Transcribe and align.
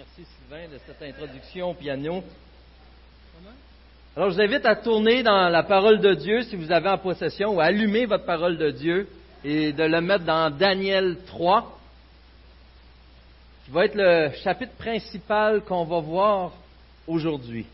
Merci 0.00 0.30
Sylvain 0.38 0.66
de 0.66 0.80
cette 0.86 1.02
introduction 1.02 1.72
au 1.72 1.74
piano. 1.74 2.24
Alors 4.16 4.30
je 4.30 4.36
vous 4.36 4.40
invite 4.40 4.64
à 4.64 4.74
tourner 4.74 5.22
dans 5.22 5.50
la 5.50 5.62
parole 5.62 6.00
de 6.00 6.14
Dieu 6.14 6.40
si 6.44 6.56
vous 6.56 6.72
avez 6.72 6.88
en 6.88 6.96
possession 6.96 7.54
ou 7.54 7.60
à 7.60 7.64
allumer 7.64 8.06
votre 8.06 8.24
parole 8.24 8.56
de 8.56 8.70
Dieu 8.70 9.06
et 9.44 9.74
de 9.74 9.82
le 9.82 10.00
mettre 10.00 10.24
dans 10.24 10.48
Daniel 10.48 11.18
3, 11.26 11.78
qui 13.66 13.70
va 13.72 13.84
être 13.84 13.94
le 13.94 14.30
chapitre 14.42 14.72
principal 14.72 15.60
qu'on 15.64 15.84
va 15.84 16.00
voir 16.00 16.52
aujourd'hui. 17.06 17.66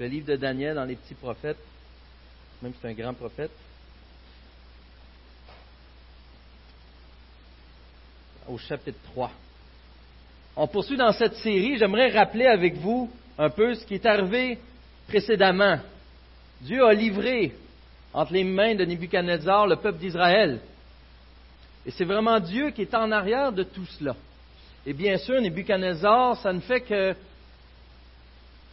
Le 0.00 0.06
livre 0.06 0.28
de 0.28 0.36
Daniel 0.36 0.76
dans 0.76 0.86
les 0.86 0.96
petits 0.96 1.12
prophètes, 1.12 1.58
même 2.62 2.72
si 2.72 2.78
c'est 2.80 2.88
un 2.88 2.94
grand 2.94 3.12
prophète. 3.12 3.50
Au 8.48 8.56
chapitre 8.56 8.98
3. 9.12 9.30
On 10.56 10.66
poursuit 10.66 10.96
dans 10.96 11.12
cette 11.12 11.34
série. 11.36 11.76
J'aimerais 11.76 12.10
rappeler 12.10 12.46
avec 12.46 12.76
vous 12.76 13.10
un 13.36 13.50
peu 13.50 13.74
ce 13.74 13.84
qui 13.84 13.94
est 13.94 14.06
arrivé 14.06 14.58
précédemment. 15.06 15.78
Dieu 16.62 16.82
a 16.84 16.94
livré 16.94 17.54
entre 18.14 18.32
les 18.32 18.44
mains 18.44 18.74
de 18.74 18.84
Nebuchadnezzar 18.84 19.66
le 19.66 19.76
peuple 19.76 19.98
d'Israël. 19.98 20.60
Et 21.84 21.90
c'est 21.90 22.04
vraiment 22.04 22.40
Dieu 22.40 22.70
qui 22.70 22.82
est 22.82 22.94
en 22.94 23.12
arrière 23.12 23.52
de 23.52 23.62
tout 23.62 23.86
cela. 23.98 24.16
Et 24.86 24.94
bien 24.94 25.18
sûr, 25.18 25.40
Nebuchadnezzar, 25.40 26.38
ça 26.38 26.52
ne 26.52 26.60
fait 26.60 26.80
que 26.80 27.14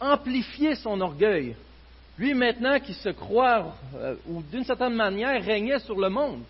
amplifier 0.00 0.74
son 0.74 1.00
orgueil. 1.02 1.54
Lui 2.18 2.32
maintenant 2.32 2.80
qui 2.80 2.94
se 2.94 3.10
croit, 3.10 3.74
euh, 3.96 4.14
ou 4.26 4.42
d'une 4.42 4.64
certaine 4.64 4.94
manière, 4.94 5.42
régnait 5.44 5.80
sur 5.80 6.00
le 6.00 6.08
monde 6.08 6.42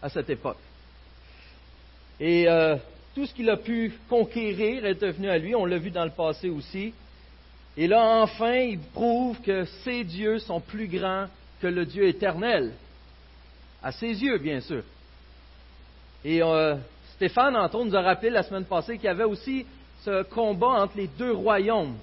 à 0.00 0.08
cette 0.08 0.30
époque. 0.30 0.56
Et 2.20 2.46
euh, 2.48 2.76
tout 3.14 3.24
ce 3.24 3.32
qu'il 3.32 3.48
a 3.48 3.56
pu 3.56 3.94
conquérir 4.08 4.84
est 4.84 5.00
devenu 5.00 5.30
à 5.30 5.38
lui, 5.38 5.54
on 5.54 5.64
l'a 5.64 5.78
vu 5.78 5.90
dans 5.90 6.04
le 6.04 6.10
passé 6.10 6.50
aussi. 6.50 6.92
Et 7.76 7.86
là, 7.86 8.04
enfin, 8.22 8.56
il 8.56 8.78
prouve 8.78 9.40
que 9.40 9.64
ses 9.84 10.04
dieux 10.04 10.38
sont 10.38 10.60
plus 10.60 10.86
grands 10.86 11.26
que 11.62 11.66
le 11.66 11.86
Dieu 11.86 12.06
éternel. 12.06 12.72
À 13.82 13.90
ses 13.92 14.22
yeux, 14.22 14.38
bien 14.38 14.60
sûr. 14.60 14.82
Et 16.24 16.42
euh, 16.42 16.76
Stéphane, 17.14 17.56
entre 17.56 17.76
autres, 17.76 17.86
nous 17.86 17.96
a 17.96 18.02
rappelé 18.02 18.30
la 18.30 18.42
semaine 18.42 18.66
passée 18.66 18.96
qu'il 18.96 19.06
y 19.06 19.08
avait 19.08 19.24
aussi 19.24 19.64
ce 20.04 20.22
combat 20.24 20.82
entre 20.82 20.98
les 20.98 21.06
deux 21.06 21.32
royaumes. 21.32 21.96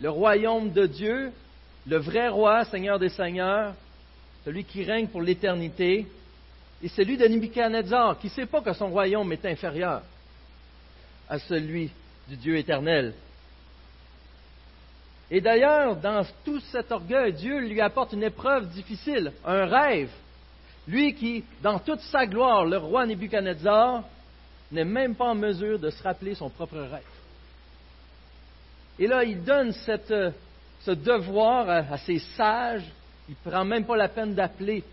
Le 0.00 0.10
royaume 0.10 0.70
de 0.70 0.86
Dieu, 0.86 1.32
le 1.86 1.96
vrai 1.96 2.28
roi, 2.28 2.64
Seigneur 2.66 2.98
des 2.98 3.08
Seigneurs, 3.08 3.74
celui 4.44 4.64
qui 4.64 4.84
règne 4.84 5.08
pour 5.08 5.22
l'éternité, 5.22 6.06
et 6.82 6.88
celui 6.88 7.16
de 7.16 7.26
Nebuchadnezzar, 7.26 8.18
qui 8.18 8.26
ne 8.26 8.32
sait 8.32 8.46
pas 8.46 8.60
que 8.60 8.72
son 8.72 8.88
royaume 8.88 9.32
est 9.32 9.44
inférieur 9.46 10.02
à 11.28 11.38
celui 11.38 11.90
du 12.28 12.36
Dieu 12.36 12.56
éternel. 12.56 13.14
Et 15.30 15.40
d'ailleurs, 15.40 15.96
dans 15.96 16.24
tout 16.44 16.60
cet 16.70 16.92
orgueil, 16.92 17.32
Dieu 17.32 17.58
lui 17.60 17.80
apporte 17.80 18.12
une 18.12 18.22
épreuve 18.22 18.68
difficile, 18.68 19.32
un 19.44 19.64
rêve. 19.64 20.10
Lui 20.86 21.14
qui, 21.14 21.44
dans 21.62 21.80
toute 21.80 22.00
sa 22.00 22.26
gloire, 22.26 22.64
le 22.64 22.76
roi 22.76 23.06
Nebuchadnezzar, 23.06 24.04
n'est 24.70 24.84
même 24.84 25.14
pas 25.16 25.26
en 25.26 25.34
mesure 25.34 25.78
de 25.78 25.90
se 25.90 26.02
rappeler 26.02 26.34
son 26.34 26.50
propre 26.50 26.78
rêve. 26.78 27.02
Et 28.98 29.06
là, 29.06 29.24
il 29.24 29.42
donne 29.42 29.72
ce 29.72 30.90
devoir 30.90 31.68
à, 31.68 31.76
à, 31.92 31.98
ses 31.98 32.18
sages. 32.36 32.84
Il 33.28 33.34
ne 33.44 33.50
prend 33.50 33.64
même 33.64 33.84
pas 33.84 33.96
la 33.96 34.08
peine 34.08 34.34
d'appeler 34.34 34.84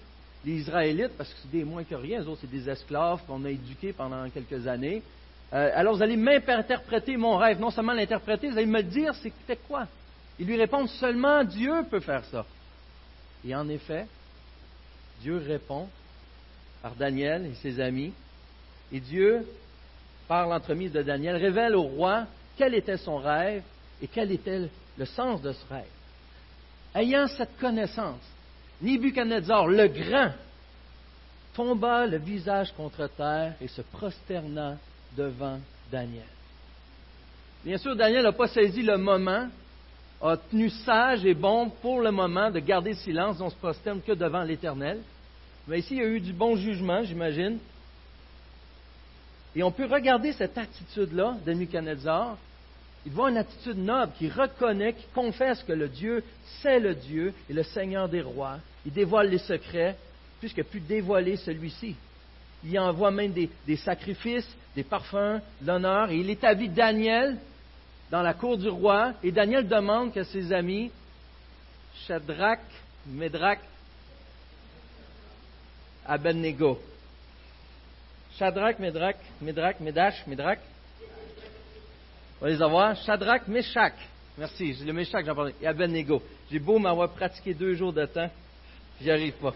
les 0.45 0.54
Israélites, 0.54 1.17
parce 1.17 1.30
que 1.30 1.39
c'est 1.42 1.52
des 1.52 1.64
moins 1.64 1.83
que 1.83 1.95
rien, 1.95 2.21
eux 2.21 2.27
autres, 2.27 2.42
c'est 2.42 2.52
des 2.52 2.70
esclaves 2.70 3.21
qu'on 3.26 3.43
a 3.45 3.49
éduqués 3.49 3.93
pendant 3.93 4.30
quelques 4.30 4.67
années. 4.67 5.02
Euh, 5.54 5.71
alors, 5.76 5.95
vous 5.95 6.02
allez 6.02 6.17
m'interpréter 6.17 7.15
mon 7.15 7.37
rêve. 7.37 7.59
Non 7.59 7.70
seulement 7.70 7.93
l'interpréter, 7.93 8.49
vous 8.49 8.58
allez 8.58 8.65
me 8.65 8.81
dire 8.81 9.14
c'était 9.15 9.55
quoi? 9.55 9.87
Il 10.39 10.48
lui 10.48 10.58
répond 10.58 10.87
seulement 10.87 11.43
Dieu 11.43 11.71
peut 11.89 11.99
faire 11.99 12.26
ça. 12.26 12.45
Et 13.45 13.55
en 13.55 13.70
effet, 13.70 14.08
Dieu 15.21 15.37
répond 15.37 15.87
par 16.81 16.95
Daniel 16.95 17.45
et 17.45 17.55
ses 17.55 17.80
amis. 17.80 18.14
Et 18.92 18.99
Dieu, 18.99 19.48
par 20.27 20.48
l'entremise 20.48 20.92
de 20.92 21.04
Daniel, 21.04 21.36
révèle 21.36 21.75
au 21.75 21.83
roi 21.83 22.25
quel 22.58 22.73
était 22.73 22.98
son 22.98 23.17
rêve 23.17 23.64
et 24.02 24.08
quel 24.08 24.31
était 24.31 24.70
le 24.98 25.05
sens 25.05 25.42
de 25.42 25.52
ce 25.52 25.65
rêve. 25.70 25.86
Ayant 26.95 27.27
cette 27.27 27.58
connaissance, 27.60 28.21
Nebuchadnezzar, 28.83 29.67
le 29.67 29.88
grand, 29.88 30.33
tomba 31.55 32.05
le 32.05 32.17
visage 32.17 32.73
contre 32.73 33.08
terre 33.08 33.54
et 33.61 33.67
se 33.70 33.82
prosterna 33.82 34.76
devant 35.16 35.60
Daniel. 35.89 36.26
Bien 37.64 37.77
sûr, 37.77 37.95
Daniel 37.95 38.23
n'a 38.23 38.33
pas 38.33 38.49
saisi 38.49 38.82
le 38.82 38.98
moment, 38.98 39.48
a 40.22 40.36
tenu 40.36 40.70
sage 40.70 41.26
et 41.26 41.33
bon 41.33 41.70
pour 41.70 42.02
le 42.02 42.11
moment 42.11 42.52
de 42.52 42.60
garder 42.60 42.93
silence, 42.93 43.39
on 43.39 43.45
ne 43.45 43.49
se 43.52 43.55
prosterne 43.55 44.02
que 44.02 44.11
devant 44.11 44.43
l'Éternel. 44.43 44.99
Mais 45.66 45.80
ici, 45.80 45.93
il 45.93 45.99
y 45.99 46.02
a 46.02 46.08
eu 46.08 46.20
du 46.20 46.33
bon 46.33 46.58
jugement, 46.58 47.04
j'imagine. 47.04 47.60
Et 49.55 49.64
on 49.64 49.72
peut 49.72 49.86
regarder 49.86 50.33
cette 50.33 50.58
attitude-là 50.58 51.38
de 51.45 51.54
Nebuchadnezzar. 51.54 52.36
Il 53.05 53.14
voit 53.14 53.30
une 53.30 53.38
attitude 53.38 53.77
noble 53.77 54.11
qui 54.17 54.30
reconnaît, 54.30 54.93
qui 54.93 55.05
confesse 55.14 55.64
que 55.64 55.73
le 55.73 55.88
Dieu, 55.88 56.23
c'est 56.61 56.80
le 56.80 56.95
Dieu 56.95 57.33
et 57.49 57.54
le 57.54 57.64
Seigneur 57.64 58.10
des 58.10 58.22
rois. 58.22 58.58
Il 58.86 58.92
dévoile 58.92 59.30
les 59.30 59.38
secrets, 59.39 59.95
puisqu'il 60.39 60.61
a 60.61 60.66
pu 60.66 60.80
dévoiler 60.80 61.38
celui-ci. 61.38 61.95
Il 62.66 62.80
envoie 62.80 63.11
même 63.11 63.33
des, 63.33 63.77
sacrifices, 63.77 64.49
des 64.76 64.83
parfums, 64.83 65.42
l'honneur, 65.61 66.10
et 66.10 66.17
il 66.17 66.30
établit 66.30 66.70
Daniel 66.70 67.38
dans 68.10 68.22
la 68.22 68.33
cour 68.33 68.58
du 68.58 68.70
roi, 68.70 69.14
et 69.23 69.32
Daniel 69.32 69.67
demande 69.67 70.14
que 70.14 70.23
ses 70.23 70.52
amis, 70.54 70.92
Shadrach, 72.08 72.60
Médrach, 73.08 73.60
Abednego, 76.05 76.80
Shadrach, 78.38 78.80
Médrach, 78.80 79.17
Médrach, 79.42 79.80
Médash, 79.80 80.27
Médrach, 80.27 80.60
on 82.42 82.45
va 82.45 82.52
les 82.52 82.61
avoir, 82.61 82.95
Shadrach, 82.98 83.48
Meshach, 83.48 83.93
merci, 84.38 84.73
le 84.86 84.92
Meshach, 84.92 85.26
j'en 85.26 85.36
parlais, 85.36 85.55
et 85.61 85.67
Abednego. 85.67 86.22
J'ai 86.52 86.60
beau 86.60 86.77
m'avoir 86.77 87.10
pratiqué 87.10 87.54
deux 87.54 87.73
jours 87.76 87.93
de 87.93 88.05
temps, 88.05 88.30
j'y 89.02 89.11
arrive 89.11 89.33
pas. 89.33 89.54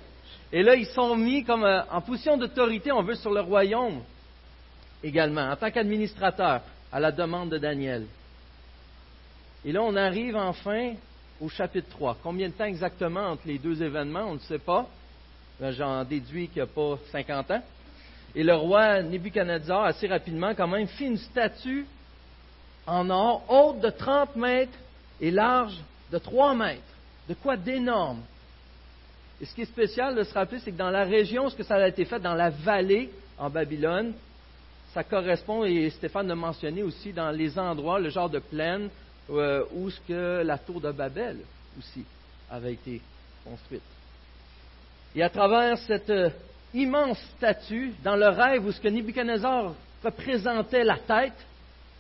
Et 0.52 0.64
là, 0.64 0.76
ils 0.76 0.88
sont 0.88 1.16
mis 1.16 1.44
comme 1.44 1.64
euh, 1.64 1.82
en 1.92 2.02
position 2.02 2.38
d'autorité, 2.38 2.92
on 2.92 3.04
veut, 3.04 3.16
sur 3.16 3.32
le 3.32 3.42
royaume 3.42 4.02
également, 5.04 5.50
en 5.50 5.56
tant 5.56 5.72
qu'administrateur, 5.72 6.62
à 6.92 7.00
la 7.00 7.12
demande 7.12 7.50
de 7.50 7.58
Daniel. 7.58 8.06
Et 9.66 9.72
là, 9.72 9.82
on 9.84 9.96
arrive 9.96 10.36
enfin 10.36 10.94
au 11.42 11.50
chapitre 11.50 11.90
3. 11.90 12.18
Combien 12.24 12.48
de 12.48 12.54
temps 12.54 12.66
exactement 12.66 13.32
entre 13.32 13.44
les 13.46 13.58
deux 13.58 13.82
événements, 13.84 14.26
on 14.30 14.36
ne 14.36 14.40
sait 14.40 14.60
pas. 14.60 14.88
Ben, 15.60 15.72
j'en 15.72 16.04
déduis 16.04 16.48
qu'il 16.48 16.58
n'y 16.58 16.70
a 16.70 16.74
pas 16.74 16.98
50 17.12 17.52
ans. 17.52 17.64
Et 18.36 18.44
le 18.44 18.56
roi 18.56 19.02
Nebuchadnezzar, 19.02 19.86
assez 19.86 20.08
rapidement, 20.08 20.54
quand 20.56 20.68
même, 20.68 20.88
fit 20.88 21.06
une 21.06 21.18
statue 21.18 21.86
en 22.86 23.10
or, 23.10 23.44
haute 23.50 23.82
de 23.82 23.90
30 23.90 24.36
mètres 24.36 24.78
et 25.20 25.32
large 25.32 25.78
de 26.12 26.18
3 26.18 26.54
mètres. 26.54 26.82
De 27.28 27.34
quoi 27.34 27.58
d'énorme. 27.58 28.22
Et 29.42 29.46
ce 29.46 29.54
qui 29.54 29.62
est 29.62 29.66
spécial 29.66 30.16
de 30.16 30.24
se 30.24 30.34
rappeler, 30.34 30.60
c'est 30.60 30.72
que 30.72 30.78
dans 30.78 30.90
la 30.90 31.04
région, 31.04 31.50
ce 31.50 31.56
que 31.56 31.64
ça 31.64 31.76
a 31.76 31.88
été 31.88 32.06
fait 32.06 32.20
dans 32.20 32.34
la 32.34 32.50
vallée 32.50 33.12
en 33.38 33.50
Babylone, 33.50 34.14
ça 34.94 35.04
correspond, 35.04 35.64
et 35.64 35.90
Stéphane 35.92 36.28
l'a 36.28 36.36
mentionné 36.36 36.82
aussi, 36.82 37.14
dans 37.14 37.30
les 37.30 37.60
endroits, 37.60 38.00
le 38.00 38.10
genre 38.10 38.30
de 38.30 38.40
plaine 38.40 38.90
euh, 39.30 39.64
où 39.76 39.90
la 40.10 40.58
tour 40.58 40.82
de 40.82 40.92
Babel 40.92 41.38
aussi 41.78 42.04
avait 42.50 42.74
été 42.74 43.02
construite. 43.44 43.82
Et 45.16 45.22
à 45.22 45.30
travers 45.30 45.78
cette 45.80 46.10
euh, 46.10 46.30
immense 46.74 47.20
statue, 47.38 47.94
dans 48.04 48.16
le 48.16 48.30
rêve 48.30 48.66
où 48.66 48.72
ce 48.72 48.80
que 48.80 48.88
Nebuchadnezzar 48.88 49.74
représentait 50.04 50.84
la 50.84 50.98
tête, 50.98 51.46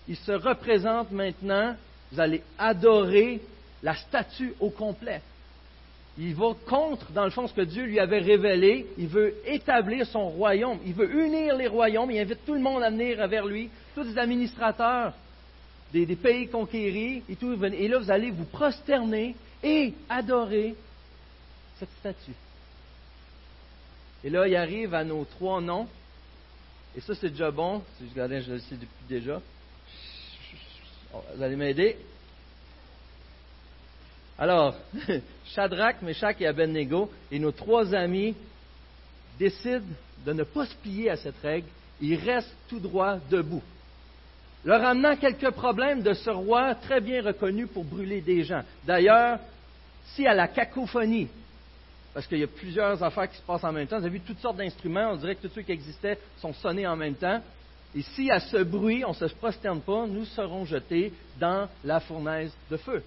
il 0.07 0.16
se 0.16 0.31
représente 0.31 1.12
maintenant, 1.12 1.75
vous 2.12 2.19
allez 2.19 2.42
adorer 2.57 3.42
la 3.84 3.95
statue 3.95 4.54
au 4.60 4.69
complet. 4.69 5.22
Il 6.19 6.34
va 6.34 6.54
contre, 6.68 7.12
dans 7.12 7.25
le 7.25 7.30
fond, 7.30 7.48
ce 7.48 7.54
que 7.54 7.62
Dieu 7.62 7.84
lui 7.84 8.00
avait 8.00 8.19
révélé. 8.19 8.88
Il 8.98 9.08
veut 9.08 9.36
établir 9.46 10.08
son 10.08 10.30
royaume. 10.30 10.80
Il 10.86 10.94
veut 10.94 11.12
unir 11.12 11.56
les 11.56 11.68
royaumes. 11.68 12.10
Il 12.10 12.19
invite 12.19 12.44
tout 12.46 12.56
le 12.56 12.60
monde 12.60 12.81
à 12.81 12.90
venir 12.90 13.28
vers 13.28 13.46
lui, 13.46 13.69
tous 13.94 14.04
les 14.04 14.18
administrateurs 14.18 15.14
des, 15.94 16.16
pays 16.16 16.48
conquéris 16.48 17.24
et. 17.30 17.38
Et 17.74 17.88
là, 17.88 18.00
vous 18.00 18.12
allez 18.12 18.31
vous 18.31 18.46
prosterner 18.46 19.36
et 19.64 19.94
adorer 20.10 20.75
cette 21.80 21.92
statue. 22.00 22.36
Et 24.24 24.30
là, 24.30 24.48
il 24.48 24.56
arrive 24.56 24.94
à 24.94 25.04
nos 25.04 25.24
trois 25.25 25.62
noms. 25.62 25.88
Et 26.96 27.02
ça, 27.02 27.13
c'est 27.16 27.30
déjà 27.30 27.52
bon. 27.52 27.84
Si 27.98 28.06
je 28.10 28.42
je 28.42 28.52
le 28.54 28.60
sais 28.60 28.75
depuis 28.75 29.08
déjà. 29.08 29.40
Vous 31.13 31.44
allez 31.44 31.56
m'aider. 31.56 31.98
Alors, 34.38 34.75
Shadrach, 35.45 36.01
Meshach 36.01 36.36
et 36.39 36.48
Abednego 36.48 37.10
et 37.31 37.39
nos 37.39 37.51
trois 37.51 37.94
amis 37.94 38.36
décident 39.39 39.86
de 40.25 40.34
ne 40.34 40.44
pas 40.44 40.66
se 40.66 40.75
plier 40.75 41.10
à 41.10 41.18
cette 41.18 41.39
règle, 41.42 41.68
il 42.01 42.16
reste 42.16 42.54
tout 42.68 42.80
droit 42.80 43.18
debout. 43.30 43.63
Leur 44.66 44.84
amenant 44.84 45.16
quelques 45.16 45.51
problèmes 45.51 46.01
de 46.01 46.13
ce 46.13 46.30
roi 46.30 46.75
très 46.75 47.00
bien 47.00 47.24
reconnu 47.24 47.68
pour 47.68 47.84
brûler 47.84 48.22
des 48.22 48.44
gens. 48.44 48.63
D'ailleurs, 48.86 49.39
si 50.13 50.28
à 50.28 50.34
la 50.34 50.48
cacophonie, 50.48 51.28
parce 52.13 52.28
qu'il 52.28 52.39
y 52.39 52.44
a 52.44 52.48
plusieurs 52.48 53.01
affaires 53.04 53.30
qui 53.30 53.38
se 53.38 53.44
passent 53.44 53.63
en 53.63 53.72
même 53.72 53.88
temps, 53.88 54.00
vous 54.00 54.06
avez 54.06 54.18
vu 54.18 54.25
toutes 54.25 54.39
sortes 54.39 54.57
d'instruments, 54.57 55.12
on 55.12 55.16
dirait 55.18 55.36
que 55.36 55.48
tous 55.48 55.54
ceux 55.54 55.62
qui 55.62 55.72
existaient 55.72 56.19
sont 56.39 56.54
sonnés 56.54 56.88
en 56.88 56.95
même 56.95 57.16
temps, 57.16 57.42
et 57.95 58.01
si 58.01 58.30
à 58.30 58.39
ce 58.39 58.57
bruit, 58.57 59.06
on 59.06 59.10
ne 59.12 59.16
se 59.16 59.25
prosterne 59.36 59.81
pas, 59.81 60.06
nous 60.06 60.25
serons 60.25 60.66
jetés 60.66 61.13
dans 61.39 61.68
la 61.84 62.00
fournaise 62.00 62.51
de 62.69 62.78
feu. 62.78 63.04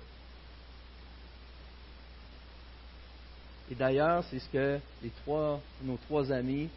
Et 3.70 3.74
d'ailleurs, 3.74 4.24
c'est 4.30 4.40
ce 4.40 4.48
que 4.48 4.78
les 5.02 5.10
trois, 5.22 5.60
nos 5.84 5.96
trois 6.08 6.32
amis, 6.32 6.68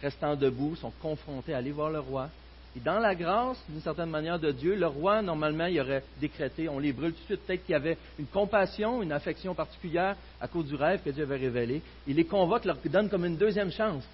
restant 0.00 0.36
debout, 0.36 0.76
sont 0.76 0.92
confrontés 1.00 1.54
à 1.54 1.58
aller 1.58 1.72
voir 1.72 1.90
le 1.90 2.00
roi. 2.00 2.28
Et 2.76 2.80
dans 2.80 2.98
la 2.98 3.14
grâce, 3.14 3.58
d'une 3.68 3.82
certaine 3.82 4.08
manière, 4.08 4.38
de 4.38 4.50
Dieu, 4.50 4.74
le 4.74 4.86
roi, 4.86 5.20
normalement, 5.20 5.66
il 5.66 5.78
aurait 5.80 6.04
décrété, 6.20 6.68
on 6.68 6.78
les 6.78 6.92
brûle 6.92 7.12
tout 7.12 7.20
de 7.20 7.24
suite. 7.24 7.40
Peut-être 7.46 7.64
qu'il 7.64 7.72
y 7.72 7.76
avait 7.76 7.98
une 8.18 8.26
compassion, 8.26 9.02
une 9.02 9.12
affection 9.12 9.54
particulière 9.54 10.16
à 10.40 10.48
cause 10.48 10.66
du 10.66 10.74
rêve 10.74 11.02
que 11.02 11.10
Dieu 11.10 11.24
avait 11.24 11.36
révélé. 11.36 11.82
Il 12.06 12.16
les 12.16 12.24
convoque, 12.24 12.64
leur 12.64 12.78
donne 12.84 13.10
comme 13.10 13.26
une 13.26 13.36
deuxième 13.36 13.70
chance. 13.70 14.04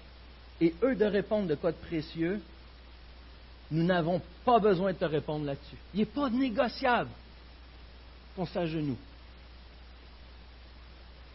Et 0.59 0.73
eux 0.83 0.95
de 0.95 1.05
répondre 1.05 1.47
de 1.47 1.55
quoi 1.55 1.71
de 1.71 1.77
précieux, 1.77 2.41
nous 3.71 3.83
n'avons 3.83 4.21
pas 4.43 4.59
besoin 4.59 4.91
de 4.91 4.97
te 4.97 5.05
répondre 5.05 5.45
là-dessus. 5.45 5.77
Il 5.93 6.01
n'est 6.01 6.05
pas 6.05 6.29
négociable 6.29 7.09
qu'on 8.35 8.45
s'agenouille. 8.45 8.97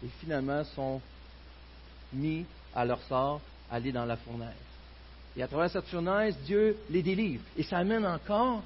Et 0.05 0.09
finalement 0.21 0.63
sont 0.65 1.01
mis 2.13 2.45
à 2.75 2.85
leur 2.85 3.01
sort, 3.03 3.41
aller 3.71 3.93
dans 3.93 4.05
la 4.05 4.17
fournaise. 4.17 4.53
Et 5.37 5.43
à 5.43 5.49
travers 5.49 5.71
cette 5.71 5.87
fournaise, 5.87 6.37
Dieu 6.45 6.77
les 6.91 7.03
délivre. 7.03 7.43
Et 7.57 7.63
ça 7.63 7.79
amène 7.79 8.05
encore 8.07 8.63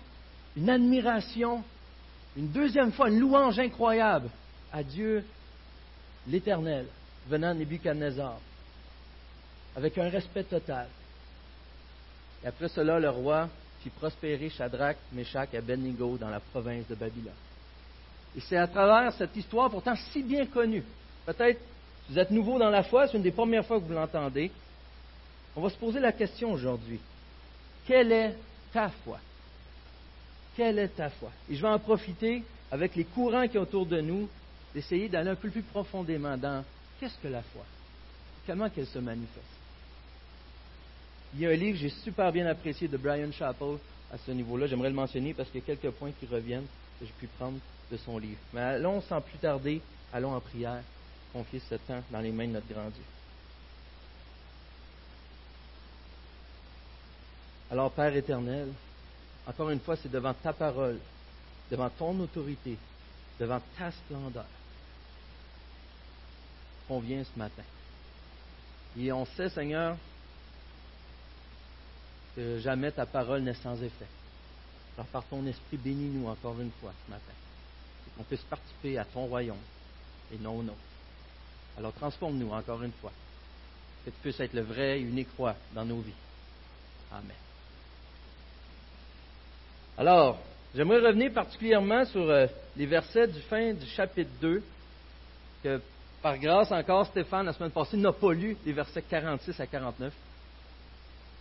une 0.56 0.69
admiration, 0.69 1.62
une 2.37 2.49
deuxième 2.49 2.93
fois, 2.93 3.08
une 3.08 3.20
louange 3.20 3.58
incroyable 3.58 4.29
à 4.73 4.82
Dieu 4.82 5.25
l'Éternel, 6.26 6.87
venant 7.29 7.55
de 7.55 7.61
Nebuchadnezzar, 7.61 8.38
avec 9.76 9.96
un 9.96 10.08
respect 10.08 10.44
total. 10.44 10.88
Et 12.44 12.46
après 12.49 12.69
cela, 12.69 12.99
le 12.99 13.11
roi 13.11 13.49
fit 13.81 13.91
prospérer 13.91 14.50
Shadrach, 14.50 14.96
Meshach 15.12 15.49
et 15.52 15.58
Abednego 15.58 16.19
dans 16.19 16.29
la 16.29 16.41
province 16.41 16.87
de 16.88 16.94
Babylone. 16.94 17.32
Et 18.37 18.41
c'est 18.41 18.56
à 18.56 18.67
travers 18.67 19.12
cette 19.12 19.34
histoire 19.37 19.70
pourtant 19.70 19.94
si 20.12 20.23
bien 20.23 20.46
connue. 20.46 20.84
Peut-être 21.29 21.61
vous 22.09 22.19
êtes 22.19 22.31
nouveau 22.31 22.59
dans 22.59 22.71
la 22.71 22.83
foi, 22.83 23.07
c'est 23.07 23.19
une 23.19 23.23
des 23.23 23.31
premières 23.31 23.67
fois 23.67 23.79
que 23.79 23.85
vous 23.85 23.93
l'entendez. 23.93 24.51
On 25.55 25.61
va 25.61 25.69
se 25.69 25.77
poser 25.77 26.01
la 26.01 26.13
question 26.13 26.53
aujourd'hui. 26.53 26.99
Quelle 27.87 28.13
est 28.13 28.35
ta 28.73 28.89
foi? 28.89 29.19
Quelle 30.57 30.79
est 30.79 30.89
ta 30.89 31.11
foi? 31.11 31.31
Et 31.51 31.55
je 31.55 31.61
vais 31.61 31.69
en 31.69 31.79
profiter 31.79 32.43
avec 32.71 32.97
les 32.97 33.05
courants 33.05 33.47
qui 33.47 33.55
sont 33.55 33.59
autour 33.59 33.85
de 33.85 34.01
nous, 34.01 34.27
d'essayer 34.75 35.11
d'aller 35.11 35.29
un 35.29 35.35
peu 35.35 35.51
plus 35.51 35.61
profondément 35.61 36.35
dans 36.39 36.65
qu'est-ce 36.99 37.19
que 37.19 37.29
la 37.29 37.43
foi? 37.43 37.65
Comment 38.47 38.71
qu'elle 38.71 38.87
se 38.87 38.99
manifeste? 38.99 39.45
Il 41.35 41.41
y 41.41 41.47
a 41.47 41.51
un 41.51 41.57
livre 41.57 41.77
que 41.77 41.83
j'ai 41.83 41.91
super 41.91 42.33
bien 42.33 42.47
apprécié 42.47 42.89
de 42.89 42.97
Brian 42.97 43.31
Chappell 43.33 43.77
à 44.11 44.17
ce 44.17 44.31
niveau-là. 44.31 44.67
J'aimerais 44.67 44.89
le 44.89 44.95
mentionner 44.95 45.35
parce 45.35 45.51
qu'il 45.51 45.61
y 45.61 45.63
a 45.63 45.77
quelques 45.77 45.95
points 45.95 46.13
qui 46.19 46.25
reviennent 46.25 46.67
que 46.99 47.05
j'ai 47.05 47.13
pu 47.13 47.27
prendre 47.27 47.59
de 47.93 47.97
son 47.99 48.17
livre. 48.17 48.39
Mais 48.55 48.63
allons 48.63 49.03
sans 49.03 49.21
plus 49.21 49.37
tarder, 49.37 49.83
allons 50.11 50.35
en 50.35 50.41
prière, 50.41 50.81
confier 51.33 51.61
ce 51.69 51.75
temps 51.77 52.03
dans 52.11 52.21
les 52.21 52.33
mains 52.33 52.47
de 52.47 52.53
notre 52.53 52.73
grand 52.73 52.89
Dieu. 52.89 53.05
Alors, 57.71 57.91
Père 57.93 58.15
éternel, 58.17 58.73
encore 59.47 59.71
une 59.71 59.81
fois, 59.81 59.97
c'est 59.97 60.11
devant 60.11 60.35
ta 60.35 60.53
parole, 60.53 60.99
devant 61.71 61.91
ton 61.91 62.19
autorité, 62.21 62.77
devant 63.39 63.61
ta 63.77 63.91
splendeur 63.91 64.47
qu'on 66.87 67.01
vient 67.01 67.23
ce 67.23 67.39
matin. 67.39 67.63
Et 68.99 69.13
on 69.13 69.27
sait, 69.27 69.51
Seigneur, 69.51 69.97
que 72.35 72.59
jamais 72.61 72.91
ta 72.91 73.05
parole 73.05 73.43
n'est 73.43 73.55
sans 73.55 73.81
effet. 73.83 74.07
Alors 74.97 75.07
par 75.07 75.25
ton 75.25 75.47
esprit, 75.47 75.77
bénis-nous 75.77 76.27
encore 76.27 76.61
une 76.61 76.73
fois 76.81 76.93
ce 77.05 77.11
matin, 77.11 77.33
qu'on 78.17 78.25
puisse 78.25 78.43
participer 78.43 78.99
à 78.99 79.05
ton 79.05 79.27
royaume 79.27 79.57
et 80.33 80.39
non 80.39 80.59
au 80.59 80.63
nôtre. 80.63 80.88
Alors 81.79 81.93
transforme-nous 81.93 82.51
encore 82.51 82.83
une 82.83 82.93
fois, 82.93 83.13
que 84.05 84.11
tu 84.11 84.17
puisses 84.21 84.41
être 84.41 84.53
le 84.53 84.63
vrai 84.63 84.99
et 84.99 85.03
unique 85.03 85.29
roi 85.37 85.55
dans 85.75 85.85
nos 85.85 86.01
vies. 86.01 86.13
Amen. 87.13 87.37
Alors, 89.97 90.39
j'aimerais 90.75 90.99
revenir 90.99 91.33
particulièrement 91.33 92.05
sur 92.05 92.29
euh, 92.29 92.47
les 92.77 92.87
versets 92.87 93.29
du 93.29 93.41
fin 93.43 93.73
du 93.73 93.87
chapitre 93.87 94.31
2, 94.41 94.63
que 95.63 95.81
par 96.21 96.37
grâce 96.39 96.73
encore, 96.73 97.07
Stéphane, 97.07 97.47
la 97.47 97.53
semaine 97.53 97.71
passée, 97.71 97.97
n'a 97.97 98.13
pas 98.13 98.33
lu 98.33 98.57
les 98.67 98.73
versets 98.73 99.03
46 99.03 99.61
à 99.61 99.67
49. 99.67 100.13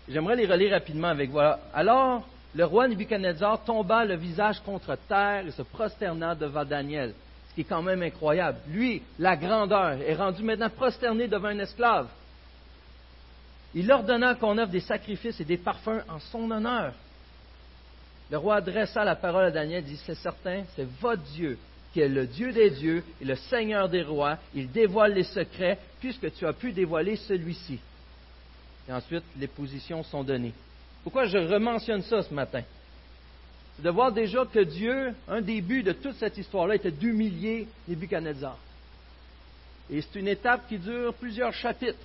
J'aimerais 0.07 0.35
les 0.35 0.45
relire 0.45 0.71
rapidement 0.71 1.09
avec 1.09 1.31
vous. 1.31 1.39
Alors, 1.73 2.27
le 2.55 2.63
roi 2.63 2.87
Nebuchadnezzar 2.87 3.63
tomba 3.63 4.05
le 4.05 4.15
visage 4.15 4.59
contre 4.61 4.95
terre 5.07 5.47
et 5.47 5.51
se 5.51 5.63
prosterna 5.63 6.35
devant 6.35 6.63
Daniel, 6.63 7.13
qui 7.57 7.61
est 7.61 7.63
quand 7.63 7.81
même 7.81 8.03
incroyable. 8.03 8.59
Lui, 8.69 9.01
la 9.17 9.35
grandeur, 9.35 9.93
est 9.93 10.13
rendu 10.13 10.43
maintenant 10.43 10.69
prosterné 10.69 11.27
devant 11.27 11.47
un 11.47 11.57
esclave. 11.57 12.07
Il 13.73 13.91
ordonna 13.91 14.35
qu'on 14.35 14.59
offre 14.59 14.71
des 14.71 14.79
sacrifices 14.79 15.39
et 15.39 15.43
des 15.43 15.57
parfums 15.57 16.03
en 16.07 16.19
son 16.19 16.51
honneur. 16.51 16.93
Le 18.29 18.37
roi 18.37 18.57
adressa 18.57 19.03
la 19.03 19.15
parole 19.15 19.45
à 19.45 19.49
Daniel 19.49 19.79
et 19.79 19.87
dit 19.87 19.99
C'est 20.05 20.13
certain, 20.13 20.65
c'est 20.75 20.87
votre 21.01 21.23
Dieu 21.23 21.57
qui 21.93 22.01
est 22.01 22.07
le 22.07 22.27
Dieu 22.27 22.51
des 22.51 22.69
dieux 22.69 23.03
et 23.19 23.25
le 23.25 23.35
Seigneur 23.35 23.89
des 23.89 24.03
rois. 24.03 24.37
Il 24.53 24.71
dévoile 24.71 25.15
les 25.15 25.23
secrets 25.23 25.79
puisque 25.99 26.31
tu 26.35 26.45
as 26.45 26.53
pu 26.53 26.73
dévoiler 26.73 27.15
celui-ci. 27.15 27.79
Et 28.87 28.93
ensuite, 28.93 29.23
les 29.35 29.47
positions 29.47 30.03
sont 30.03 30.23
données. 30.23 30.53
Pourquoi 31.01 31.25
je 31.25 31.39
rementionne 31.39 32.03
ça 32.03 32.21
ce 32.21 32.31
matin? 32.31 32.61
De 33.79 33.89
voir 33.91 34.11
déjà 34.11 34.43
que 34.45 34.59
Dieu, 34.59 35.13
un 35.27 35.41
des 35.41 35.61
buts 35.61 35.83
de 35.83 35.91
toute 35.91 36.15
cette 36.15 36.37
histoire-là, 36.37 36.75
était 36.75 36.91
d'humilier 36.91 37.67
Nebuchadnezzar. 37.87 38.57
Et 39.89 40.01
c'est 40.01 40.19
une 40.19 40.27
étape 40.27 40.67
qui 40.67 40.79
dure 40.79 41.13
plusieurs 41.13 41.53
chapitres. 41.53 41.99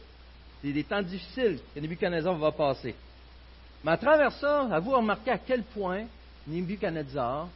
C'est 0.61 0.73
des 0.73 0.85
temps 0.85 1.03
difficiles 1.03 1.59
que 1.75 1.81
Nebuchadnezzar 1.81 2.35
va 2.37 2.53
passer. 2.53 2.95
Mais 3.85 3.93
à 3.93 3.97
travers 3.97 4.33
ça, 4.33 4.69
à 4.71 4.79
vous 4.81 4.91
remarquer 4.91 5.31
à 5.31 5.39
quel 5.39 5.63
point 5.63 6.05
Nebuchadnezzar 6.47 7.49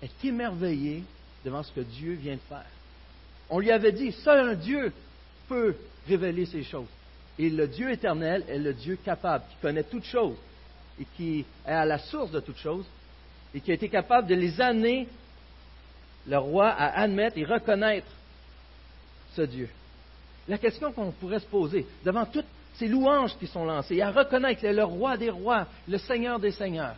est 0.00 0.24
émerveillé 0.24 1.02
devant 1.44 1.62
ce 1.62 1.72
que 1.72 1.80
Dieu 1.80 2.14
vient 2.14 2.36
de 2.36 2.40
faire. 2.48 2.66
On 3.50 3.58
lui 3.58 3.72
avait 3.72 3.92
dit, 3.92 4.12
seul 4.12 4.50
un 4.50 4.54
Dieu 4.54 4.92
peut 5.48 5.74
révéler 6.06 6.46
ces 6.46 6.62
choses. 6.62 6.86
Et 7.36 7.50
le 7.50 7.66
Dieu 7.66 7.90
éternel 7.90 8.44
est 8.48 8.58
le 8.58 8.72
Dieu 8.72 8.96
capable, 9.04 9.44
qui 9.50 9.56
connaît 9.60 9.82
toutes 9.82 10.04
choses 10.04 10.36
et 11.00 11.06
qui 11.16 11.44
est 11.66 11.70
à 11.70 11.84
la 11.84 11.98
source 11.98 12.30
de 12.30 12.40
toutes 12.40 12.58
choses 12.58 12.86
et 13.54 13.60
qui 13.60 13.70
a 13.70 13.74
été 13.74 13.88
capable 13.88 14.28
de 14.28 14.34
les 14.34 14.60
amener, 14.60 15.08
le 16.26 16.38
roi, 16.38 16.68
à 16.68 17.00
admettre 17.00 17.38
et 17.38 17.44
reconnaître 17.44 18.10
ce 19.34 19.42
Dieu. 19.42 19.68
La 20.48 20.58
question 20.58 20.92
qu'on 20.92 21.12
pourrait 21.12 21.40
se 21.40 21.46
poser, 21.46 21.86
devant 22.04 22.26
toutes 22.26 22.46
ces 22.74 22.88
louanges 22.88 23.36
qui 23.38 23.46
sont 23.46 23.64
lancées, 23.64 24.00
à 24.00 24.10
reconnaître 24.10 24.66
le 24.66 24.84
roi 24.84 25.16
des 25.16 25.30
rois, 25.30 25.66
le 25.88 25.98
Seigneur 25.98 26.38
des 26.38 26.52
seigneurs. 26.52 26.96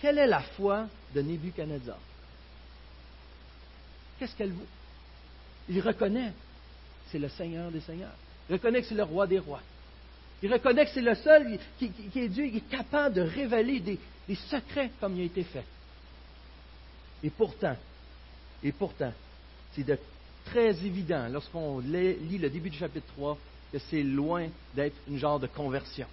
Quelle 0.00 0.18
est 0.18 0.26
la 0.26 0.40
foi 0.40 0.86
de 1.14 1.22
Nebuchadnezzar? 1.22 1.98
Qu'est-ce 4.18 4.36
qu'elle 4.36 4.52
vaut? 4.52 4.66
Il 5.68 5.80
reconnaît 5.80 6.32
c'est 7.10 7.18
le 7.18 7.28
Seigneur 7.28 7.70
des 7.70 7.80
Seigneurs. 7.80 8.14
Il 8.48 8.54
reconnaît 8.54 8.80
que 8.80 8.88
c'est 8.88 8.94
le 8.94 9.02
roi 9.02 9.26
des 9.26 9.38
rois. 9.38 9.62
Il 10.42 10.52
reconnaît 10.52 10.84
que 10.84 10.92
c'est 10.92 11.00
le 11.00 11.14
seul 11.14 11.58
qui, 11.78 11.90
est 12.14 12.28
Dieu, 12.28 12.48
qui 12.48 12.58
est 12.58 12.70
capable 12.70 13.14
de 13.14 13.22
révéler 13.22 13.80
des, 13.80 13.98
secrets 14.50 14.90
comme 15.00 15.16
il 15.16 15.22
a 15.22 15.24
été 15.24 15.44
fait. 15.44 15.64
Et 17.22 17.30
pourtant, 17.30 17.76
et 18.62 18.72
pourtant, 18.72 19.12
c'est 19.72 19.98
très 20.44 20.70
évident 20.84 21.26
lorsqu'on 21.30 21.78
lit 21.80 22.38
le 22.38 22.50
début 22.50 22.70
du 22.70 22.78
chapitre 22.78 23.06
3 23.16 23.38
que 23.72 23.78
c'est 23.78 24.02
loin 24.02 24.46
d'être 24.74 24.96
une 25.08 25.18
genre 25.18 25.40
de 25.40 25.46
conversion. 25.46 26.06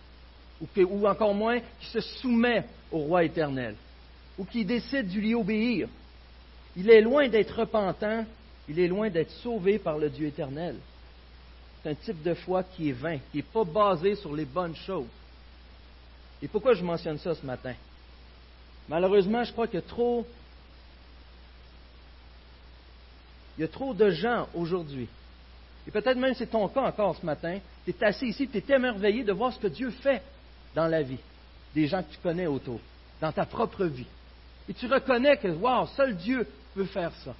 Ou, 0.62 0.68
ou 0.84 1.08
encore 1.08 1.34
moins 1.34 1.60
qui 1.60 1.88
se 1.88 2.00
soumet 2.00 2.63
au 2.92 3.00
roi 3.00 3.24
éternel. 3.25 3.75
Ou 4.38 4.46
qui 4.46 4.63
décide 4.63 5.10
de 5.10 5.20
lui 5.20 5.36
obéir. 5.36 5.88
Il 6.75 6.89
est 6.89 7.01
loin 7.01 7.27
d'être 7.27 7.60
repentant 7.60 8.25
il 8.68 8.80
est 8.80 8.88
loin 8.88 9.10
d'être 9.10 9.32
sauvé 9.32 9.80
par 9.80 9.98
le 9.98 10.10
Dieu 10.10 10.27
éternel. 10.27 10.75
C'est 11.84 11.90
un 11.90 11.96
type 11.96 12.24
de 12.24 12.34
foi 12.34 12.63
qui 12.63 12.90
est 12.90 12.94
vain, 12.94 13.18
qui 13.32 13.38
n'est 13.38 13.44
pas 13.44 13.66
basé 13.66 14.16
sur 14.16 14.34
les 14.34 14.46
bonnes 14.46 14.75
choses. 14.75 15.08
Et 16.42 16.48
pourquoi 16.48 16.74
je 16.74 16.84
mentionne 16.84 17.18
ça 17.20 17.36
ce 17.36 17.46
matin? 17.46 17.74
Malheureusement, 18.88 19.44
je 19.44 19.52
crois 19.52 19.68
qu'il 19.68 19.80
y 19.80 19.84
a 19.84 19.88
trop, 19.88 20.25
il 23.58 23.62
y 23.62 23.63
a 23.63 23.68
trop 23.68 23.94
de 23.94 24.10
gens 24.10 24.48
aujourd'hui 24.54 25.08
Et 25.88 25.92
peut-être 25.92 26.18
même 26.18 26.34
c'est 26.34 26.48
ton 26.48 26.68
cas 26.68 26.82
encore 26.82 27.16
ce 27.16 27.25
matin. 27.25 27.60
Tu 27.86 27.92
es 27.92 28.04
assis 28.04 28.28
ici, 28.28 28.48
tu 28.48 28.58
es 28.58 28.75
émerveillé 28.75 29.24
de 29.24 29.34
voir 29.34 29.54
ce 29.54 29.60
que 29.60 29.68
Dieu 29.68 29.90
fait 29.90 30.22
dans 30.75 30.88
la 30.88 31.02
vie 31.02 31.20
des 31.75 31.88
gens 31.88 32.04
que 32.04 32.12
tu 32.12 32.20
connais 32.22 32.48
autour, 32.48 32.80
dans 33.20 33.32
ta 33.32 33.46
propre 33.46 33.86
vie. 33.86 34.06
Et 34.70 34.74
tu 34.74 34.86
reconnais 34.86 35.38
que, 35.38 35.48
wow, 35.48 35.88
seul 35.88 36.16
Dieu 36.16 36.48
peut 36.75 36.86
faire 36.86 37.12
ça. 37.25 37.34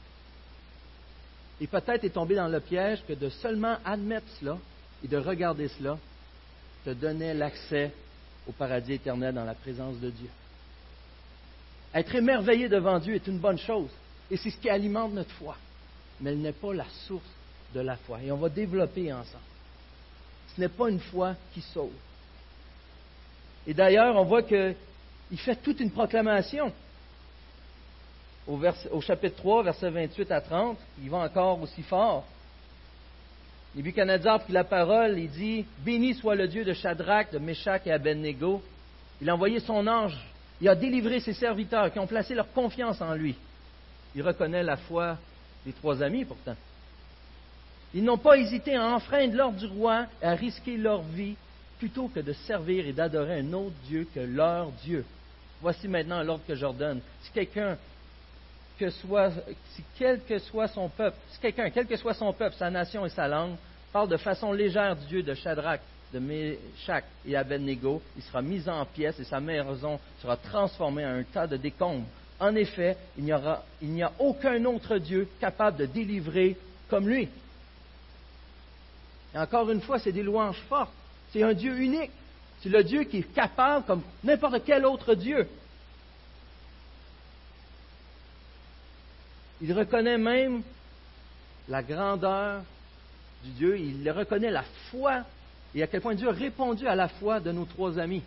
Et 1.64 1.68
peut-être 1.68 2.04
est 2.04 2.10
tombé 2.10 2.36
dans 2.36 2.50
le 2.50 2.60
piège 2.60 3.02
que 3.08 3.14
de 3.14 3.30
seulement 3.30 3.78
admettre 3.86 4.28
cela 4.38 4.58
et 5.02 5.08
de 5.08 5.16
regarder 5.16 5.70
cela 5.70 5.98
te 6.84 6.90
donnait 6.90 7.34
l'accès 7.34 7.94
au 8.46 8.52
paradis 8.52 8.92
éternel 8.92 9.34
dans 9.34 9.46
la 9.46 9.54
présence 9.54 9.98
de 10.02 10.10
Dieu. 10.10 10.28
Être 11.94 12.16
émerveillé 12.16 12.68
devant 12.68 13.00
Dieu 13.00 13.16
est 13.16 13.28
une 13.28 13.38
bonne 13.38 13.58
chose, 13.58 13.90
et 14.30 14.36
c'est 14.36 14.50
ce 14.50 14.58
qui 14.58 14.70
alimente 14.70 15.14
notre 15.14 15.32
foi, 15.36 15.56
mais 16.20 16.32
elle 16.32 16.40
n'est 16.40 16.52
pas 16.52 16.74
la 16.74 16.86
source 17.08 17.24
de 17.74 17.80
la 17.80 17.96
foi. 17.96 18.22
Et 18.22 18.30
on 18.30 18.38
va 18.38 18.50
développer 18.50 19.14
ensemble. 19.14 19.40
Ce 20.54 20.60
n'est 20.60 20.68
pas 20.68 20.90
une 20.90 21.00
foi 21.00 21.34
qui 21.54 21.62
sauve. 21.62 21.94
Et 23.66 23.74
d'ailleurs, 23.74 24.18
on 24.18 24.26
voit 24.26 24.44
qu'il 24.44 24.76
fait 25.38 25.56
toute 25.64 25.80
une 25.80 25.92
proclamation. 25.92 26.74
Au, 28.48 29.02
chapitre 29.02 29.38
3, 29.38 29.64
versets 29.64 29.90
28 29.90 30.32
à 30.32 30.42
30, 30.42 30.78
il 31.02 31.10
va 31.10 31.20
encore 31.20 31.62
aussi 31.62 31.82
fort. 31.84 32.26
Nebuchadnezzar 33.76 34.42
prit 34.42 34.54
la 34.54 34.66
parole, 34.66 35.18
il 35.18 35.30
dit 35.30 35.66
Béni 35.80 36.14
soit 36.14 36.36
le 36.36 36.48
Dieu 36.48 36.66
de 36.66 36.74
Shadrach, 36.74 37.32
de 37.32 37.40
Meshach 37.40 37.82
et 37.86 37.92
Abednego. 37.92 38.62
Il 39.22 39.30
a 39.30 39.34
envoyé 39.34 39.60
son 39.62 39.88
ange, 39.88 40.18
il 40.60 40.68
a 40.68 40.76
délivré 40.76 41.22
ses 41.22 41.34
serviteurs 41.34 41.92
qui 41.92 42.00
ont 42.00 42.08
placé 42.08 42.36
leur 42.36 42.52
confiance 42.52 43.02
en 43.02 43.14
lui. 43.14 43.36
Il 44.14 44.22
reconnaît 44.22 44.62
la 44.62 44.78
foi 44.78 45.18
des 45.66 45.72
trois 45.72 46.04
amis 46.04 46.26
pourtant. 46.26 46.56
Ils 47.94 48.04
n'ont 48.04 48.18
pas 48.18 48.38
hésité 48.38 48.76
à 48.76 48.86
enfreindre 48.88 49.36
l'ordre 49.36 49.58
du 49.58 49.68
roi 49.68 50.06
et 50.22 50.26
à 50.26 50.36
risquer 50.36 50.78
leur 50.78 51.02
vie 51.02 51.36
plutôt 51.80 52.10
que 52.10 52.20
de 52.20 52.34
servir 52.34 52.88
et 52.88 52.94
d'adorer 52.94 53.40
un 53.40 53.54
autre 53.54 53.76
Dieu 53.88 54.08
que 54.14 54.20
leur 54.20 54.72
Dieu. 54.84 55.06
Voici 55.62 55.88
maintenant 55.88 56.22
l'ordre 56.24 56.44
que 56.46 56.56
j'ordonne. 56.56 57.00
Si 57.22 57.32
quelqu'un 57.32 57.78
quel 59.98 60.22
que 60.22 60.40
soit 60.40 60.68
son 60.68 60.90
peuple, 60.90 61.18
si 61.30 61.40
quelqu'un, 61.40 61.70
quel 61.70 61.86
que 61.86 61.96
soit 61.96 62.14
son 62.14 62.34
peuple, 62.34 62.56
sa 62.58 62.70
nation 62.70 63.06
et 63.06 63.10
sa 63.10 63.28
langue, 63.28 63.56
parle 63.92 64.10
de 64.10 64.18
façon 64.18 64.52
légère 64.52 64.96
du 64.96 65.06
Dieu 65.06 65.24
de 65.24 65.34
Shadrach, 65.34 65.80
de 66.14 66.20
Meshach 66.20 67.04
et 67.26 67.36
Abednego, 67.36 68.02
il 68.16 68.24
sera 68.24 68.42
mis 68.42 68.68
en 68.70 68.86
pièces 68.86 69.20
et 69.20 69.24
sa 69.24 69.40
maison 69.40 70.00
sera 70.22 70.38
transformée 70.38 71.06
en 71.06 71.20
un 71.20 71.24
tas 71.24 71.48
de 71.48 71.58
décombres. 71.58 72.06
En 72.40 72.56
effet, 72.56 72.98
il 73.18 73.24
n'y, 73.24 73.34
aura, 73.34 73.64
il 73.82 73.90
n'y 73.90 74.04
a 74.04 74.12
aucun 74.20 74.64
autre 74.66 74.98
Dieu 74.98 75.28
capable 75.40 75.78
de 75.78 75.86
délivrer 75.86 76.58
comme 76.90 77.08
lui. 77.08 77.30
Et 79.34 79.38
encore 79.38 79.70
une 79.72 79.82
fois, 79.82 80.00
c'est 80.00 80.12
des 80.12 80.24
louanges 80.24 80.62
fortes. 80.70 80.94
C'est 81.32 81.42
un 81.42 81.54
Dieu 81.54 81.80
unique. 81.80 82.12
C'est 82.62 82.70
le 82.70 82.84
Dieu 82.84 83.04
qui 83.04 83.20
est 83.20 83.34
capable 83.34 83.86
comme 83.86 84.02
n'importe 84.24 84.64
quel 84.66 84.86
autre 84.86 85.16
Dieu. 85.16 85.48
Il 89.64 89.72
reconnaît 89.72 90.18
même 90.18 90.62
la 91.70 91.82
grandeur 91.82 92.64
du 93.46 93.52
Dieu, 93.52 93.80
il 93.80 94.12
reconnaît 94.12 94.52
la 94.52 94.66
foi 94.92 95.24
et 95.74 95.82
à 95.82 95.88
quel 95.88 96.02
point 96.02 96.16
Dieu 96.16 96.28
a 96.28 96.34
répondu 96.34 96.86
à 96.86 96.96
la 96.96 97.08
foi 97.08 97.40
de 97.40 97.50
nos 97.54 97.64
trois 97.64 97.98
amis. 97.98 98.24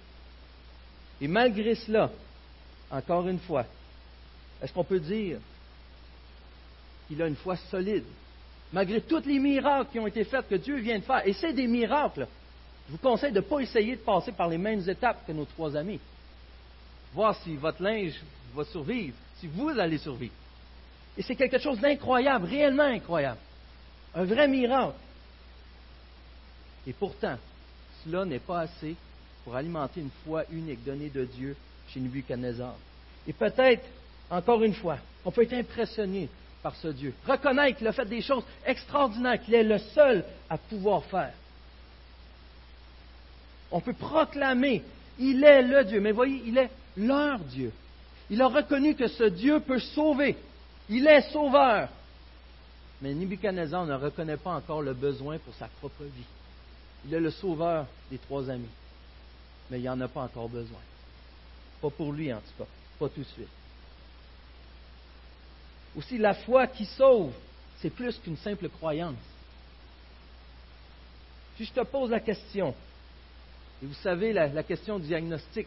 Et 1.20 1.28
malgré 1.28 1.74
cela, 1.74 2.10
encore 2.90 3.28
une 3.28 3.38
fois, 3.38 3.66
est-ce 4.62 4.72
qu'on 4.72 4.82
peut 4.82 4.98
dire 4.98 5.36
qu'il 7.06 7.20
a 7.20 7.26
une 7.26 7.36
foi 7.36 7.56
solide, 7.70 8.04
malgré 8.72 9.02
tous 9.02 9.26
les 9.26 9.38
miracles 9.38 9.90
qui 9.92 9.98
ont 9.98 10.06
été 10.06 10.24
faits 10.24 10.48
que 10.48 10.54
Dieu 10.54 10.76
vient 10.76 10.98
de 10.98 11.04
faire, 11.04 11.26
et 11.26 11.34
c'est 11.34 11.52
des 11.52 11.66
miracles, 11.66 12.26
je 12.86 12.92
vous 12.92 12.98
conseille 12.98 13.32
de 13.32 13.40
ne 13.40 13.44
pas 13.44 13.60
essayer 13.60 13.96
de 13.96 14.00
passer 14.00 14.32
par 14.32 14.48
les 14.48 14.58
mêmes 14.58 14.88
étapes 14.88 15.26
que 15.26 15.32
nos 15.32 15.44
trois 15.44 15.76
amis. 15.76 16.00
Voir 17.12 17.36
si 17.42 17.56
votre 17.56 17.82
linge 17.82 18.14
va 18.54 18.64
survivre, 18.64 19.16
si 19.38 19.48
vous 19.48 19.68
allez 19.68 19.98
survivre. 19.98 20.32
Et 21.16 21.22
c'est 21.22 21.36
quelque 21.36 21.58
chose 21.58 21.80
d'incroyable, 21.80 22.46
réellement 22.46 22.84
incroyable. 22.84 23.38
Un 24.14 24.24
vrai 24.24 24.48
miracle. 24.48 24.94
Et 26.86 26.92
pourtant, 26.92 27.36
cela 28.04 28.24
n'est 28.24 28.38
pas 28.38 28.60
assez 28.60 28.94
pour 29.44 29.56
alimenter 29.56 30.00
une 30.00 30.10
foi 30.24 30.44
unique 30.50 30.84
donnée 30.84 31.08
de 31.08 31.24
Dieu 31.24 31.56
chez 31.88 32.00
Nebuchadnezzar. 32.00 32.74
Et 33.26 33.32
peut-être, 33.32 33.84
encore 34.30 34.62
une 34.62 34.74
fois, 34.74 34.98
on 35.24 35.30
peut 35.30 35.42
être 35.42 35.54
impressionné 35.54 36.28
par 36.62 36.74
ce 36.76 36.88
Dieu. 36.88 37.14
Reconnaître 37.26 37.78
qu'il 37.78 37.86
a 37.86 37.92
fait 37.92 38.06
des 38.06 38.22
choses 38.22 38.44
extraordinaires, 38.64 39.40
qu'il 39.42 39.54
est 39.54 39.62
le 39.62 39.78
seul 39.78 40.24
à 40.50 40.58
pouvoir 40.58 41.04
faire. 41.04 41.32
On 43.70 43.80
peut 43.80 43.92
proclamer, 43.92 44.82
il 45.18 45.42
est 45.42 45.62
le 45.62 45.84
Dieu, 45.84 46.00
mais 46.00 46.12
voyez, 46.12 46.42
il 46.46 46.58
est 46.58 46.70
leur 46.96 47.38
Dieu. 47.38 47.72
Il 48.30 48.42
a 48.42 48.48
reconnu 48.48 48.94
que 48.94 49.08
ce 49.08 49.24
Dieu 49.24 49.60
peut 49.60 49.78
sauver. 49.78 50.36
Il 50.88 51.06
est 51.06 51.30
sauveur. 51.32 51.88
Mais 53.02 53.12
Nebuchadnezzar 53.12 53.84
ne 53.86 53.94
reconnaît 53.94 54.36
pas 54.36 54.54
encore 54.54 54.82
le 54.82 54.94
besoin 54.94 55.38
pour 55.38 55.54
sa 55.54 55.68
propre 55.68 56.04
vie. 56.04 56.24
Il 57.06 57.14
est 57.14 57.20
le 57.20 57.30
sauveur 57.30 57.86
des 58.10 58.18
trois 58.18 58.48
amis. 58.48 58.68
Mais 59.70 59.80
il 59.80 59.84
n'en 59.84 60.00
a 60.00 60.08
pas 60.08 60.22
encore 60.22 60.48
besoin. 60.48 60.78
Pas 61.80 61.90
pour 61.90 62.12
lui, 62.12 62.32
en 62.32 62.38
tout 62.38 62.62
cas. 62.64 62.68
Pas 62.98 63.08
tout 63.08 63.20
de 63.20 63.24
suite. 63.24 63.48
Aussi, 65.96 66.18
la 66.18 66.34
foi 66.34 66.66
qui 66.66 66.84
sauve, 66.84 67.32
c'est 67.80 67.90
plus 67.90 68.16
qu'une 68.18 68.36
simple 68.36 68.68
croyance. 68.68 69.16
Si 71.56 71.64
je 71.64 71.72
te 71.72 71.80
pose 71.80 72.10
la 72.10 72.20
question, 72.20 72.74
et 73.82 73.86
vous 73.86 73.94
savez 73.94 74.32
la, 74.32 74.62
question 74.62 74.98
du 74.98 75.06
diagnostic, 75.06 75.66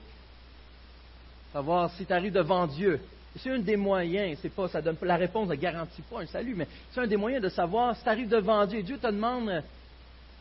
savoir 1.52 1.92
si 1.96 2.06
tu 2.06 2.14
arrives 2.14 2.34
devant 2.34 2.68
Dieu, 2.68 3.02
c'est 3.38 3.52
un 3.52 3.60
des 3.60 3.78
moyens, 3.78 4.40
c'est 4.42 4.50
pas, 4.50 4.68
ça 4.68 4.82
donne, 4.82 4.98
la 5.02 5.16
réponse 5.16 5.48
ne 5.50 5.56
garantit 5.56 6.02
pas 6.02 6.22
un 6.22 6.26
salut, 6.26 6.56
mais 6.56 6.68
c'est 6.92 7.00
un 7.00 7.08
des 7.08 7.18
moyens 7.18 7.44
de 7.44 7.50
savoir 7.50 7.96
si 7.96 8.04
tu 8.04 8.10
arrives 8.10 8.28
devant 8.30 8.66
Dieu. 8.66 8.82
Dieu 8.82 8.98
te 8.98 9.08
demande, 9.08 9.50
euh, 9.50 9.62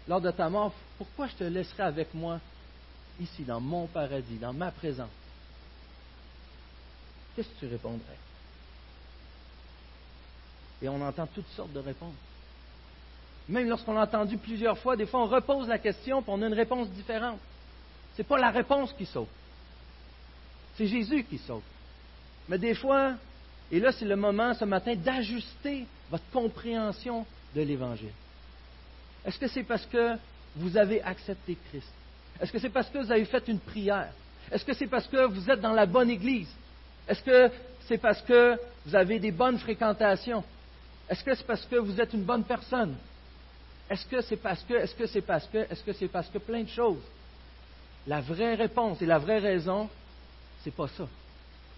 lors 0.08 0.20
de 0.20 0.30
ta 0.30 0.48
mort, 0.48 0.72
pourquoi 0.96 1.26
je 1.26 1.34
te 1.34 1.44
laisserai 1.44 1.82
avec 1.82 2.14
moi 2.14 2.40
ici, 3.20 3.42
dans 3.42 3.60
mon 3.60 3.86
paradis, 3.86 4.38
dans 4.38 4.54
ma 4.54 4.70
présence? 4.70 5.10
Qu'est-ce 7.36 7.48
que 7.48 7.58
tu 7.60 7.66
répondrais? 7.66 8.16
Et 10.80 10.88
on 10.88 11.00
entend 11.02 11.26
toutes 11.26 11.48
sortes 11.48 11.72
de 11.72 11.80
réponses. 11.80 12.14
Même 13.48 13.68
lorsqu'on 13.68 13.94
l'a 13.94 14.02
entendu 14.02 14.38
plusieurs 14.38 14.78
fois, 14.78 14.96
des 14.96 15.06
fois 15.06 15.22
on 15.22 15.26
repose 15.26 15.68
la 15.68 15.78
question 15.78 16.20
et 16.20 16.24
on 16.26 16.42
a 16.42 16.46
une 16.46 16.54
réponse 16.54 16.88
différente. 16.90 17.38
Ce 18.14 18.22
n'est 18.22 18.28
pas 18.28 18.38
la 18.38 18.50
réponse 18.50 18.92
qui 18.92 19.06
sauve. 19.06 19.28
C'est 20.76 20.86
Jésus 20.86 21.24
qui 21.24 21.38
sauve. 21.38 21.62
Mais 22.48 22.58
des 22.58 22.74
fois, 22.74 23.14
et 23.70 23.78
là 23.78 23.92
c'est 23.92 24.04
le 24.04 24.16
moment 24.16 24.54
ce 24.54 24.64
matin 24.64 24.94
d'ajuster 24.94 25.86
votre 26.10 26.24
compréhension 26.32 27.26
de 27.54 27.60
l'Évangile. 27.62 28.12
Est-ce 29.24 29.38
que 29.38 29.48
c'est 29.48 29.64
parce 29.64 29.84
que 29.86 30.16
vous 30.56 30.76
avez 30.76 31.02
accepté 31.02 31.56
Christ? 31.68 31.92
Est-ce 32.40 32.52
que 32.52 32.58
c'est 32.58 32.70
parce 32.70 32.88
que 32.88 32.98
vous 32.98 33.12
avez 33.12 33.24
fait 33.24 33.46
une 33.48 33.58
prière? 33.58 34.12
Est-ce 34.50 34.64
que 34.64 34.72
c'est 34.72 34.86
parce 34.86 35.06
que 35.06 35.26
vous 35.26 35.50
êtes 35.50 35.60
dans 35.60 35.72
la 35.72 35.86
bonne 35.86 36.08
Église? 36.08 36.48
Est-ce 37.06 37.22
que 37.22 37.50
c'est 37.86 37.98
parce 37.98 38.22
que 38.22 38.58
vous 38.86 38.94
avez 38.94 39.18
des 39.18 39.32
bonnes 39.32 39.58
fréquentations? 39.58 40.42
Est-ce 41.08 41.24
que 41.24 41.34
c'est 41.34 41.46
parce 41.46 41.66
que 41.66 41.76
vous 41.76 42.00
êtes 42.00 42.12
une 42.14 42.22
bonne 42.22 42.44
personne? 42.44 42.94
Est-ce 43.90 44.06
que 44.06 44.20
c'est 44.22 44.36
parce 44.36 44.62
que, 44.62 44.74
est-ce 44.74 44.94
que 44.94 45.06
c'est 45.06 45.22
parce 45.22 45.46
que, 45.46 45.58
est-ce 45.58 45.82
que 45.82 45.92
c'est 45.92 46.08
parce 46.08 46.28
que 46.28 46.38
plein 46.38 46.62
de 46.62 46.68
choses? 46.68 47.02
La 48.06 48.20
vraie 48.20 48.54
réponse 48.54 49.02
et 49.02 49.06
la 49.06 49.18
vraie 49.18 49.38
raison, 49.38 49.88
c'est 50.62 50.74
pas 50.74 50.88
ça 50.88 51.06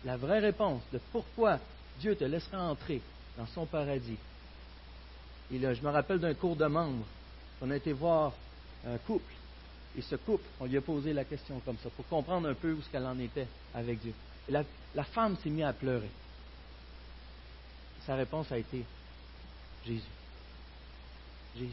la 0.04 0.16
vraie 0.16 0.40
réponse 0.40 0.82
de 0.92 1.00
pourquoi 1.12 1.58
Dieu 1.98 2.16
te 2.16 2.24
laissera 2.24 2.70
entrer 2.70 3.00
dans 3.36 3.46
son 3.46 3.66
paradis. 3.66 4.18
Et 5.52 5.58
là, 5.58 5.74
je 5.74 5.82
me 5.82 5.90
rappelle 5.90 6.18
d'un 6.18 6.34
cours 6.34 6.56
de 6.56 6.66
membres. 6.66 7.04
On 7.60 7.70
a 7.70 7.76
été 7.76 7.92
voir 7.92 8.32
un 8.86 8.96
couple. 8.98 9.32
Et 9.98 10.02
ce 10.02 10.16
couple, 10.16 10.44
on 10.60 10.66
lui 10.66 10.76
a 10.76 10.80
posé 10.80 11.12
la 11.12 11.24
question 11.24 11.60
comme 11.64 11.76
ça, 11.82 11.90
pour 11.90 12.06
comprendre 12.06 12.48
un 12.48 12.54
peu 12.54 12.72
où 12.72 12.80
ce 12.80 12.88
qu'elle 12.88 13.06
en 13.06 13.18
était 13.18 13.48
avec 13.74 14.00
Dieu. 14.00 14.14
La 14.48 15.04
femme 15.04 15.36
s'est 15.42 15.50
mise 15.50 15.64
à 15.64 15.72
pleurer. 15.72 16.10
Sa 18.06 18.14
réponse 18.14 18.50
a 18.52 18.58
été 18.58 18.84
Jésus. 19.84 20.02
Jésus. 21.56 21.72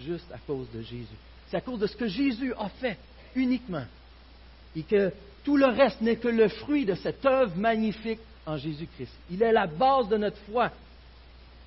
Juste 0.00 0.30
à 0.32 0.38
cause 0.38 0.70
de 0.72 0.82
Jésus. 0.82 1.06
C'est 1.48 1.56
à 1.56 1.60
cause 1.60 1.80
de 1.80 1.86
ce 1.86 1.96
que 1.96 2.06
Jésus 2.06 2.54
a 2.54 2.68
fait 2.68 2.98
uniquement. 3.34 3.84
Et 4.74 4.82
que 4.82 5.12
tout 5.46 5.56
le 5.56 5.66
reste 5.66 6.00
n'est 6.00 6.16
que 6.16 6.26
le 6.26 6.48
fruit 6.48 6.84
de 6.84 6.96
cette 6.96 7.24
œuvre 7.24 7.54
magnifique 7.56 8.18
en 8.46 8.56
Jésus-Christ. 8.56 9.12
Il 9.30 9.40
est 9.44 9.52
la 9.52 9.68
base 9.68 10.08
de 10.08 10.16
notre 10.16 10.38
foi. 10.38 10.72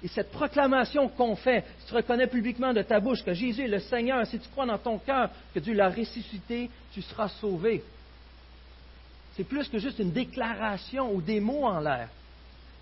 Et 0.03 0.09
cette 0.09 0.31
proclamation 0.31 1.07
qu'on 1.07 1.37
fait, 1.37 1.63
si 1.79 1.87
tu 1.87 1.93
reconnais 1.93 2.27
publiquement 2.27 2.73
de 2.73 2.81
ta 2.81 2.99
bouche 2.99 3.23
que 3.23 3.33
Jésus 3.33 3.63
est 3.63 3.69
le 3.69 3.79
Seigneur, 3.79 4.27
si 4.27 4.37
tu 4.37 4.49
crois 4.49 4.65
dans 4.65 4.77
ton 4.77 4.97
cœur 4.97 5.29
que 5.53 5.61
Dieu 5.61 5.73
l'a 5.73 5.89
ressuscité, 5.89 6.69
tu 6.91 7.01
seras 7.01 7.29
sauvé. 7.29 7.81
C'est 9.37 9.45
plus 9.45 9.69
que 9.69 9.79
juste 9.79 9.99
une 9.99 10.11
déclaration 10.11 11.13
ou 11.13 11.21
des 11.21 11.39
mots 11.39 11.63
en 11.63 11.79
l'air. 11.79 12.09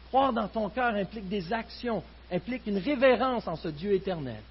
Croire 0.08 0.34
dans 0.34 0.48
ton 0.48 0.68
cœur 0.70 0.96
implique 0.96 1.30
des 1.30 1.54
actions, 1.54 2.01
implique 2.32 2.66
une 2.66 2.80
révérence 2.80 3.48
en 3.48 3.56
ce 3.56 3.68
Dieu 3.68 3.94
éternel. 3.94 4.42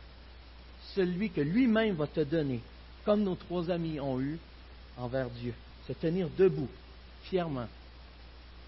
celui 0.95 1.31
que 1.31 1.41
lui-même 1.41 1.97
va 1.97 2.07
te 2.07 2.21
donner, 2.21 2.61
comme 3.05 3.25
nos 3.25 3.35
trois 3.35 3.69
amis 3.69 3.99
ont 3.99 4.21
eu 4.21 4.39
envers 4.97 5.29
Dieu. 5.29 5.53
Se 5.87 5.93
tenir 5.93 6.29
debout, 6.37 6.69
fièrement, 7.25 7.69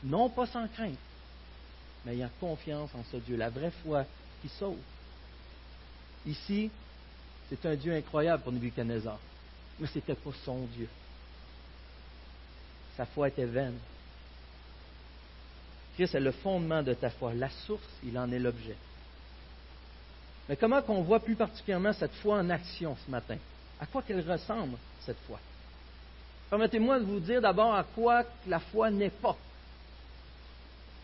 non 0.04 0.28
pas 0.28 0.46
sans 0.46 0.68
crainte, 0.68 0.98
mais 2.04 2.14
ayant 2.14 2.30
confiance 2.40 2.90
en 2.94 3.04
ce 3.10 3.16
Dieu, 3.16 3.36
la 3.36 3.50
vraie 3.50 3.72
foi 3.82 4.04
qui 4.40 4.48
sauve. 4.48 4.78
Ici, 6.26 6.70
c'est 7.48 7.64
un 7.66 7.74
Dieu 7.74 7.94
incroyable 7.94 8.42
pour 8.42 8.52
Nebuchadnezzar, 8.52 9.18
mais 9.78 9.88
ce 9.88 9.96
n'était 9.96 10.14
pas 10.14 10.30
son 10.44 10.66
Dieu. 10.76 10.88
Sa 12.96 13.06
foi 13.06 13.28
était 13.28 13.46
vaine. 13.46 13.78
Christ 15.94 16.14
est 16.14 16.20
le 16.20 16.32
fondement 16.32 16.82
de 16.82 16.94
ta 16.94 17.10
foi. 17.10 17.34
La 17.34 17.50
source, 17.50 17.82
il 18.04 18.16
en 18.18 18.30
est 18.30 18.38
l'objet. 18.38 18.76
Mais 20.48 20.56
comment 20.56 20.80
qu'on 20.82 21.02
voit 21.02 21.20
plus 21.20 21.34
particulièrement 21.34 21.92
cette 21.92 22.14
foi 22.14 22.38
en 22.38 22.50
action 22.50 22.96
ce 23.04 23.10
matin? 23.10 23.36
À 23.80 23.86
quoi 23.86 24.02
qu'elle 24.02 24.28
ressemble, 24.28 24.76
cette 25.00 25.18
foi? 25.26 25.38
Permettez-moi 26.50 26.98
de 26.98 27.04
vous 27.04 27.20
dire 27.20 27.40
d'abord 27.40 27.74
à 27.74 27.84
quoi 27.84 28.24
la 28.46 28.58
foi 28.58 28.90
n'est 28.90 29.10
pas. 29.10 29.36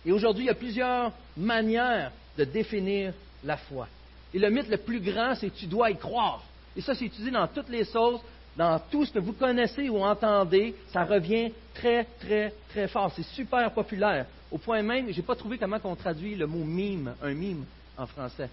Et 0.07 0.13
aujourd'hui, 0.13 0.45
il 0.45 0.47
y 0.49 0.51
a 0.51 0.55
plusieurs 0.55 1.13
manières 1.37 2.13
de 2.37 2.45
définir 2.45 3.13
la 3.43 3.57
foi. 3.57 3.89
Et 4.33 4.39
le 4.39 4.51
mythe 4.51 4.69
le 4.69 4.79
plus 4.79 5.01
grand, 5.01 5.35
c'est 5.35 5.51
tu 5.51 5.67
dois 5.67 5.91
y 5.91 5.97
croire. 5.97 6.43
Et 6.77 6.81
ça, 6.81 6.95
c'est 6.95 7.05
utilisé 7.05 7.31
dans 7.31 7.47
toutes 7.47 7.69
les 7.69 7.85
sauces, 7.85 8.21
dans 8.57 8.81
tout 8.91 9.05
ce 9.05 9.13
que 9.13 9.19
vous 9.19 9.33
connaissez 9.33 9.89
ou 9.89 10.03
entendez. 10.03 10.75
Ça 10.93 11.05
revient 11.05 11.53
très, 11.75 12.05
très, 12.21 12.53
très 12.71 12.89
fort. 12.89 13.13
C'est 13.15 13.23
super 13.23 13.71
populaire. 13.71 14.27
Au 14.51 14.59
point 14.59 14.83
même, 14.83 15.11
je 15.11 15.17
n'ai 15.17 15.23
pas 15.23 15.37
trouvé 15.37 15.59
comment 15.59 15.79
on 15.85 15.95
traduit 15.95 16.35
le 16.35 16.47
mot 16.47 16.65
mime, 16.65 17.15
un 17.23 17.35
mime 17.35 17.65
en 17.97 18.07
français. 18.07 18.49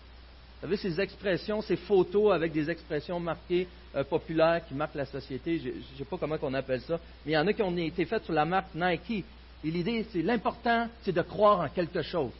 Vous 0.61 0.67
savez, 0.67 0.77
ces 0.77 1.01
expressions, 1.01 1.61
ces 1.63 1.75
photos 1.75 2.33
avec 2.33 2.51
des 2.51 2.69
expressions 2.69 3.19
marquées 3.19 3.67
euh, 3.95 4.03
populaires 4.03 4.61
qui 4.67 4.75
marquent 4.75 4.93
la 4.93 5.07
société, 5.07 5.57
je 5.57 5.69
ne 5.69 5.97
sais 5.97 6.05
pas 6.05 6.17
comment 6.19 6.37
on 6.39 6.53
appelle 6.53 6.81
ça, 6.81 6.99
mais 7.25 7.31
il 7.31 7.35
y 7.35 7.37
en 7.37 7.47
a 7.47 7.53
qui 7.53 7.63
ont 7.63 7.75
été 7.77 8.05
faites 8.05 8.23
sur 8.23 8.33
la 8.33 8.45
marque 8.45 8.75
Nike. 8.75 9.25
Et 9.63 9.71
l'idée, 9.71 10.05
c'est 10.11 10.21
l'important, 10.21 10.87
c'est 11.01 11.11
de 11.11 11.21
croire 11.23 11.61
en 11.61 11.69
quelque 11.69 12.03
chose. 12.03 12.31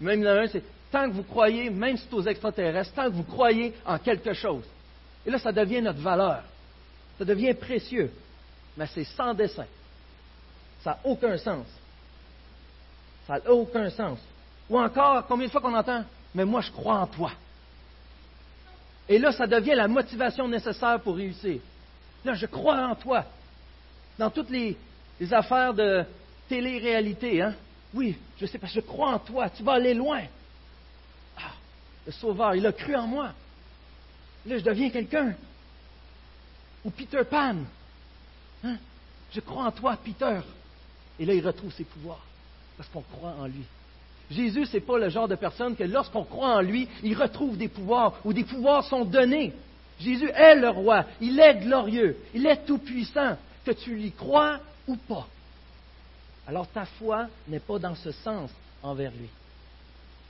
Même 0.00 0.22
l'un, 0.22 0.46
c'est 0.46 0.62
tant 0.90 1.08
que 1.08 1.14
vous 1.14 1.22
croyez, 1.22 1.68
même 1.68 1.98
si 1.98 2.04
c'est 2.08 2.14
aux 2.14 2.22
extraterrestres, 2.22 2.94
tant 2.94 3.04
que 3.10 3.14
vous 3.14 3.24
croyez 3.24 3.74
en 3.84 3.98
quelque 3.98 4.32
chose. 4.32 4.64
Et 5.26 5.30
là, 5.30 5.38
ça 5.38 5.52
devient 5.52 5.82
notre 5.82 6.00
valeur. 6.00 6.42
Ça 7.18 7.26
devient 7.26 7.52
précieux. 7.52 8.10
Mais 8.76 8.86
c'est 8.86 9.04
sans 9.04 9.34
dessin. 9.34 9.66
Ça 10.82 10.90
n'a 10.90 10.98
aucun 11.04 11.36
sens. 11.36 11.66
Ça 13.26 13.34
n'a 13.34 13.50
aucun 13.50 13.90
sens. 13.90 14.18
Ou 14.70 14.78
encore, 14.78 15.26
combien 15.26 15.46
de 15.46 15.52
fois 15.52 15.60
qu'on 15.60 15.74
entend, 15.74 16.04
mais 16.34 16.44
moi 16.44 16.62
je 16.62 16.70
crois 16.70 17.00
en 17.00 17.06
toi. 17.06 17.32
Et 19.10 19.18
là, 19.18 19.32
ça 19.32 19.48
devient 19.48 19.74
la 19.74 19.88
motivation 19.88 20.46
nécessaire 20.46 21.00
pour 21.00 21.16
réussir. 21.16 21.60
Là, 22.24 22.34
je 22.34 22.46
crois 22.46 22.86
en 22.86 22.94
toi. 22.94 23.24
Dans 24.16 24.30
toutes 24.30 24.50
les, 24.50 24.76
affaires 25.32 25.74
de 25.74 26.04
télé-réalité, 26.48 27.42
hein? 27.42 27.54
Oui, 27.92 28.16
je 28.40 28.46
sais 28.46 28.58
pas, 28.58 28.68
je 28.68 28.78
crois 28.78 29.14
en 29.14 29.18
toi, 29.18 29.50
tu 29.50 29.64
vas 29.64 29.72
aller 29.72 29.94
loin. 29.94 30.22
Ah, 31.36 31.50
le 32.06 32.12
Sauveur, 32.12 32.54
il 32.54 32.64
a 32.64 32.72
cru 32.72 32.94
en 32.94 33.08
moi. 33.08 33.32
Là, 34.46 34.58
je 34.58 34.62
deviens 34.62 34.90
quelqu'un. 34.90 35.34
Ou 36.84 36.90
Peter 36.90 37.24
Pan. 37.28 37.56
Hein? 38.62 38.76
Je 39.32 39.40
crois 39.40 39.64
en 39.64 39.72
toi, 39.72 39.98
Peter. 40.02 40.40
Et 41.18 41.26
là, 41.26 41.34
il 41.34 41.44
retrouve 41.44 41.72
ses 41.72 41.84
pouvoirs 41.84 42.24
parce 42.76 42.88
qu'on 42.90 43.02
croit 43.02 43.34
en 43.40 43.46
lui. 43.46 43.64
Jésus, 44.30 44.66
ce 44.66 44.74
n'est 44.74 44.80
pas 44.80 44.98
le 44.98 45.08
genre 45.08 45.26
de 45.26 45.34
personne 45.34 45.74
que 45.74 45.82
lorsqu'on 45.82 46.24
croit 46.24 46.56
en 46.56 46.60
lui, 46.60 46.88
il 47.02 47.16
retrouve 47.16 47.56
des 47.56 47.68
pouvoirs 47.68 48.14
ou 48.24 48.32
des 48.32 48.44
pouvoirs 48.44 48.84
sont 48.84 49.04
donnés. 49.04 49.52
Jésus 49.98 50.30
est 50.30 50.54
le 50.54 50.68
roi, 50.68 51.04
il 51.20 51.38
est 51.40 51.56
glorieux, 51.56 52.16
il 52.32 52.46
est 52.46 52.64
tout-puissant, 52.64 53.36
que 53.64 53.72
tu 53.72 53.94
lui 53.94 54.12
crois 54.12 54.58
ou 54.86 54.96
pas. 54.96 55.26
Alors 56.46 56.68
ta 56.68 56.84
foi 56.84 57.26
n'est 57.48 57.60
pas 57.60 57.78
dans 57.78 57.94
ce 57.94 58.12
sens 58.12 58.50
envers 58.82 59.10
lui. 59.12 59.28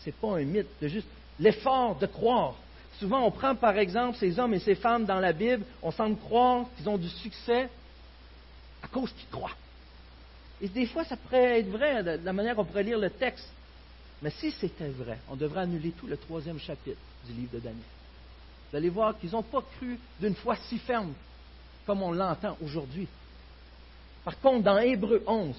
Ce 0.01 0.07
n'est 0.07 0.15
pas 0.21 0.39
un 0.39 0.45
mythe, 0.45 0.67
c'est 0.81 0.89
juste 0.89 1.09
l'effort 1.39 1.97
de 1.97 2.07
croire. 2.07 2.55
Souvent, 2.99 3.25
on 3.25 3.31
prend 3.31 3.55
par 3.55 3.79
exemple 3.79 4.19
ces 4.19 4.39
hommes 4.39 4.55
et 4.55 4.59
ces 4.59 4.75
femmes 4.75 5.05
dans 5.05 5.21
la 5.21 5.33
Bible, 5.33 5.65
on 5.83 5.91
semble 5.91 6.17
croire 6.17 6.65
qu'ils 6.77 6.89
ont 6.89 6.99
du 6.99 7.09
succès 7.09 7.69
à 8.83 8.89
cause 8.89 9.13
qu'ils 9.13 9.29
croient. 9.29 9.57
Et 10.61 10.69
des 10.69 10.87
fois, 10.87 11.05
ça 11.05 11.17
pourrait 11.17 11.61
être 11.61 11.71
vrai 11.71 12.03
de 12.03 12.21
la 12.25 12.33
manière 12.33 12.57
qu'on 12.57 12.65
pourrait 12.65 12.83
lire 12.83 12.99
le 12.99 13.11
texte. 13.11 13.49
Mais 14.23 14.31
si 14.31 14.51
c'était 14.53 14.89
vrai, 14.89 15.19
on 15.31 15.37
devrait 15.37 15.63
annuler 15.63 15.93
tout 15.93 16.07
le 16.07 16.17
troisième 16.17 16.59
chapitre 16.59 17.01
du 17.27 17.33
livre 17.33 17.53
de 17.55 17.61
Daniel. 17.61 17.83
Vous 18.71 18.77
allez 18.77 18.91
voir 18.91 19.19
qu'ils 19.19 19.31
n'ont 19.31 19.43
pas 19.43 19.63
cru 19.77 19.99
d'une 20.21 20.35
foi 20.35 20.57
si 20.69 20.79
ferme 20.79 21.13
comme 21.87 22.03
on 22.03 22.13
l'entend 22.13 22.57
aujourd'hui. 22.63 23.09
Par 24.25 24.39
contre, 24.39 24.65
dans 24.65 24.79
Hébreu 24.79 25.23
11, 25.27 25.57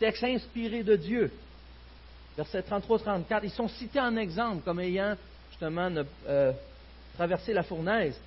texte 0.00 0.24
inspiré 0.24 0.82
de 0.82 0.96
Dieu, 0.96 1.30
versets 2.36 2.62
33-34, 2.62 3.40
ils 3.44 3.50
sont 3.50 3.68
cités 3.68 4.00
en 4.00 4.16
exemple 4.16 4.62
comme 4.64 4.80
ayant 4.80 5.14
justement 5.50 5.90
euh, 6.26 6.52
traversé 7.14 7.52
la 7.52 7.62
fournaise. 7.62 8.18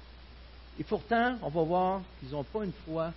Et 0.80 0.84
pourtant, 0.84 1.38
on 1.42 1.50
va 1.50 1.64
voir 1.64 2.02
qu'ils 2.20 2.30
n'ont 2.30 2.44
pas 2.44 2.64
une 2.64 2.74
foi 2.86 3.12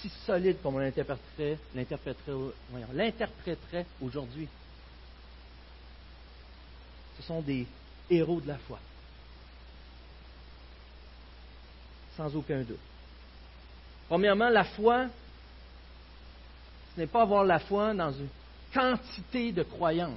si 0.00 0.08
solide 0.24 0.56
comme 0.62 0.76
on 0.76 0.78
l'interpréterait, 0.78 1.58
l'interpréterait 1.74 3.86
aujourd'hui 4.00 4.48
ce 7.16 7.22
sont 7.22 7.40
des 7.40 7.66
héros 8.10 8.40
de 8.40 8.48
la 8.48 8.58
foi. 8.58 8.78
Sans 12.16 12.34
aucun 12.34 12.62
doute. 12.62 12.78
Premièrement, 14.08 14.48
la 14.48 14.64
foi, 14.64 15.06
ce 16.94 17.00
n'est 17.00 17.06
pas 17.06 17.22
avoir 17.22 17.44
la 17.44 17.58
foi 17.58 17.92
dans 17.92 18.12
une 18.12 18.28
quantité 18.72 19.52
de 19.52 19.62
croyances. 19.62 20.12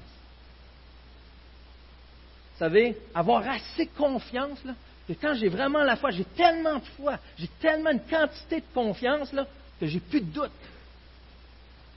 Vous 2.53 2.59
savez, 2.59 2.97
avoir 3.15 3.47
assez 3.47 3.87
confiance, 3.87 4.59
que 5.07 5.13
quand 5.13 5.33
j'ai 5.33 5.49
vraiment 5.49 5.83
la 5.83 5.95
foi, 5.95 6.11
j'ai 6.11 6.25
tellement 6.25 6.75
de 6.75 6.85
foi, 6.97 7.17
j'ai 7.37 7.47
tellement 7.59 7.93
de 7.93 8.01
quantité 8.09 8.57
de 8.57 8.73
confiance, 8.73 9.33
là, 9.33 9.47
que 9.79 9.87
j'ai 9.87 9.99
plus 9.99 10.21
de 10.21 10.31
doute. 10.31 10.51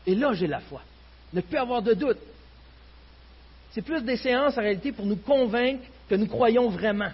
Et 0.07 0.15
là, 0.15 0.33
j'ai 0.35 0.47
la 0.47 0.61
foi. 0.61 0.83
Ne 1.33 1.41
plus 1.41 1.59
avoir 1.59 1.83
de 1.83 1.95
doute. 1.95 2.19
C'est 3.72 3.82
plus 3.82 4.02
des 4.02 4.16
séances 4.16 4.56
en 4.56 4.61
réalité 4.61 4.92
pour 4.92 5.06
nous 5.06 5.16
convaincre 5.16 5.85
que 6.08 6.14
nous 6.14 6.26
croyons 6.26 6.68
vraiment. 6.68 7.11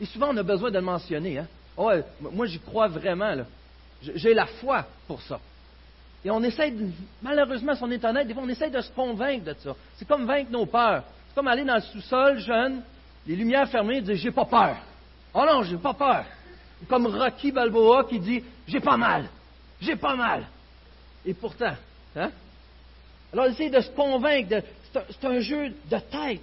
Et 0.00 0.06
souvent, 0.06 0.30
on 0.32 0.36
a 0.36 0.42
besoin 0.42 0.70
de 0.70 0.78
le 0.78 0.84
mentionner. 0.84 1.38
Hein? 1.38 1.46
Oh, 1.76 1.90
moi, 2.20 2.46
j'y 2.46 2.58
crois 2.58 2.88
vraiment. 2.88 3.34
J'ai 4.02 4.34
la 4.34 4.46
foi 4.46 4.86
pour 5.06 5.22
ça. 5.22 5.40
Et 6.24 6.30
on 6.30 6.42
essaie, 6.42 6.70
de, 6.70 6.88
malheureusement, 7.22 7.74
si 7.74 7.82
on 7.82 7.90
est 7.90 8.04
honnête, 8.04 8.26
des 8.26 8.34
fois, 8.34 8.42
on 8.44 8.48
essaie 8.48 8.70
de 8.70 8.80
se 8.80 8.90
convaincre 8.90 9.44
de 9.44 9.54
ça. 9.62 9.74
C'est 9.96 10.06
comme 10.08 10.26
vaincre 10.26 10.50
nos 10.50 10.66
peurs. 10.66 11.04
C'est 11.28 11.34
comme 11.34 11.48
aller 11.48 11.64
dans 11.64 11.76
le 11.76 11.80
sous-sol, 11.80 12.38
jeune, 12.38 12.82
les 13.26 13.36
lumières 13.36 13.68
fermées, 13.68 13.98
et 13.98 14.00
dire 14.00 14.16
J'ai 14.16 14.30
pas 14.30 14.46
peur. 14.46 14.76
Oh 15.32 15.44
non, 15.46 15.62
j'ai 15.62 15.76
pas 15.76 15.94
peur. 15.94 16.24
Comme 16.88 17.06
Rocky 17.06 17.52
Balboa 17.52 18.04
qui 18.04 18.18
dit 18.18 18.42
J'ai 18.66 18.80
pas 18.80 18.96
mal. 18.96 19.28
J'ai 19.80 19.96
pas 19.96 20.16
mal. 20.16 20.44
Et 21.24 21.34
pourtant, 21.34 21.74
hein? 22.16 22.30
Alors, 23.34 23.46
essayer 23.46 23.68
de 23.68 23.80
se 23.80 23.90
convaincre, 23.90 24.62
c'est 24.92 25.24
un 25.24 25.40
jeu 25.40 25.70
de 25.70 25.98
tête. 25.98 26.40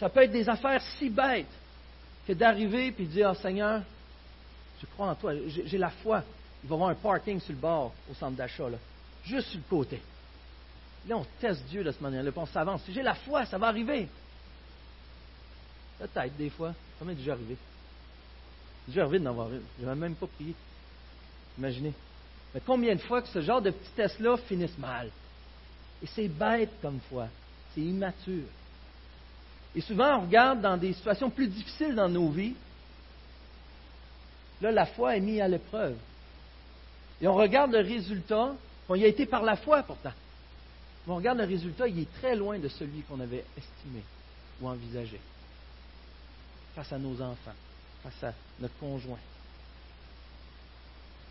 Ça 0.00 0.08
peut 0.08 0.22
être 0.22 0.32
des 0.32 0.48
affaires 0.48 0.80
si 0.98 1.10
bêtes 1.10 1.44
que 2.26 2.32
d'arriver 2.32 2.86
et 2.86 2.90
de 2.92 3.04
dire, 3.04 3.28
oh, 3.30 3.34
Seigneur, 3.34 3.82
je 4.80 4.86
crois 4.86 5.08
en 5.08 5.14
toi, 5.14 5.34
j'ai 5.46 5.76
la 5.76 5.90
foi. 5.90 6.22
Il 6.64 6.70
va 6.70 6.76
y 6.76 6.78
avoir 6.78 6.88
un 6.88 6.94
parking 6.94 7.38
sur 7.40 7.52
le 7.52 7.58
bord 7.58 7.92
au 8.10 8.14
centre 8.14 8.36
d'achat, 8.36 8.64
juste 9.22 9.48
sur 9.48 9.58
le 9.58 9.64
côté. 9.68 10.00
Là, 11.06 11.18
on 11.18 11.26
teste 11.38 11.62
Dieu 11.66 11.84
de 11.84 11.92
cette 11.92 12.00
manière-là, 12.00 12.30
on 12.36 12.46
s'avance. 12.46 12.84
Si 12.86 12.94
j'ai 12.94 13.02
la 13.02 13.16
foi, 13.16 13.44
ça 13.44 13.58
va 13.58 13.66
arriver. 13.66 14.08
Peut-être, 15.98 16.36
des 16.38 16.48
fois. 16.48 16.72
Ça 16.98 17.04
m'est 17.04 17.14
déjà 17.14 17.32
arrivé. 17.32 17.58
Déjà 18.88 19.02
arrivé 19.02 19.18
d'en 19.18 19.28
avoir 19.28 19.52
une. 19.52 19.62
Je 19.78 19.84
n'avais 19.84 20.00
même 20.00 20.14
pas 20.14 20.26
prié. 20.26 20.54
Imaginez. 21.58 21.92
Mais 22.56 22.62
combien 22.64 22.94
de 22.94 23.02
fois 23.02 23.20
que 23.20 23.28
ce 23.28 23.42
genre 23.42 23.60
de 23.60 23.70
petits 23.70 23.90
tests-là 23.90 24.38
finissent 24.48 24.78
mal? 24.78 25.10
Et 26.02 26.06
c'est 26.06 26.26
bête 26.26 26.70
comme 26.80 27.00
foi. 27.10 27.28
C'est 27.74 27.82
immature. 27.82 28.46
Et 29.74 29.82
souvent, 29.82 30.16
on 30.16 30.20
regarde 30.22 30.62
dans 30.62 30.78
des 30.78 30.94
situations 30.94 31.28
plus 31.28 31.48
difficiles 31.48 31.94
dans 31.94 32.08
nos 32.08 32.30
vies. 32.30 32.54
Là, 34.62 34.72
la 34.72 34.86
foi 34.86 35.18
est 35.18 35.20
mise 35.20 35.38
à 35.42 35.48
l'épreuve. 35.48 35.96
Et 37.20 37.28
on 37.28 37.34
regarde 37.34 37.72
le 37.72 37.80
résultat. 37.80 38.54
On 38.88 38.94
y 38.94 39.04
a 39.04 39.08
été 39.08 39.26
par 39.26 39.42
la 39.42 39.56
foi 39.56 39.82
pourtant. 39.82 40.14
Mais 41.06 41.12
on 41.12 41.16
regarde 41.16 41.36
le 41.36 41.44
résultat, 41.44 41.86
il 41.88 41.98
est 41.98 42.12
très 42.20 42.34
loin 42.34 42.58
de 42.58 42.68
celui 42.68 43.02
qu'on 43.02 43.20
avait 43.20 43.44
estimé 43.54 44.02
ou 44.62 44.68
envisagé. 44.68 45.20
Face 46.74 46.90
à 46.90 46.96
nos 46.96 47.20
enfants, 47.20 47.52
face 48.02 48.24
à 48.24 48.32
notre 48.60 48.78
conjoint. 48.78 49.18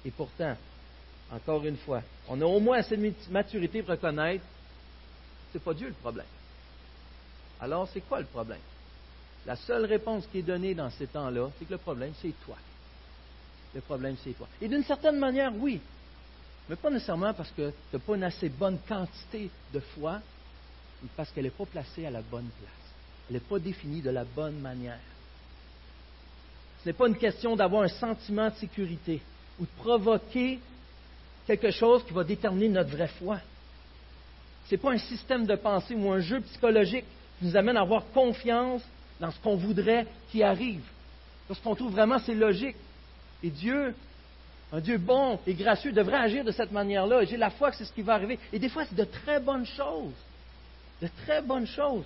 Et 0.06 0.12
pourtant, 0.12 0.56
encore 1.32 1.66
une 1.66 1.78
fois, 1.78 2.02
on 2.28 2.40
a 2.42 2.46
au 2.46 2.60
moins 2.60 2.78
assez 2.78 2.98
de 2.98 3.14
maturité 3.32 3.82
pour 3.82 3.92
reconnaître 3.92 4.44
que 4.44 5.54
ce 5.54 5.58
n'est 5.58 5.64
pas 5.64 5.74
Dieu 5.74 5.88
le 5.88 5.94
problème. 5.94 6.26
Alors, 7.60 7.88
c'est 7.94 8.02
quoi 8.02 8.20
le 8.20 8.26
problème? 8.26 8.60
La 9.46 9.56
seule 9.56 9.86
réponse 9.86 10.26
qui 10.32 10.40
est 10.40 10.44
donnée 10.44 10.74
dans 10.74 10.90
ces 10.90 11.08
temps-là, 11.08 11.50
c'est 11.58 11.66
que 11.66 11.72
le 11.72 11.78
problème, 11.78 12.14
c'est 12.22 12.34
toi. 12.46 12.58
Le 13.74 13.82
problème, 13.82 14.16
c'est 14.24 14.34
toi. 14.34 14.48
Et 14.62 14.68
d'une 14.68 14.84
certaine 14.84 15.18
manière, 15.18 15.52
oui. 15.56 15.80
Mais 16.70 16.76
pas 16.76 16.90
nécessairement 16.90 17.34
parce 17.34 17.52
que 17.52 17.70
tu 17.70 17.96
n'as 17.96 18.00
pas 18.00 18.16
une 18.16 18.24
assez 18.24 18.50
bonne 18.50 18.80
quantité 18.88 19.50
de 19.74 19.80
foi, 19.80 20.20
mais 21.02 21.10
parce 21.16 21.30
qu'elle 21.32 21.44
n'est 21.44 21.52
pas 21.52 21.66
placée 21.66 22.06
à 22.06 22.12
la 22.12 22.22
bonne 22.22 22.50
place. 22.60 22.72
Elle 23.30 23.36
n'est 23.36 23.40
pas 23.42 23.60
définie 23.60 24.02
de 24.02 24.10
la 24.10 24.24
bonne 24.24 24.60
manière. 24.60 25.00
Ce 26.84 26.90
n'est 26.90 26.94
pas 26.94 27.08
une 27.08 27.18
question 27.18 27.56
d'avoir 27.56 27.84
un 27.84 27.88
sentiment 27.88 28.50
de 28.50 28.56
sécurité 28.56 29.22
ou 29.60 29.64
de 29.64 29.72
provoquer 29.78 30.60
quelque 31.46 31.72
chose 31.72 32.04
qui 32.06 32.14
va 32.14 32.24
déterminer 32.24 32.70
notre 32.70 32.90
vraie 32.90 33.08
foi. 33.20 33.40
Ce 34.68 34.76
n'est 34.76 34.82
pas 34.82 34.92
un 34.92 34.98
système 34.98 35.46
de 35.46 35.56
pensée 35.56 35.96
ou 35.96 36.12
un 36.12 36.20
jeu 36.20 36.42
psychologique 36.42 37.06
qui 37.40 37.46
nous 37.46 37.56
amène 37.56 37.78
à 37.78 37.82
avoir 37.82 38.04
confiance 38.14 38.82
dans 39.20 39.32
ce 39.32 39.40
qu'on 39.40 39.56
voudrait 39.56 40.08
qui 40.32 40.44
arrive. 40.44 40.84
Lorsqu'on 41.48 41.76
trouve 41.76 41.92
vraiment 41.92 42.20
c'est 42.20 42.34
logique. 42.34 42.76
Et 43.44 43.50
Dieu, 43.50 43.94
un 44.72 44.80
Dieu 44.80 44.98
bon 44.98 45.40
et 45.46 45.54
gracieux, 45.54 45.92
devrait 45.92 46.18
agir 46.18 46.44
de 46.44 46.52
cette 46.52 46.72
manière-là. 46.72 47.24
J'ai 47.26 47.38
la 47.38 47.52
foi 47.52 47.70
que 47.70 47.78
c'est 47.78 47.86
ce 47.86 47.94
qui 47.94 48.02
va 48.02 48.16
arriver. 48.16 48.40
Et 48.52 48.60
des 48.60 48.70
fois, 48.70 48.86
c'est 48.86 48.96
de 48.96 49.04
très 49.04 49.40
bonnes 49.40 49.66
choses. 49.66 50.14
De 51.02 51.10
très 51.26 51.42
bonnes 51.42 51.68
choses. 51.68 52.06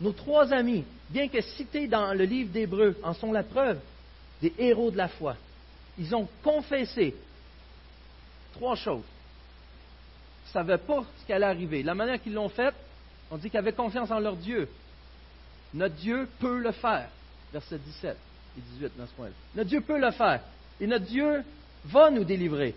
Nos 0.00 0.12
trois 0.12 0.52
amis, 0.52 0.84
bien 1.10 1.28
que 1.28 1.40
cités 1.40 1.86
dans 1.86 2.14
le 2.14 2.24
livre 2.24 2.50
d'Hébreu, 2.50 2.98
en 3.02 3.12
sont 3.12 3.32
la 3.32 3.42
preuve 3.42 3.78
des 4.42 4.52
héros 4.58 4.90
de 4.90 4.96
la 4.96 5.08
foi. 5.08 5.36
Ils 5.98 6.14
ont 6.14 6.26
confessé 6.42 7.14
trois 8.60 8.76
choses. 8.76 9.04
Ils 10.44 10.48
ne 10.48 10.52
savaient 10.52 10.78
pas 10.78 11.02
ce 11.18 11.24
qui 11.24 11.32
allait 11.32 11.46
arriver. 11.46 11.82
La 11.82 11.94
manière 11.94 12.22
qu'ils 12.22 12.34
l'ont 12.34 12.50
fait, 12.50 12.74
on 13.30 13.38
dit 13.38 13.48
qu'ils 13.48 13.58
avaient 13.58 13.72
confiance 13.72 14.10
en 14.10 14.20
leur 14.20 14.36
Dieu. 14.36 14.68
Notre 15.72 15.94
Dieu 15.94 16.28
peut 16.38 16.58
le 16.58 16.72
faire. 16.72 17.08
Verset 17.52 17.78
17 17.78 18.16
et 18.58 18.60
18 18.78 18.92
dans 18.98 19.06
ce 19.06 19.12
point-là. 19.12 19.32
Notre 19.54 19.68
Dieu 19.70 19.80
peut 19.80 19.98
le 19.98 20.10
faire. 20.10 20.42
Et 20.78 20.86
notre 20.86 21.06
Dieu 21.06 21.42
va 21.86 22.10
nous 22.10 22.24
délivrer. 22.24 22.74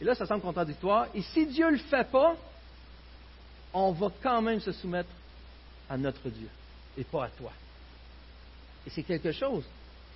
Et 0.00 0.04
là, 0.04 0.14
ça 0.14 0.24
semble 0.24 0.40
contradictoire. 0.40 1.08
Et 1.14 1.20
si 1.20 1.46
Dieu 1.46 1.66
ne 1.66 1.72
le 1.72 1.78
fait 1.78 2.10
pas, 2.10 2.34
on 3.74 3.92
va 3.92 4.08
quand 4.22 4.40
même 4.40 4.60
se 4.60 4.72
soumettre 4.72 5.10
à 5.90 5.98
notre 5.98 6.30
Dieu 6.30 6.48
et 6.96 7.04
pas 7.04 7.24
à 7.24 7.28
toi. 7.28 7.52
Et 8.86 8.90
c'est 8.90 9.02
quelque 9.02 9.32
chose. 9.32 9.64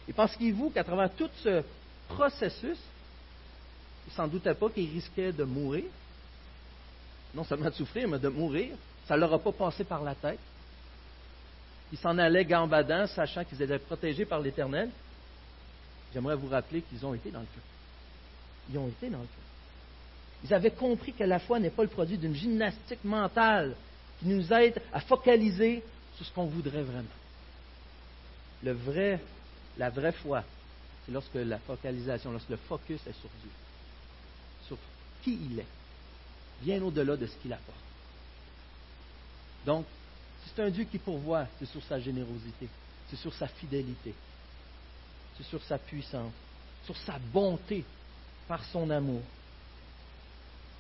Et 0.08 0.12
pensez-vous 0.12 0.70
qu'à 0.70 0.84
travers 0.84 1.12
tout 1.14 1.28
ce 1.42 1.62
processus, 2.08 2.78
il 4.09 4.11
ne 4.11 4.14
s'en 4.14 4.27
doutait 4.27 4.55
pas 4.55 4.71
qu'il 4.71 4.90
risquait 4.90 5.33
de 5.33 5.44
mourir. 5.44 5.85
Non 7.35 7.44
seulement 7.44 7.68
de 7.68 7.75
souffrir, 7.75 8.09
mais 8.09 8.18
de 8.18 8.31
mourir. 8.31 8.75
Ça 9.07 9.16
ne 9.16 9.21
leur 9.21 9.35
a 9.35 9.38
pas 9.38 9.53
passé 9.53 9.85
par 9.85 10.03
la 10.03 10.14
tête. 10.14 10.38
Ils 11.92 11.99
s'en 11.99 12.16
allaient 12.16 12.47
gambadant, 12.47 13.07
sachant 13.07 13.44
qu'ils 13.44 13.61
étaient 13.61 13.79
protégés 13.79 14.25
par 14.25 14.40
l'Éternel. 14.40 14.88
J'aimerais 16.14 16.37
vous 16.37 16.49
rappeler 16.49 16.81
qu'ils 16.81 17.05
ont 17.05 17.12
été 17.12 17.31
dans 17.31 17.40
le 17.40 17.47
feu. 17.47 17.61
Ils 18.71 18.79
ont 18.79 18.88
été 18.88 19.11
dans 19.11 19.18
le 19.18 19.25
feu. 19.25 20.44
Ils 20.44 20.55
avaient 20.55 20.71
compris 20.71 21.12
que 21.12 21.25
la 21.25 21.38
foi 21.38 21.59
n'est 21.59 21.68
pas 21.68 21.83
le 21.83 21.90
produit 21.90 22.16
d'une 22.16 22.35
gymnastique 22.35 23.05
mentale 23.05 23.75
qui 24.21 24.27
nous 24.27 24.51
aide 24.55 24.81
à 24.90 25.01
focaliser 25.01 25.83
sur 26.16 26.25
ce 26.25 26.33
qu'on 26.33 26.47
voudrait 26.47 26.83
vraiment. 26.83 27.09
Le 28.62 28.73
vrai, 28.73 29.21
la 29.77 29.90
vraie 29.90 30.12
foi, 30.12 30.44
c'est 31.05 31.12
lorsque 31.12 31.35
la 31.35 31.59
focalisation, 31.59 32.33
lorsque 32.33 32.49
le 32.49 32.57
focus 32.57 33.01
est 33.07 33.12
sur 33.21 33.29
Dieu, 33.42 33.51
il 35.28 35.60
est, 35.60 35.66
bien 36.62 36.82
au-delà 36.82 37.16
de 37.16 37.26
ce 37.26 37.34
qu'il 37.36 37.52
apporte. 37.52 37.76
Donc, 39.66 39.86
c'est 40.46 40.62
un 40.62 40.70
Dieu 40.70 40.84
qui 40.84 40.98
pourvoit, 40.98 41.46
c'est 41.58 41.66
sur 41.66 41.82
sa 41.84 42.00
générosité, 42.00 42.68
c'est 43.10 43.16
sur 43.16 43.32
sa 43.34 43.48
fidélité, 43.48 44.14
c'est 45.36 45.44
sur 45.44 45.62
sa 45.64 45.78
puissance, 45.78 46.32
sur 46.84 46.96
sa 46.96 47.18
bonté, 47.18 47.84
par 48.48 48.64
son 48.64 48.88
amour. 48.88 49.20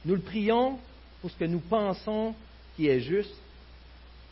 Nous 0.04 0.14
le 0.14 0.22
prions 0.22 0.80
pour 1.20 1.30
ce 1.30 1.36
que 1.36 1.44
nous 1.44 1.60
pensons 1.60 2.34
qui 2.74 2.88
est 2.88 3.00
juste, 3.00 3.34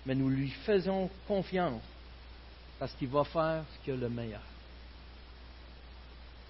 mais 0.07 0.15
nous 0.15 0.31
lui 0.31 0.51
faisons 0.51 1.11
confiance 1.29 1.83
parce 2.79 2.93
qu'il 2.95 3.09
va 3.09 3.25
faire 3.25 3.65
ce 3.85 3.91
a 3.91 3.97
le 3.97 4.09
meilleur. 4.09 4.43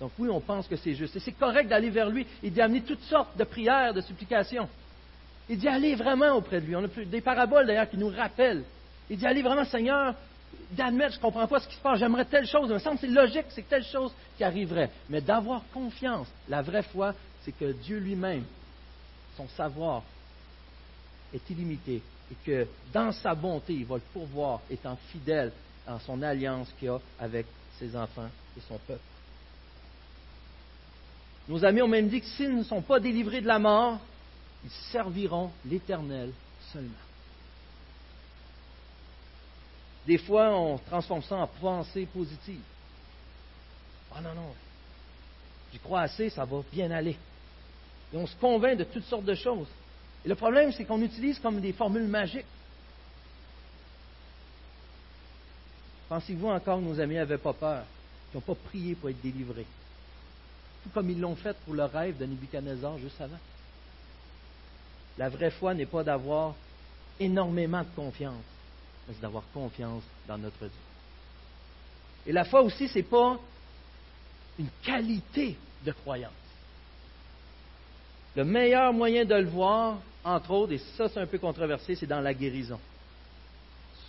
Donc 0.01 0.13
oui, 0.19 0.29
on 0.31 0.41
pense 0.41 0.67
que 0.67 0.77
c'est 0.77 0.95
juste. 0.95 1.17
Et 1.17 1.21
c'est 1.21 1.33
correct 1.33 1.69
d'aller 1.69 1.91
vers 1.91 2.11
lui 2.11 2.27
et 2.43 2.51
d'y 2.51 2.61
amener 2.61 2.83
toutes 2.83 3.03
sortes 3.03 3.37
de 3.37 3.45
prières, 3.45 3.95
de 3.95 4.01
supplications. 4.01 4.69
Et 5.49 5.57
d'y 5.57 5.69
aller 5.69 5.95
vraiment 5.95 6.33
auprès 6.33 6.61
de 6.61 6.67
lui. 6.67 6.77
On 6.77 6.85
a 6.85 6.89
des 6.89 7.21
paraboles 7.21 7.67
d'ailleurs 7.67 7.89
qui 7.89 7.97
nous 7.97 8.09
rappellent. 8.09 8.65
Et 9.09 9.17
d'y 9.17 9.27
aller 9.27 9.43
vraiment, 9.43 9.65
Seigneur, 9.65 10.15
d'admettre, 10.73 11.13
je 11.13 11.19
ne 11.19 11.23
comprends 11.23 11.47
pas 11.47 11.61
ce 11.61 11.69
qui 11.69 11.77
se 11.77 11.81
passe, 11.81 11.99
j'aimerais 11.99 12.25
telle 12.25 12.47
chose. 12.47 12.69
Il 12.69 12.75
me 12.75 12.79
semble 12.79 12.97
que 12.97 13.07
c'est 13.07 13.13
logique, 13.13 13.47
c'est 13.51 13.69
telle 13.69 13.85
chose 13.85 14.13
qui 14.37 14.45
arriverait. 14.45 14.91
Mais 15.09 15.21
d'avoir 15.21 15.63
confiance, 15.73 16.27
la 16.49 16.63
vraie 16.63 16.83
foi, 16.83 17.15
c'est 17.43 17.53
que 17.53 17.73
Dieu 17.73 17.99
lui-même, 17.99 18.45
son 19.37 19.49
savoir, 19.49 20.03
est 21.33 21.51
illimité 21.51 22.03
et 22.31 22.35
que 22.45 22.67
dans 22.93 23.13
sa 23.13 23.35
bonté, 23.35 23.73
il 23.73 23.85
va 23.85 23.97
le 23.97 24.03
pourvoir, 24.13 24.61
étant 24.71 24.97
fidèle 25.13 25.53
dans 25.87 26.01
son 26.01 26.21
alliance 26.23 26.69
qu'il 26.79 26.89
a 26.89 26.99
avec 27.21 27.47
ses 27.79 27.95
enfants 27.97 28.29
et 28.57 28.61
son 28.69 28.79
peuple. 28.79 29.01
Nos 31.49 31.65
amis 31.65 31.83
ont 31.83 31.89
même 31.89 32.09
dit 32.09 32.21
que 32.21 32.27
s'ils 32.27 32.57
ne 32.57 32.65
sont 32.65 32.83
pas 32.83 32.99
délivrés 32.99 33.41
de 33.41 33.47
la 33.47 33.59
mort, 33.59 33.99
ils 34.65 34.71
serviront 34.91 35.51
l'Éternel 35.65 36.33
seulement. 36.73 36.91
Des 40.07 40.19
fois, 40.19 40.57
on 40.57 40.79
transforme 40.79 41.23
ça 41.23 41.37
en 41.37 41.47
pensée 41.47 42.07
positive. 42.07 42.61
Ah 44.15 44.21
non, 44.21 44.35
non, 44.35 44.55
j'y 45.73 45.79
crois 45.79 46.03
assez, 46.03 46.31
ça 46.31 46.45
va 46.45 46.63
bien 46.73 46.91
aller. 46.91 47.17
Et 48.13 48.17
on 48.17 48.27
se 48.27 48.37
convainc 48.37 48.79
de 48.79 48.85
toutes 48.85 49.05
sortes 49.05 49.25
de 49.25 49.35
choses. 49.35 49.69
Et 50.25 50.29
le 50.29 50.35
problème, 50.35 50.73
c'est 50.73 50.85
qu'on 50.85 51.03
utilise 51.03 51.39
comme 51.39 51.61
des 51.61 51.73
formules 51.73 52.07
magiques. 52.07 52.47
Pensez-vous 56.09 56.49
encore 56.49 56.79
que 56.79 56.85
nos 56.85 57.01
amis 57.01 57.17
n'avaient 57.17 57.39
pas 57.39 57.53
peur, 57.53 57.85
qu'ils 58.31 58.39
n'ont 58.39 58.55
pas 58.55 58.55
prié 58.55 58.95
pour 58.95 59.11
être 59.11 59.21
délivrés, 59.21 59.67
comme 60.93 61.11
ils 61.11 61.21
l'ont 61.21 61.37
fait 61.37 61.57
pour 61.65 61.75
le 61.75 61.85
rêve 61.85 62.19
de 62.19 62.27
Nebuchadnezzar 62.27 62.99
juste 62.99 63.21
avant. 63.21 63.39
La 65.19 65.29
vraie 65.29 65.51
foi 65.51 65.75
n'est 65.75 65.87
pas 65.87 66.05
d'avoir 66.05 66.55
énormément 67.19 67.83
de 67.83 67.95
confiance, 67.95 68.45
mais 69.07 69.15
c'est 69.15 69.23
d'avoir 69.23 69.45
confiance 69.53 70.03
dans 70.29 70.39
notre 70.39 70.59
Dieu. 70.59 70.71
Et 72.27 72.33
la 72.33 72.45
foi 72.45 72.63
aussi, 72.63 72.89
ce 72.89 72.99
n'est 72.99 73.05
pas 73.05 73.39
une 74.59 74.69
qualité 74.83 75.57
de 75.85 75.93
croyance. 75.93 76.33
Le 78.35 78.45
meilleur 78.45 78.93
moyen 78.93 79.25
de 79.25 79.35
le 79.35 79.49
voir, 79.49 79.99
entre 80.23 80.51
autres, 80.51 80.73
et 80.73 80.79
ça 80.79 81.09
c'est 81.09 81.21
un 81.21 81.27
peu 81.27 81.39
controversé, 81.39 81.95
c'est 81.95 82.07
dans 82.07 82.21
la 82.21 82.35
guérison. 82.35 82.79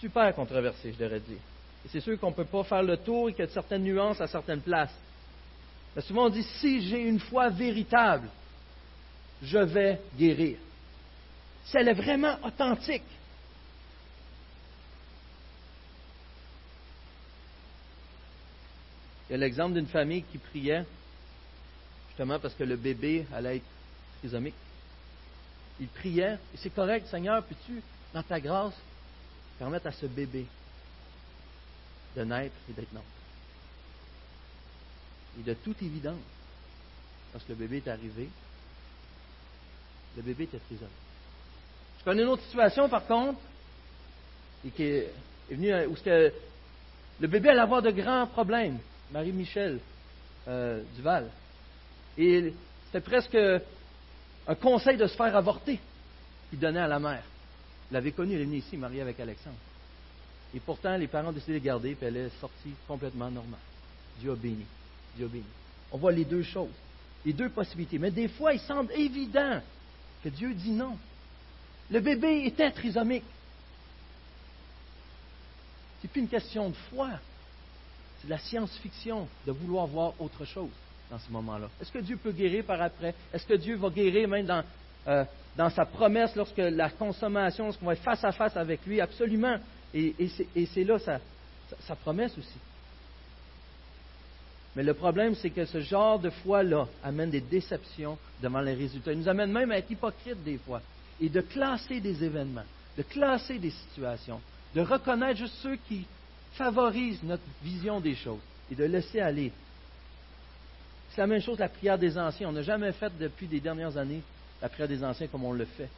Super 0.01 0.33
controversé, 0.35 0.91
je 0.91 0.97
devrais 0.97 1.21
dire. 1.21 1.37
Et 1.85 1.89
c'est 1.89 2.01
sûr 2.01 2.19
qu'on 2.19 2.31
ne 2.31 2.35
peut 2.35 2.45
pas 2.45 2.63
faire 2.63 2.83
le 2.83 2.97
tour 2.97 3.29
et 3.29 3.33
qu'il 3.33 3.45
y 3.45 3.47
a 3.47 3.51
certaines 3.51 3.83
nuances 3.83 4.19
à 4.19 4.27
certaines 4.27 4.61
places. 4.61 4.93
Mais 5.97 6.03
souvent 6.03 6.27
on 6.27 6.29
dit, 6.29 6.43
si 6.43 6.87
j'ai 6.87 7.01
une 7.01 7.19
foi 7.19 7.49
véritable, 7.49 8.29
je 9.41 9.57
vais 9.57 9.99
guérir. 10.15 10.59
Si 11.65 11.75
elle 11.75 11.87
est 11.87 11.95
vraiment 11.95 12.37
authentique. 12.43 13.01
Il 19.27 19.31
y 19.31 19.33
a 19.33 19.37
l'exemple 19.39 19.73
d'une 19.73 19.87
famille 19.87 20.21
qui 20.21 20.37
priait, 20.37 20.85
justement 22.09 22.37
parce 22.37 22.53
que 22.53 22.63
le 22.63 22.75
bébé 22.75 23.25
allait 23.33 23.57
être 23.57 23.65
trisomique. 24.19 24.53
Il 25.79 25.87
priait, 25.87 26.37
et 26.53 26.57
c'est 26.57 26.75
correct, 26.75 27.07
Seigneur, 27.07 27.43
peux-tu, 27.43 27.81
dans 28.13 28.21
ta 28.21 28.39
grâce, 28.39 28.75
permettre 29.57 29.87
à 29.87 29.91
ce 29.91 30.05
bébé 30.05 30.45
de 32.15 32.23
naître 32.23 32.55
et 32.69 32.73
d'être 32.73 32.93
non. 32.93 33.01
Et 35.39 35.43
de 35.43 35.53
toute 35.53 35.81
évidence, 35.81 36.19
lorsque 37.33 37.49
le 37.49 37.55
bébé 37.55 37.77
est 37.77 37.89
arrivé, 37.89 38.29
le 40.15 40.21
bébé 40.23 40.45
était 40.45 40.59
trisomique. 40.59 40.91
Je 41.99 42.03
connais 42.03 42.23
une 42.23 42.29
autre 42.29 42.43
situation, 42.43 42.89
par 42.89 43.05
contre, 43.05 43.39
et 44.65 44.71
qui 44.71 44.83
est 44.83 45.13
venue 45.49 45.85
où 45.85 45.93
que 45.93 46.31
le 47.19 47.27
bébé 47.27 47.49
allait 47.49 47.61
avoir 47.61 47.81
de 47.81 47.91
grands 47.91 48.27
problèmes. 48.27 48.79
Marie-Michel 49.11 49.79
euh, 50.47 50.81
Duval. 50.95 51.29
Et 52.17 52.53
c'était 52.85 53.01
presque 53.01 53.37
un 54.47 54.55
conseil 54.55 54.97
de 54.97 55.07
se 55.07 55.15
faire 55.15 55.35
avorter 55.35 55.79
qu'il 56.49 56.59
donnait 56.59 56.79
à 56.79 56.87
la 56.87 56.99
mère. 56.99 57.23
Vous 57.89 57.93
l'avez 57.93 58.11
connue, 58.11 58.35
elle 58.35 58.41
est 58.41 58.45
venue 58.45 58.57
ici, 58.57 58.77
mariée 58.77 59.01
avec 59.01 59.19
Alexandre. 59.19 59.57
Et 60.53 60.59
pourtant, 60.59 60.95
les 60.97 61.07
parents 61.07 61.29
ont 61.29 61.33
décidé 61.33 61.59
de 61.59 61.65
garder, 61.65 61.95
puis 61.95 62.07
elle 62.07 62.17
est 62.17 62.39
sortie 62.39 62.73
complètement 62.87 63.29
normale. 63.29 63.59
Dieu 64.19 64.31
a 64.31 64.35
béni. 64.35 64.65
On 65.91 65.97
voit 65.97 66.11
les 66.11 66.25
deux 66.25 66.43
choses, 66.43 66.73
les 67.25 67.33
deux 67.33 67.49
possibilités. 67.49 67.97
Mais 67.97 68.11
des 68.11 68.27
fois, 68.27 68.53
il 68.53 68.59
semble 68.59 68.91
évident 68.93 69.61
que 70.23 70.29
Dieu 70.29 70.53
dit 70.53 70.71
non. 70.71 70.97
Le 71.89 71.99
bébé 71.99 72.45
était 72.45 72.71
trisomique. 72.71 73.23
C'est 76.01 76.09
plus 76.09 76.21
une 76.21 76.27
question 76.27 76.69
de 76.69 76.75
foi. 76.89 77.09
C'est 78.19 78.27
de 78.27 78.31
la 78.31 78.39
science-fiction 78.39 79.27
de 79.45 79.51
vouloir 79.51 79.87
voir 79.87 80.13
autre 80.19 80.45
chose 80.45 80.69
dans 81.09 81.19
ce 81.19 81.31
moment-là. 81.31 81.69
Est-ce 81.81 81.91
que 81.91 81.99
Dieu 81.99 82.17
peut 82.17 82.31
guérir 82.31 82.65
par 82.65 82.81
après? 82.81 83.13
Est-ce 83.33 83.45
que 83.45 83.53
Dieu 83.53 83.77
va 83.77 83.89
guérir 83.89 84.27
même 84.27 84.45
dans, 84.45 84.63
euh, 85.07 85.23
dans 85.55 85.69
sa 85.69 85.85
promesse 85.85 86.35
lorsque 86.35 86.57
la 86.57 86.89
consommation, 86.89 87.65
lorsqu'on 87.65 87.85
va 87.85 87.93
être 87.93 88.03
face 88.03 88.23
à 88.23 88.31
face 88.31 88.57
avec 88.57 88.85
lui? 88.85 88.99
Absolument. 88.99 89.57
Et, 89.93 90.13
c'est 90.73 90.83
là 90.83 90.99
sa 90.99 91.95
promesse 91.95 92.37
aussi. 92.37 92.59
Mais 94.77 94.83
le 94.83 94.93
problème, 94.93 95.33
c'est 95.33 95.49
que 95.49 95.65
ce 95.65 95.81
genre 95.81 96.19
de 96.19 96.29
foi-là 96.29 96.87
amène 97.03 97.31
des 97.31 97.41
déceptions 97.41 98.15
devant 98.43 98.61
les 98.61 98.75
résultats. 98.75 99.11
Il 99.11 99.17
nous 99.17 99.27
amène 99.27 99.51
même 99.51 99.71
à 99.71 99.79
être 99.79 99.89
hypocrite 99.89 100.43
des 100.43 100.59
fois 100.59 100.83
et 101.19 101.29
de 101.29 101.41
classer 101.41 101.99
des 101.99 102.23
événements, 102.23 102.61
de 102.95 103.01
classer 103.01 103.57
des 103.57 103.71
situations, 103.71 104.39
de 104.75 104.81
reconnaître 104.81 105.39
juste 105.39 105.55
ceux 105.63 105.77
qui 105.87 106.05
favorisent 106.51 107.23
notre 107.23 107.41
vision 107.63 107.99
des 107.99 108.13
choses 108.13 108.37
et 108.71 108.75
de 108.75 108.83
laisser 108.83 109.19
aller. 109.19 109.51
C'est 111.09 111.21
la 111.21 111.27
même 111.27 111.41
chose 111.41 111.57
la 111.57 111.69
prière 111.69 111.97
des 111.97 112.15
anciens. 112.15 112.49
On 112.49 112.51
n'a 112.51 112.61
jamais 112.61 112.91
fait 112.91 113.11
depuis 113.17 113.47
des 113.47 113.59
dernières 113.59 113.97
années 113.97 114.21
la 114.61 114.69
prière 114.69 114.87
des 114.87 115.03
anciens 115.03 115.25
comme 115.25 115.43
on 115.43 115.53
le 115.53 115.65
fait. 115.65 115.89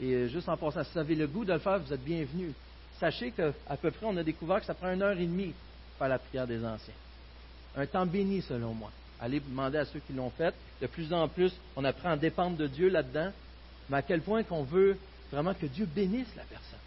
Et 0.00 0.12
euh, 0.12 0.26
juste 0.26 0.48
en 0.48 0.56
passant, 0.56 0.82
si 0.82 0.90
vous 0.92 0.98
avez 0.98 1.14
le 1.14 1.28
goût 1.28 1.44
de 1.44 1.52
le 1.52 1.60
faire, 1.60 1.78
vous 1.78 1.92
êtes 1.92 2.02
bienvenus. 2.02 2.50
Sachez 2.98 3.30
qu'à 3.30 3.52
peu 3.80 3.92
près, 3.92 4.06
on 4.06 4.16
a 4.16 4.24
découvert 4.24 4.58
que 4.58 4.66
ça 4.66 4.74
prend 4.74 4.92
une 4.92 5.02
heure 5.02 5.16
et 5.16 5.24
demie 5.24 5.52
pour 5.52 5.98
faire 5.98 6.08
la 6.08 6.18
prière 6.18 6.48
des 6.48 6.64
anciens. 6.64 6.94
Un 7.76 7.86
temps 7.86 8.06
béni, 8.06 8.42
selon 8.42 8.74
moi. 8.74 8.90
Allez 9.20 9.40
demander 9.40 9.78
à 9.78 9.84
ceux 9.84 10.00
qui 10.00 10.12
l'ont 10.12 10.30
fait. 10.30 10.54
De 10.80 10.86
plus 10.86 11.12
en 11.12 11.28
plus, 11.28 11.52
on 11.76 11.84
apprend 11.84 12.10
à 12.10 12.16
dépendre 12.16 12.56
de 12.56 12.66
Dieu 12.66 12.88
là-dedans. 12.88 13.30
Mais 13.88 13.98
à 13.98 14.02
quel 14.02 14.20
point 14.20 14.42
qu'on 14.42 14.62
veut 14.62 14.96
vraiment 15.32 15.54
que 15.54 15.66
Dieu 15.66 15.86
bénisse 15.86 16.34
la 16.36 16.44
personne 16.44 16.78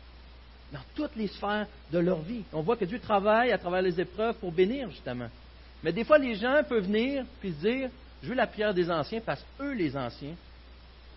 dans 0.71 0.79
toutes 0.95 1.15
les 1.15 1.27
sphères 1.27 1.67
de 1.91 1.99
leur 1.99 2.21
vie. 2.21 2.43
On 2.53 2.61
voit 2.61 2.77
que 2.77 2.85
Dieu 2.85 2.99
travaille 2.99 3.51
à 3.51 3.57
travers 3.57 3.81
les 3.81 3.99
épreuves 3.99 4.35
pour 4.35 4.51
bénir, 4.51 4.89
justement. 4.89 5.29
Mais 5.83 5.91
des 5.91 6.03
fois, 6.03 6.17
les 6.17 6.35
gens 6.35 6.61
peuvent 6.67 6.85
venir 6.85 7.25
puis 7.39 7.51
dire 7.51 7.89
Je 8.23 8.29
veux 8.29 8.35
la 8.35 8.47
prière 8.47 8.73
des 8.73 8.89
anciens 8.89 9.21
parce 9.21 9.43
qu'eux, 9.57 9.73
les 9.73 9.97
anciens, 9.97 10.35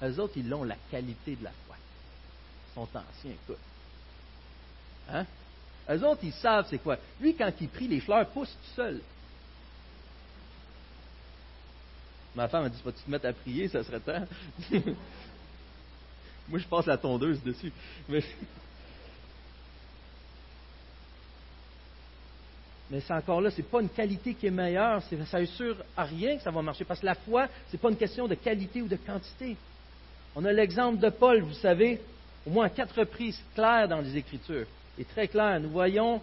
eux 0.02 0.20
autres, 0.20 0.34
ils 0.36 0.52
ont 0.52 0.64
la 0.64 0.76
qualité 0.90 1.36
de 1.36 1.44
la 1.44 1.52
foi. 1.66 1.76
Ils 1.76 2.74
sont 2.74 2.82
anciens, 2.82 3.30
écoute. 3.30 3.58
Hein? 5.10 5.24
Eux 5.90 6.02
autres, 6.04 6.22
ils 6.24 6.32
savent 6.32 6.66
c'est 6.68 6.78
quoi. 6.78 6.96
Lui, 7.20 7.34
quand 7.34 7.52
il 7.60 7.68
prie, 7.68 7.88
les 7.88 8.00
fleurs 8.00 8.26
poussent 8.28 8.48
tout 8.48 8.76
seuls. 8.76 9.00
Ma 12.34 12.48
femme 12.48 12.64
a 12.64 12.68
dit, 12.68 12.80
vas-tu 12.84 13.02
te 13.02 13.10
mettre 13.10 13.26
à 13.26 13.32
prier, 13.32 13.68
ça 13.68 13.84
serait 13.84 14.00
temps. 14.00 14.24
Moi, 16.48 16.58
je 16.58 16.66
passe 16.66 16.86
la 16.86 16.98
tondeuse 16.98 17.42
dessus. 17.42 17.72
Mais, 18.08 18.22
c'est 23.00 23.12
encore 23.12 23.40
là, 23.40 23.50
ce 23.50 23.58
n'est 23.58 23.62
pas 23.64 23.80
une 23.80 23.88
qualité 23.88 24.34
qui 24.34 24.46
est 24.46 24.50
meilleure, 24.50 25.02
ça 25.02 25.38
assure 25.38 25.76
à 25.96 26.04
rien 26.04 26.36
que 26.36 26.42
ça 26.42 26.50
va 26.50 26.60
marcher, 26.62 26.84
parce 26.84 27.00
que 27.00 27.06
la 27.06 27.14
foi, 27.14 27.48
ce 27.68 27.76
n'est 27.76 27.80
pas 27.80 27.88
une 27.90 27.96
question 27.96 28.28
de 28.28 28.34
qualité 28.34 28.82
ou 28.82 28.88
de 28.88 28.96
quantité. 28.96 29.56
On 30.36 30.44
a 30.44 30.52
l'exemple 30.52 30.98
de 30.98 31.08
Paul, 31.10 31.40
vous 31.42 31.54
savez, 31.54 32.00
au 32.46 32.50
moins 32.50 32.68
quatre 32.68 32.98
reprises 32.98 33.40
claires 33.54 33.88
dans 33.88 34.00
les 34.00 34.16
Écritures, 34.16 34.66
et 34.98 35.04
très 35.04 35.28
clair. 35.28 35.58
Nous 35.60 35.70
voyons 35.70 36.20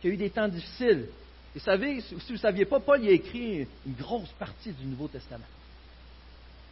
qu'il 0.00 0.10
y 0.10 0.12
a 0.12 0.14
eu 0.14 0.18
des 0.18 0.30
temps 0.30 0.48
difficiles. 0.48 1.06
Et 1.54 1.60
savez, 1.60 2.00
si 2.00 2.14
vous 2.14 2.32
ne 2.32 2.38
saviez 2.38 2.64
pas, 2.64 2.80
Paul 2.80 3.06
a 3.06 3.10
écrit 3.10 3.66
une 3.86 3.94
grosse 3.94 4.32
partie 4.38 4.72
du 4.72 4.86
Nouveau 4.86 5.08
Testament. 5.08 5.44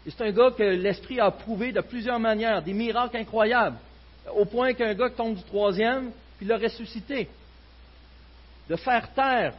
Et 0.05 0.11
c'est 0.11 0.25
un 0.25 0.33
gars 0.33 0.51
que 0.51 0.63
l'Esprit 0.63 1.21
a 1.21 1.31
prouvé 1.31 1.71
de 1.71 1.81
plusieurs 1.81 2.19
manières, 2.19 2.63
des 2.63 2.73
miracles 2.73 3.17
incroyables, 3.17 3.79
au 4.35 4.45
point 4.45 4.75
qu'un 4.75 4.95
gars 4.95 5.11
tombe 5.11 5.37
du 5.37 5.45
troisième, 5.45 6.11
puis 6.37 6.47
l'a 6.47 6.59
ressuscité. 6.59 7.29
De 8.69 8.77
faire 8.77 9.13
taire 9.15 9.55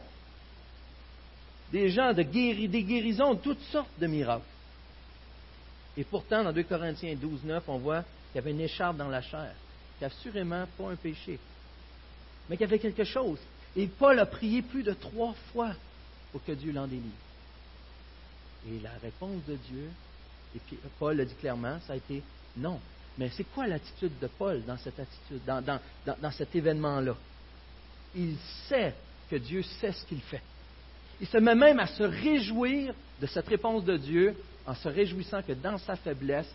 des 1.72 1.88
gens, 1.88 2.12
de 2.12 2.22
guérir, 2.22 2.68
des 2.68 2.82
guérisons, 2.82 3.34
toutes 3.36 3.62
sortes 3.72 3.98
de 3.98 4.06
miracles. 4.06 4.44
Et 5.96 6.04
pourtant, 6.04 6.44
dans 6.44 6.52
2 6.52 6.62
Corinthiens 6.64 7.14
12, 7.14 7.44
9, 7.44 7.64
on 7.68 7.78
voit 7.78 8.02
qu'il 8.02 8.36
y 8.36 8.38
avait 8.38 8.50
une 8.50 8.60
écharpe 8.60 8.96
dans 8.96 9.08
la 9.08 9.22
chair, 9.22 9.52
qui 9.98 10.04
assurément 10.04 10.66
pas 10.76 10.90
un 10.90 10.96
péché, 10.96 11.38
mais 12.48 12.56
qu'il 12.56 12.66
y 12.66 12.68
avait 12.68 12.78
quelque 12.78 13.04
chose. 13.04 13.38
Et 13.76 13.86
Paul 13.86 14.18
a 14.18 14.26
prié 14.26 14.62
plus 14.62 14.82
de 14.82 14.92
trois 14.92 15.34
fois 15.52 15.72
pour 16.32 16.44
que 16.44 16.52
Dieu 16.52 16.72
l'en 16.72 16.86
délivre. 16.86 17.08
Et 18.68 18.80
la 18.80 18.92
réponse 19.02 19.44
de 19.46 19.56
Dieu 19.56 19.90
et 20.54 20.60
puis 20.60 20.78
Paul 20.98 21.16
le 21.16 21.24
dit 21.24 21.34
clairement, 21.34 21.78
ça 21.86 21.94
a 21.94 21.96
été 21.96 22.22
non. 22.56 22.78
Mais 23.18 23.30
c'est 23.30 23.44
quoi 23.44 23.66
l'attitude 23.66 24.18
de 24.20 24.26
Paul 24.26 24.64
dans 24.64 24.76
cette 24.76 24.98
attitude, 24.98 25.40
dans, 25.46 26.30
cet 26.32 26.54
événement-là? 26.54 27.16
Il 28.14 28.36
sait 28.68 28.94
que 29.30 29.36
Dieu 29.36 29.62
sait 29.62 29.92
ce 29.92 30.04
qu'il 30.06 30.20
fait. 30.20 30.42
Il 31.20 31.26
se 31.26 31.38
met 31.38 31.54
même 31.54 31.78
à 31.80 31.86
se 31.86 32.02
réjouir 32.02 32.94
de 33.20 33.26
cette 33.26 33.48
réponse 33.48 33.84
de 33.84 33.96
Dieu 33.96 34.36
en 34.66 34.74
se 34.74 34.88
réjouissant 34.88 35.42
que 35.42 35.52
dans 35.52 35.78
sa 35.78 35.96
faiblesse, 35.96 36.50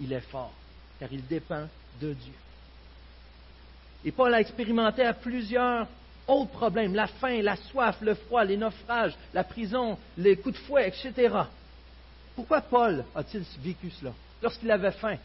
il 0.00 0.12
est 0.12 0.20
fort, 0.20 0.52
car 0.98 1.12
il 1.12 1.26
dépend 1.26 1.68
de 2.00 2.12
Dieu. 2.12 2.32
Et 4.04 4.12
Paul 4.12 4.32
a 4.34 4.40
expérimenté 4.40 5.02
à 5.02 5.12
plusieurs 5.12 5.86
autres 6.26 6.50
problèmes, 6.50 6.94
la 6.94 7.06
faim, 7.06 7.42
la 7.42 7.56
soif, 7.56 8.00
le 8.00 8.14
froid, 8.14 8.44
les 8.44 8.56
naufrages, 8.56 9.14
la 9.34 9.44
prison, 9.44 9.98
les 10.16 10.36
coups 10.36 10.54
de 10.54 10.64
fouet, 10.64 10.88
etc. 10.88 11.34
Pourquoi 12.34 12.60
Paul 12.60 13.04
a-t-il 13.14 13.44
vécu 13.60 13.90
cela? 13.90 14.12
Lorsqu'il 14.42 14.70
avait 14.70 14.92
faim, 14.92 15.16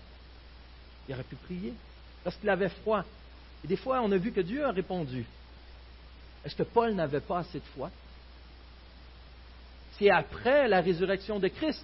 il 1.08 1.14
aurait 1.14 1.24
pu 1.24 1.36
prier. 1.36 1.74
Lorsqu'il 2.26 2.50
avait 2.50 2.70
froid, 2.70 3.04
et 3.64 3.68
des 3.68 3.78
fois, 3.78 4.02
on 4.02 4.12
a 4.12 4.18
vu 4.18 4.32
que 4.32 4.42
Dieu 4.42 4.66
a 4.66 4.72
répondu. 4.72 5.26
Est-ce 6.46 6.56
que 6.56 6.64
Paul 6.64 6.94
n'avait 6.94 7.20
pas 7.20 7.40
assez 7.40 7.60
de 7.60 7.66
foi? 7.76 7.90
C'est 9.98 10.10
après 10.10 10.68
la 10.68 10.82
résurrection 10.82 11.40
de 11.40 11.48
Christ. 11.48 11.84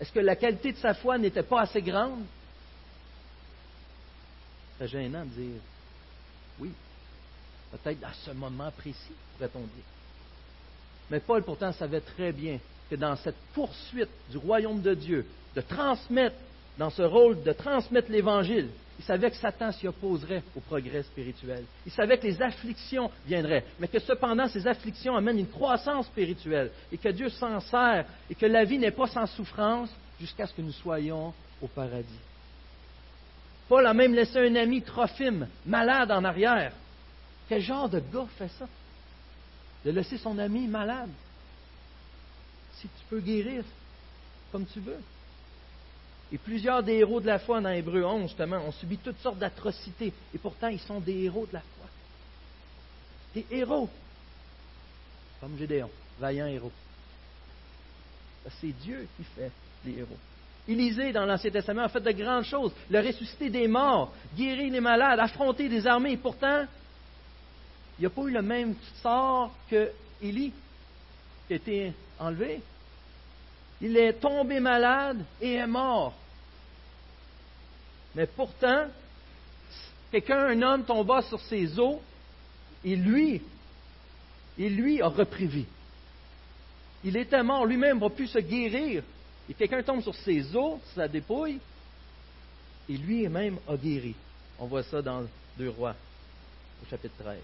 Est-ce 0.00 0.12
que 0.12 0.20
la 0.20 0.36
qualité 0.36 0.72
de 0.72 0.78
sa 0.78 0.94
foi 0.94 1.18
n'était 1.18 1.42
pas 1.42 1.62
assez 1.62 1.82
grande? 1.82 2.24
C'est 4.80 4.88
gênant 4.88 5.24
de 5.26 5.42
dire 5.42 5.60
oui. 6.58 6.70
Peut-être 7.70 8.02
à 8.02 8.14
ce 8.14 8.30
moment 8.30 8.70
précis, 8.78 9.12
pourrait-on. 9.36 9.60
Mais 11.10 11.20
Paul 11.20 11.42
pourtant 11.42 11.70
savait 11.72 12.00
très 12.00 12.32
bien 12.32 12.58
que 12.88 12.96
dans 12.96 13.14
cette 13.16 13.36
poursuite 13.52 14.08
du 14.30 14.38
royaume 14.38 14.80
de 14.80 14.94
Dieu, 14.94 15.26
de 15.54 15.60
transmettre, 15.60 16.36
dans 16.78 16.88
ce 16.88 17.02
rôle 17.02 17.42
de 17.42 17.52
transmettre 17.52 18.10
l'Évangile, 18.10 18.70
il 18.98 19.04
savait 19.04 19.30
que 19.30 19.36
Satan 19.36 19.70
s'y 19.70 19.86
opposerait 19.86 20.42
au 20.56 20.60
progrès 20.60 21.02
spirituel. 21.02 21.64
Il 21.84 21.92
savait 21.92 22.16
que 22.16 22.26
les 22.26 22.40
afflictions 22.40 23.10
viendraient, 23.26 23.64
mais 23.78 23.88
que 23.88 23.98
cependant 23.98 24.48
ces 24.48 24.66
afflictions 24.66 25.14
amènent 25.14 25.40
une 25.40 25.50
croissance 25.50 26.06
spirituelle 26.06 26.70
et 26.90 26.96
que 26.96 27.08
Dieu 27.10 27.28
s'en 27.28 27.60
sert 27.60 28.06
et 28.30 28.34
que 28.34 28.46
la 28.46 28.64
vie 28.64 28.78
n'est 28.78 28.90
pas 28.90 29.08
sans 29.08 29.26
souffrance 29.26 29.90
jusqu'à 30.18 30.46
ce 30.46 30.54
que 30.54 30.62
nous 30.62 30.72
soyons 30.72 31.34
au 31.60 31.68
paradis. 31.68 32.29
Paul 33.70 33.86
a 33.86 33.94
même 33.94 34.14
laissé 34.14 34.38
un 34.38 34.56
ami, 34.56 34.82
Trophime, 34.82 35.48
malade 35.64 36.10
en 36.10 36.24
arrière. 36.24 36.72
Quel 37.48 37.62
genre 37.62 37.88
de 37.88 38.00
gars 38.00 38.26
fait 38.36 38.50
ça? 38.58 38.66
de 39.84 39.90
laisser 39.90 40.18
son 40.18 40.38
ami 40.38 40.66
malade. 40.66 41.10
Si 42.74 42.88
tu 42.88 43.04
peux 43.08 43.20
guérir 43.20 43.64
comme 44.52 44.66
tu 44.66 44.80
veux. 44.80 45.00
Et 46.32 46.38
plusieurs 46.38 46.82
des 46.82 46.94
héros 46.94 47.20
de 47.20 47.26
la 47.26 47.38
foi 47.38 47.60
dans 47.60 47.70
Hébreu 47.70 48.04
11, 48.04 48.22
justement, 48.22 48.56
ont 48.58 48.72
subi 48.72 48.98
toutes 48.98 49.18
sortes 49.20 49.38
d'atrocités. 49.38 50.12
Et 50.34 50.38
pourtant, 50.38 50.68
ils 50.68 50.80
sont 50.80 51.00
des 51.00 51.22
héros 51.22 51.46
de 51.46 51.52
la 51.52 51.60
foi. 51.60 51.86
Des 53.34 53.46
héros. 53.50 53.88
Comme 55.40 55.56
Gédéon, 55.56 55.90
vaillant 56.18 56.46
héros. 56.46 56.72
C'est 58.60 58.72
Dieu 58.72 59.06
qui 59.16 59.24
fait 59.36 59.52
les 59.84 59.98
héros. 59.98 60.18
Élisée, 60.68 61.12
dans 61.12 61.24
l'Ancien 61.24 61.50
Testament, 61.50 61.82
a 61.82 61.88
fait 61.88 62.00
de 62.00 62.12
grandes 62.12 62.44
choses. 62.44 62.72
Le 62.90 63.00
ressuscité 63.00 63.50
des 63.50 63.66
morts, 63.66 64.12
guéri 64.36 64.70
les 64.70 64.80
malades, 64.80 65.18
affronté 65.18 65.68
des 65.68 65.86
armées. 65.86 66.12
Et 66.12 66.16
pourtant, 66.16 66.64
il 67.98 68.04
n'a 68.04 68.10
pas 68.10 68.22
eu 68.22 68.30
le 68.30 68.42
même 68.42 68.74
sort 69.02 69.52
que 69.70 69.90
Élie, 70.22 70.52
qui 71.46 71.52
a 71.52 71.56
été 71.56 71.92
enlevé. 72.18 72.60
Il 73.80 73.96
est 73.96 74.14
tombé 74.14 74.60
malade 74.60 75.24
et 75.40 75.54
est 75.54 75.66
mort. 75.66 76.14
Mais 78.14 78.26
pourtant, 78.26 78.86
quelqu'un, 80.10 80.46
un 80.46 80.62
homme, 80.62 80.84
tomba 80.84 81.22
sur 81.22 81.40
ses 81.40 81.78
os 81.78 81.98
et 82.84 82.96
lui, 82.96 83.40
et 84.58 84.68
lui 84.68 85.00
a 85.00 85.08
repris 85.08 85.46
vie. 85.46 85.66
Il 87.02 87.16
était 87.16 87.42
mort, 87.42 87.64
lui-même 87.64 87.98
n'a 87.98 88.10
pu 88.10 88.26
se 88.26 88.38
guérir. 88.38 89.02
Et 89.50 89.54
quelqu'un 89.54 89.82
tombe 89.82 90.00
sur 90.00 90.14
ses 90.14 90.54
os, 90.54 90.78
sa 90.94 91.08
dépouille, 91.08 91.58
et 92.88 92.96
lui-même 92.96 93.58
a 93.68 93.76
guéri. 93.76 94.14
On 94.60 94.66
voit 94.66 94.84
ça 94.84 95.02
dans 95.02 95.26
Deux 95.58 95.70
Rois, 95.70 95.96
au 96.80 96.88
chapitre 96.88 97.14
13. 97.18 97.38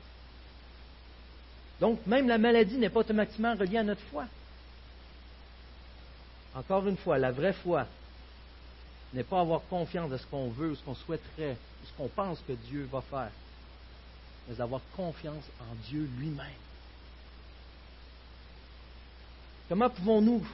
Donc, 1.81 2.07
même 2.07 2.29
la 2.29 2.39
maladie 2.39 2.77
n'est 2.77 2.91
pas 2.91 3.01
automatiquement 3.01 3.57
reliée 3.57 3.79
à 3.79 3.83
notre 3.83 4.01
foi. 4.03 4.27
Encore 6.55 6.87
une 6.87 6.97
fois, 6.97 7.19
la 7.19 7.33
vraie 7.33 7.53
foi 7.53 7.87
n'est 9.13 9.25
pas 9.25 9.41
avoir 9.41 9.63
confiance 9.69 10.11
de 10.11 10.17
ce 10.17 10.27
qu'on 10.27 10.49
veut 10.51 10.71
ou 10.71 10.77
ce 10.77 10.85
qu'on 10.85 10.95
souhaiterait 10.95 11.57
ou 11.83 11.87
ce 11.87 11.93
qu'on 11.97 12.09
pense 12.09 12.39
que 12.47 12.53
Dieu 12.53 12.89
va 12.91 13.01
faire, 13.03 13.31
mais 14.49 14.55
d'avoir 14.55 14.81
confiance 14.97 15.45
en 15.61 15.75
Dieu 15.89 16.09
lui-même. 16.19 16.47
Comment 19.69 19.91
pouvons-nous 19.91 20.47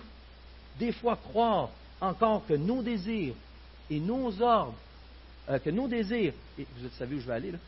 des 0.79 0.93
fois 0.93 1.17
croire 1.17 1.71
encore 2.01 2.47
que 2.47 2.55
nos 2.55 2.83
désirs 2.83 3.35
et 3.91 4.01
nos 4.01 4.41
ordres, 4.43 4.75
euh, 5.49 5.59
que 5.59 5.71
nos 5.71 5.89
désirs, 5.89 6.33
et 6.59 6.67
vous 6.79 6.89
savez 6.99 7.17
où 7.17 7.21
je 7.21 7.27
vais 7.27 7.35
aller 7.35 7.53
là, 7.53 7.59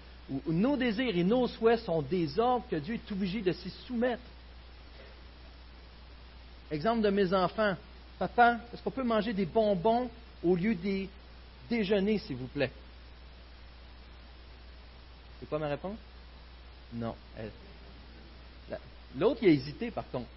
nos 0.46 0.76
désirs 0.76 1.16
et 1.16 1.24
nos 1.24 1.46
souhaits 1.46 1.80
sont 1.80 2.00
des 2.02 2.38
ordres 2.38 2.64
que 2.70 2.76
Dieu 2.76 2.94
est 2.94 3.12
obligé 3.12 3.42
de 3.42 3.52
s'y 3.52 3.70
soumettre. 3.86 4.22
Exemple 6.70 7.02
de 7.02 7.10
mes 7.10 7.32
enfants. 7.34 7.76
Papa, 8.18 8.58
est-ce 8.72 8.82
qu'on 8.82 8.90
peut 8.90 9.04
manger 9.04 9.32
des 9.32 9.44
bonbons 9.44 10.08
au 10.42 10.56
lieu 10.56 10.74
des 10.74 11.08
déjeuners, 11.68 12.18
s'il 12.18 12.36
vous 12.36 12.46
plaît? 12.46 12.70
C'est 15.38 15.48
quoi 15.48 15.58
ma 15.58 15.68
réponse? 15.68 15.98
Non. 16.94 17.14
L'autre, 19.18 19.40
il 19.42 19.48
a 19.48 19.52
hésité, 19.52 19.90
par 19.90 20.08
contre. 20.10 20.28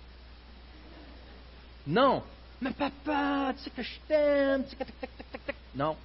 Non. 1.88 2.24
Mais 2.62 2.72
papa, 2.72 3.54
tu 3.58 3.64
sais 3.64 3.70
que 3.70 3.82
je 3.84 4.00
t'aime. 4.08 4.66
Non. 5.76 5.96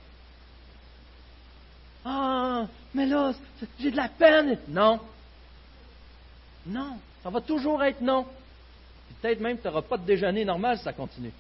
Ah, 2.05 2.67
mais 2.93 3.07
là, 3.07 3.33
j'ai 3.79 3.91
de 3.91 3.97
la 3.97 4.09
peine. 4.09 4.59
Non. 4.69 5.01
Non. 6.67 6.99
Ça 7.23 7.31
va 7.31 7.41
toujours 7.41 7.83
être 7.83 8.01
non. 8.01 8.27
Peut-être 9.21 9.41
même 9.41 9.57
que 9.57 9.63
tu 9.63 9.69
n'auras 9.69 9.83
pas 9.83 9.97
de 9.97 10.05
déjeuner 10.05 10.45
normal 10.45 10.79
si 10.79 10.85
ça 10.85 10.93
continue. 10.93 11.33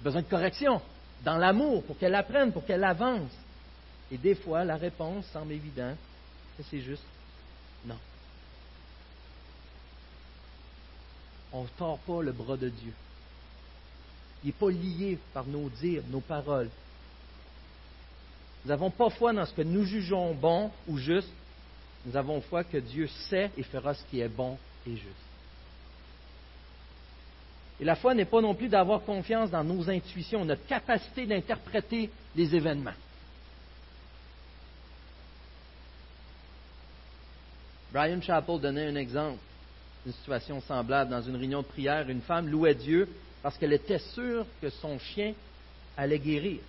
Besoin 0.00 0.22
de 0.22 0.28
correction, 0.28 0.80
dans 1.24 1.36
l'amour, 1.36 1.82
pour 1.84 1.98
qu'elle 1.98 2.14
apprenne, 2.14 2.52
pour 2.52 2.64
qu'elle 2.64 2.84
avance. 2.84 3.32
Et 4.10 4.18
des 4.18 4.36
fois, 4.36 4.64
la 4.64 4.76
réponse 4.76 5.26
semble 5.26 5.52
évidente, 5.52 5.96
mais 6.56 6.64
c'est 6.70 6.80
juste 6.80 7.02
non. 7.84 7.98
On 11.56 11.62
ne 11.62 11.68
tord 11.68 11.98
pas 12.00 12.20
le 12.20 12.32
bras 12.32 12.58
de 12.58 12.68
Dieu. 12.68 12.92
Il 14.44 14.48
n'est 14.48 14.52
pas 14.52 14.70
lié 14.70 15.18
par 15.32 15.46
nos 15.46 15.70
dires, 15.70 16.02
nos 16.10 16.20
paroles. 16.20 16.68
Nous 18.62 18.68
n'avons 18.68 18.90
pas 18.90 19.08
foi 19.08 19.32
dans 19.32 19.46
ce 19.46 19.54
que 19.54 19.62
nous 19.62 19.86
jugeons 19.86 20.34
bon 20.34 20.70
ou 20.86 20.98
juste. 20.98 21.30
Nous 22.04 22.14
avons 22.14 22.42
foi 22.42 22.62
que 22.62 22.76
Dieu 22.76 23.08
sait 23.30 23.50
et 23.56 23.62
fera 23.62 23.94
ce 23.94 24.04
qui 24.04 24.20
est 24.20 24.28
bon 24.28 24.58
et 24.86 24.96
juste. 24.96 25.26
Et 27.80 27.84
la 27.84 27.96
foi 27.96 28.12
n'est 28.12 28.26
pas 28.26 28.42
non 28.42 28.54
plus 28.54 28.68
d'avoir 28.68 29.00
confiance 29.02 29.50
dans 29.50 29.64
nos 29.64 29.88
intuitions, 29.88 30.44
notre 30.44 30.66
capacité 30.66 31.24
d'interpréter 31.26 32.10
les 32.34 32.54
événements. 32.54 32.92
Brian 37.92 38.20
Chappell 38.20 38.60
donnait 38.60 38.88
un 38.88 38.96
exemple 38.96 39.38
d'une 40.06 40.14
situation 40.14 40.60
semblable. 40.60 41.10
Dans 41.10 41.20
une 41.20 41.34
réunion 41.34 41.62
de 41.62 41.66
prière, 41.66 42.08
une 42.08 42.20
femme 42.20 42.48
louait 42.48 42.76
Dieu 42.76 43.08
parce 43.42 43.58
qu'elle 43.58 43.72
était 43.72 43.98
sûre 43.98 44.46
que 44.62 44.70
son 44.70 44.98
chien 45.00 45.34
allait 45.96 46.20
guérir. 46.20 46.60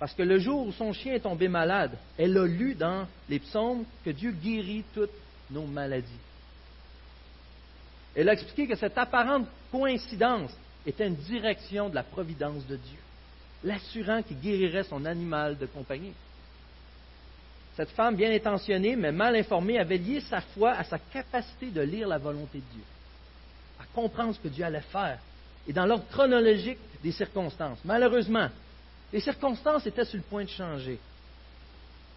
Parce 0.00 0.14
que 0.14 0.22
le 0.22 0.38
jour 0.38 0.66
où 0.66 0.72
son 0.72 0.92
chien 0.92 1.14
est 1.14 1.20
tombé 1.20 1.46
malade, 1.48 1.92
elle 2.16 2.36
a 2.36 2.44
lu 2.44 2.74
dans 2.74 3.06
les 3.28 3.38
psaumes 3.38 3.84
que 4.04 4.10
Dieu 4.10 4.32
guérit 4.32 4.84
toutes 4.94 5.14
nos 5.50 5.66
maladies. 5.66 6.08
Elle 8.16 8.28
a 8.28 8.32
expliqué 8.32 8.66
que 8.66 8.76
cette 8.76 8.98
apparente 8.98 9.46
coïncidence 9.70 10.50
était 10.86 11.06
une 11.06 11.16
direction 11.16 11.88
de 11.88 11.94
la 11.94 12.02
providence 12.02 12.66
de 12.66 12.76
Dieu, 12.76 12.98
l'assurant 13.62 14.22
qu'il 14.22 14.40
guérirait 14.40 14.84
son 14.84 15.04
animal 15.04 15.56
de 15.56 15.66
compagnie. 15.66 16.12
Cette 17.78 17.90
femme 17.90 18.16
bien 18.16 18.32
intentionnée, 18.32 18.96
mais 18.96 19.12
mal 19.12 19.36
informée, 19.36 19.78
avait 19.78 19.98
lié 19.98 20.18
sa 20.22 20.40
foi 20.40 20.72
à 20.72 20.82
sa 20.82 20.98
capacité 20.98 21.70
de 21.70 21.80
lire 21.80 22.08
la 22.08 22.18
volonté 22.18 22.58
de 22.58 22.64
Dieu, 22.72 22.82
à 23.78 23.84
comprendre 23.94 24.34
ce 24.34 24.40
que 24.40 24.48
Dieu 24.48 24.64
allait 24.64 24.80
faire, 24.80 25.20
et 25.64 25.72
dans 25.72 25.86
l'ordre 25.86 26.04
chronologique 26.10 26.80
des 27.04 27.12
circonstances. 27.12 27.78
Malheureusement, 27.84 28.48
les 29.12 29.20
circonstances 29.20 29.86
étaient 29.86 30.04
sur 30.04 30.16
le 30.16 30.24
point 30.24 30.42
de 30.42 30.48
changer. 30.48 30.98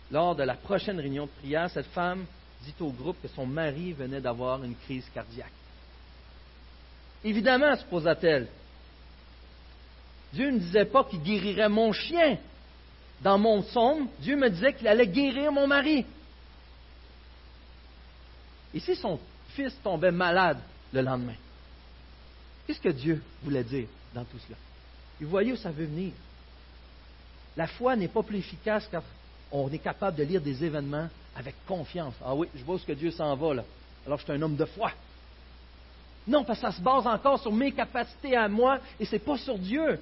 Lors 0.10 0.36
de 0.36 0.42
la 0.42 0.56
prochaine 0.56 1.00
réunion 1.00 1.28
de 1.28 1.42
prière, 1.42 1.70
cette 1.70 1.92
femme 1.92 2.26
dit 2.64 2.74
au 2.80 2.90
groupe 2.90 3.22
que 3.22 3.28
son 3.28 3.46
mari 3.46 3.94
venait 3.94 4.20
d'avoir 4.20 4.64
une 4.64 4.76
crise 4.76 5.08
cardiaque. 5.14 5.54
Évidemment, 7.24 7.76
se 7.76 7.86
posa-t-elle, 7.86 8.48
Dieu 10.34 10.50
ne 10.50 10.58
disait 10.58 10.86
pas 10.86 11.04
qu'il 11.04 11.22
guérirait 11.22 11.70
mon 11.70 11.94
chien. 11.94 12.40
Dans 13.22 13.38
mon 13.38 13.62
psaume, 13.62 14.08
Dieu 14.20 14.36
me 14.36 14.50
disait 14.50 14.74
qu'il 14.74 14.88
allait 14.88 15.08
guérir 15.08 15.52
mon 15.52 15.68
mari. 15.68 16.06
Et 18.74 18.80
si 18.80 18.96
son 18.96 19.20
fils 19.50 19.74
tombait 19.84 20.12
malade 20.12 20.58
le 20.92 21.02
lendemain, 21.02 21.36
qu'est-ce 22.66 22.82
que 22.82 22.90
Dieu 22.90 23.22
voulait 23.44 23.64
dire 23.64 23.88
dans 24.14 24.24
tout 24.24 24.40
cela? 24.48 24.58
Vous 25.20 25.30
voyez 25.30 25.52
où 25.52 25.58
ça 25.58 25.72
veut 25.72 25.86
venir. 25.86 26.14
La 27.56 27.68
foi 27.68 27.96
n'est 27.96 28.08
pas 28.08 28.24
plus 28.24 28.40
efficace 28.40 28.88
quand 28.90 29.04
on 29.52 29.70
est 29.70 29.78
capable 29.78 30.18
de 30.18 30.24
lire 30.24 30.42
des 30.42 30.64
événements 30.64 31.10
avec 31.36 31.54
confiance. 31.68 32.16
Ah 32.26 32.34
oui, 32.34 32.48
je 32.56 32.64
vois 32.64 32.80
ce 32.80 32.86
que 32.86 32.94
Dieu 32.94 33.12
s'en 33.12 33.36
va. 33.36 33.64
Alors 34.06 34.18
je 34.18 34.24
suis 34.24 34.34
un 34.34 34.42
homme 34.42 34.56
de 34.56 34.66
foi. 34.66 34.92
Non, 36.28 36.44
parce 36.44 36.60
que 36.60 36.68
ça 36.68 36.72
se 36.72 36.82
base 36.82 37.06
encore 37.06 37.40
sur 37.40 37.52
mes 37.52 37.72
capacités 37.72 38.36
à 38.36 38.48
moi 38.48 38.80
et 39.00 39.06
ce 39.06 39.14
n'est 39.14 39.20
pas 39.20 39.38
sur 39.38 39.58
Dieu. 39.58 40.00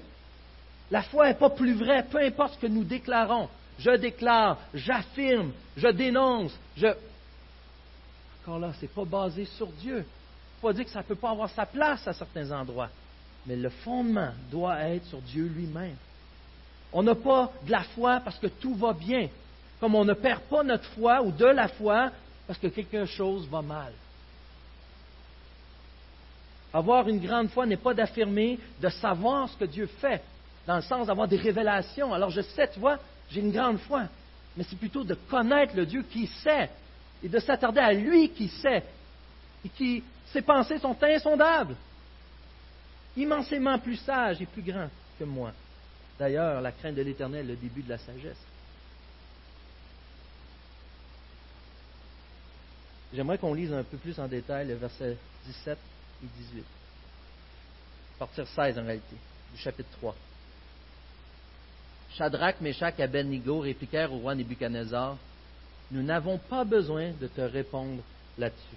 La 0.90 1.02
foi 1.02 1.28
n'est 1.28 1.34
pas 1.34 1.50
plus 1.50 1.74
vraie, 1.74 2.04
peu 2.04 2.18
importe 2.18 2.54
ce 2.54 2.58
que 2.58 2.66
nous 2.66 2.84
déclarons. 2.84 3.48
Je 3.78 3.90
déclare, 3.96 4.58
j'affirme, 4.74 5.52
je 5.76 5.88
dénonce, 5.88 6.52
je. 6.76 6.88
Encore 8.42 8.58
là, 8.58 8.72
ce 8.74 8.82
n'est 8.82 8.88
pas 8.88 9.04
basé 9.04 9.44
sur 9.44 9.68
Dieu. 9.68 9.98
Il 9.98 10.60
faut 10.60 10.68
pas 10.68 10.72
dire 10.72 10.84
que 10.84 10.90
ça 10.90 10.98
ne 10.98 11.04
peut 11.04 11.14
pas 11.14 11.30
avoir 11.30 11.48
sa 11.50 11.64
place 11.64 12.06
à 12.06 12.12
certains 12.12 12.50
endroits. 12.50 12.90
Mais 13.46 13.56
le 13.56 13.70
fondement 13.70 14.32
doit 14.50 14.78
être 14.80 15.06
sur 15.06 15.20
Dieu 15.22 15.44
lui-même. 15.46 15.96
On 16.92 17.02
n'a 17.02 17.14
pas 17.14 17.52
de 17.64 17.70
la 17.70 17.84
foi 17.84 18.20
parce 18.20 18.38
que 18.38 18.48
tout 18.48 18.74
va 18.74 18.92
bien. 18.92 19.28
Comme 19.78 19.94
on 19.94 20.04
ne 20.04 20.12
perd 20.12 20.42
pas 20.42 20.62
notre 20.62 20.84
foi 20.90 21.22
ou 21.22 21.30
de 21.30 21.46
la 21.46 21.68
foi 21.68 22.10
parce 22.46 22.58
que 22.58 22.66
quelque 22.66 23.06
chose 23.06 23.46
va 23.48 23.62
mal. 23.62 23.92
Avoir 26.72 27.08
une 27.08 27.20
grande 27.20 27.48
foi 27.48 27.64
n'est 27.64 27.76
pas 27.76 27.94
d'affirmer, 27.94 28.58
de 28.80 28.88
savoir 28.88 29.48
ce 29.48 29.56
que 29.56 29.64
Dieu 29.64 29.86
fait, 29.86 30.22
dans 30.70 30.76
le 30.76 30.82
sens 30.82 31.08
d'avoir 31.08 31.26
des 31.26 31.36
révélations. 31.36 32.14
Alors 32.14 32.30
je 32.30 32.42
sais, 32.42 32.68
tu 32.68 32.78
vois, 32.78 32.96
j'ai 33.28 33.40
une 33.40 33.50
grande 33.50 33.80
foi, 33.80 34.04
mais 34.56 34.62
c'est 34.62 34.78
plutôt 34.78 35.02
de 35.02 35.14
connaître 35.14 35.74
le 35.74 35.84
Dieu 35.84 36.04
qui 36.04 36.28
sait 36.28 36.70
et 37.24 37.28
de 37.28 37.40
s'attarder 37.40 37.80
à 37.80 37.92
lui 37.92 38.30
qui 38.30 38.46
sait 38.46 38.84
et 39.64 39.68
qui 39.68 40.04
ses 40.26 40.42
pensées 40.42 40.78
sont 40.78 40.96
insondables, 41.02 41.74
immensément 43.16 43.80
plus 43.80 43.96
sage 43.96 44.40
et 44.42 44.46
plus 44.46 44.62
grand 44.62 44.88
que 45.18 45.24
moi. 45.24 45.50
D'ailleurs, 46.20 46.60
la 46.60 46.70
crainte 46.70 46.94
de 46.94 47.02
l'Éternel 47.02 47.46
est 47.46 47.48
le 47.48 47.56
début 47.56 47.82
de 47.82 47.88
la 47.88 47.98
sagesse. 47.98 48.38
J'aimerais 53.12 53.38
qu'on 53.38 53.54
lise 53.54 53.72
un 53.72 53.82
peu 53.82 53.96
plus 53.96 54.16
en 54.20 54.28
détail 54.28 54.68
le 54.68 54.74
verset 54.74 55.16
17 55.46 55.76
et 56.22 56.26
18. 56.26 56.64
Partir 58.20 58.46
16 58.46 58.78
en 58.78 58.84
réalité, 58.84 59.16
du 59.52 59.60
chapitre 59.60 59.90
3. 59.98 60.14
Shadrach, 62.16 62.60
Meshach 62.60 62.94
et 62.98 63.02
Abednego 63.02 63.60
répliquèrent 63.60 64.12
au 64.12 64.18
roi 64.18 64.34
Nebuchadnezzar 64.34 65.16
Nous 65.90 66.02
n'avons 66.02 66.38
pas 66.38 66.64
besoin 66.64 67.12
de 67.20 67.26
te 67.26 67.40
répondre 67.40 68.02
là-dessus. 68.38 68.76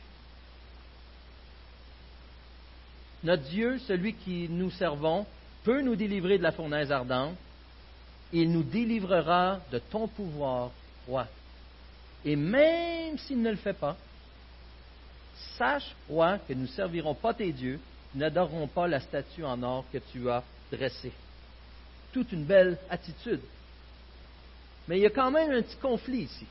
Notre 3.23 3.43
Dieu, 3.43 3.79
celui 3.79 4.13
qui 4.13 4.49
nous 4.49 4.71
servons, 4.71 5.25
peut 5.63 5.81
nous 5.81 5.95
délivrer 5.95 6.37
de 6.37 6.43
la 6.43 6.51
fournaise 6.51 6.91
ardente, 6.91 7.35
il 8.33 8.51
nous 8.51 8.63
délivrera 8.63 9.59
de 9.71 9.79
ton 9.79 10.07
pouvoir, 10.07 10.71
roi. 11.07 11.27
Et 12.25 12.35
même 12.35 13.17
s'il 13.17 13.41
ne 13.41 13.51
le 13.51 13.57
fait 13.57 13.73
pas, 13.73 13.95
Sache, 15.57 15.95
roi, 16.09 16.39
que 16.39 16.53
nous 16.53 16.63
ne 16.63 16.67
servirons 16.67 17.15
pas 17.15 17.33
tes 17.33 17.51
dieux, 17.51 17.79
n'adorerons 18.15 18.67
pas 18.67 18.87
la 18.87 18.99
statue 18.99 19.43
en 19.43 19.61
or 19.63 19.85
que 19.91 19.99
tu 20.11 20.29
as 20.29 20.43
dressée. 20.71 21.11
Toute 22.13 22.31
une 22.31 22.45
belle 22.45 22.77
attitude. 22.89 23.41
Mais 24.87 24.99
il 24.99 25.01
y 25.01 25.05
a 25.05 25.09
quand 25.09 25.31
même 25.31 25.51
un 25.51 25.61
petit 25.61 25.77
conflit 25.77 26.23
ici. 26.23 26.45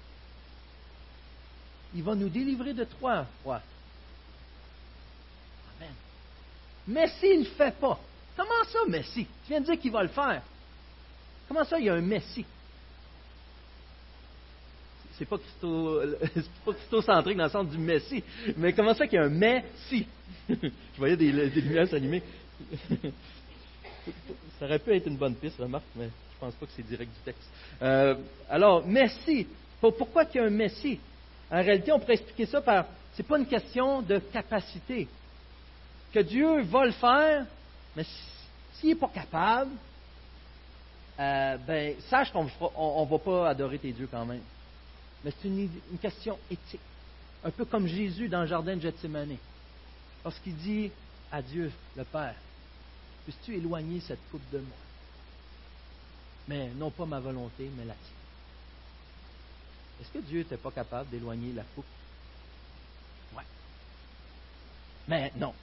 Il 1.94 2.02
va 2.02 2.14
nous 2.14 2.28
délivrer 2.28 2.72
de 2.72 2.84
toi, 2.84 3.26
roi. 3.44 3.60
Amen. 5.76 5.94
Mais 6.88 7.08
s'il 7.20 7.40
ne 7.40 7.44
fait 7.44 7.74
pas, 7.78 7.98
comment 8.36 8.64
ça, 8.70 8.78
Messie? 8.88 9.26
Tu 9.44 9.48
viens 9.50 9.60
de 9.60 9.66
dire 9.66 9.78
qu'il 9.78 9.92
va 9.92 10.02
le 10.02 10.08
faire. 10.08 10.42
Comment 11.48 11.64
ça, 11.64 11.78
il 11.78 11.86
y 11.86 11.90
a 11.90 11.94
un 11.94 12.00
Messie? 12.00 12.46
c'est 15.18 15.28
pas, 15.28 15.36
pas 16.64 16.72
christocentrique 16.72 17.36
dans 17.36 17.44
le 17.44 17.50
sens 17.50 17.68
du 17.68 17.78
Messie. 17.78 18.22
Mais 18.56 18.72
comment 18.72 18.94
ça 18.94 19.06
qu'il 19.06 19.16
y 19.16 19.22
a 19.22 19.24
un 19.26 19.28
Messie? 19.28 20.06
Je 20.48 20.98
voyais 20.98 21.16
des, 21.16 21.30
lumières 21.30 21.88
s'animer. 21.88 22.22
Ça 24.58 24.66
aurait 24.66 24.78
pu 24.78 24.94
être 24.94 25.06
une 25.06 25.16
bonne 25.16 25.34
piste, 25.34 25.58
remarque, 25.58 25.84
mais 25.96 26.06
je 26.06 26.38
pense 26.40 26.54
pas 26.54 26.66
que 26.66 26.72
c'est 26.74 26.86
direct 26.86 27.10
du 27.12 27.20
texte. 27.24 27.48
Euh, 27.82 28.16
alors, 28.48 28.86
Messie. 28.86 29.46
Pourquoi 29.80 30.24
qu'il 30.24 30.40
y 30.40 30.44
a 30.44 30.46
un 30.46 30.50
Messie 30.50 31.00
En 31.50 31.60
réalité, 31.60 31.90
on 31.90 31.98
pourrait 31.98 32.14
expliquer 32.14 32.46
ça 32.46 32.60
par 32.60 32.86
c'est 33.14 33.26
pas 33.26 33.38
une 33.38 33.46
question 33.46 34.00
de 34.02 34.18
capacité. 34.18 35.08
Que 36.12 36.20
Dieu 36.20 36.62
va 36.62 36.86
le 36.86 36.92
faire, 36.92 37.46
mais 37.96 38.04
s'il 38.74 38.90
n'est 38.90 38.94
pas 38.94 39.08
capable, 39.08 39.70
euh, 41.18 41.56
ben, 41.58 41.94
sache 42.08 42.32
qu'on 42.32 42.44
ne 42.44 43.10
va 43.10 43.18
pas 43.18 43.50
adorer 43.50 43.78
tes 43.78 43.92
dieux 43.92 44.08
quand 44.10 44.24
même. 44.24 44.42
Mais 45.24 45.32
c'est 45.40 45.48
une, 45.48 45.68
question 46.00 46.38
éthique. 46.50 46.80
Un 47.44 47.50
peu 47.50 47.64
comme 47.64 47.86
Jésus 47.86 48.28
dans 48.28 48.42
le 48.42 48.46
jardin 48.46 48.76
de 48.76 48.80
Gethsemane. 48.80 49.36
Lorsqu'il 50.24 50.56
dit 50.56 50.90
à 51.30 51.42
Dieu, 51.42 51.70
le 51.96 52.04
Père, 52.04 52.34
puisses-tu 53.24 53.56
éloigner 53.56 54.00
cette 54.00 54.20
coupe 54.30 54.48
de 54.52 54.58
moi? 54.58 54.76
Mais 56.48 56.68
non 56.76 56.90
pas 56.90 57.06
ma 57.06 57.20
volonté, 57.20 57.70
mais 57.76 57.84
la 57.84 57.94
tienne. 57.94 58.22
Est-ce 60.00 60.10
que 60.12 60.18
Dieu 60.18 60.40
n'était 60.40 60.56
pas 60.56 60.70
capable 60.70 61.10
d'éloigner 61.10 61.52
la 61.52 61.62
coupe? 61.74 61.84
Oui. 63.36 63.44
Mais 65.08 65.32
non. 65.36 65.54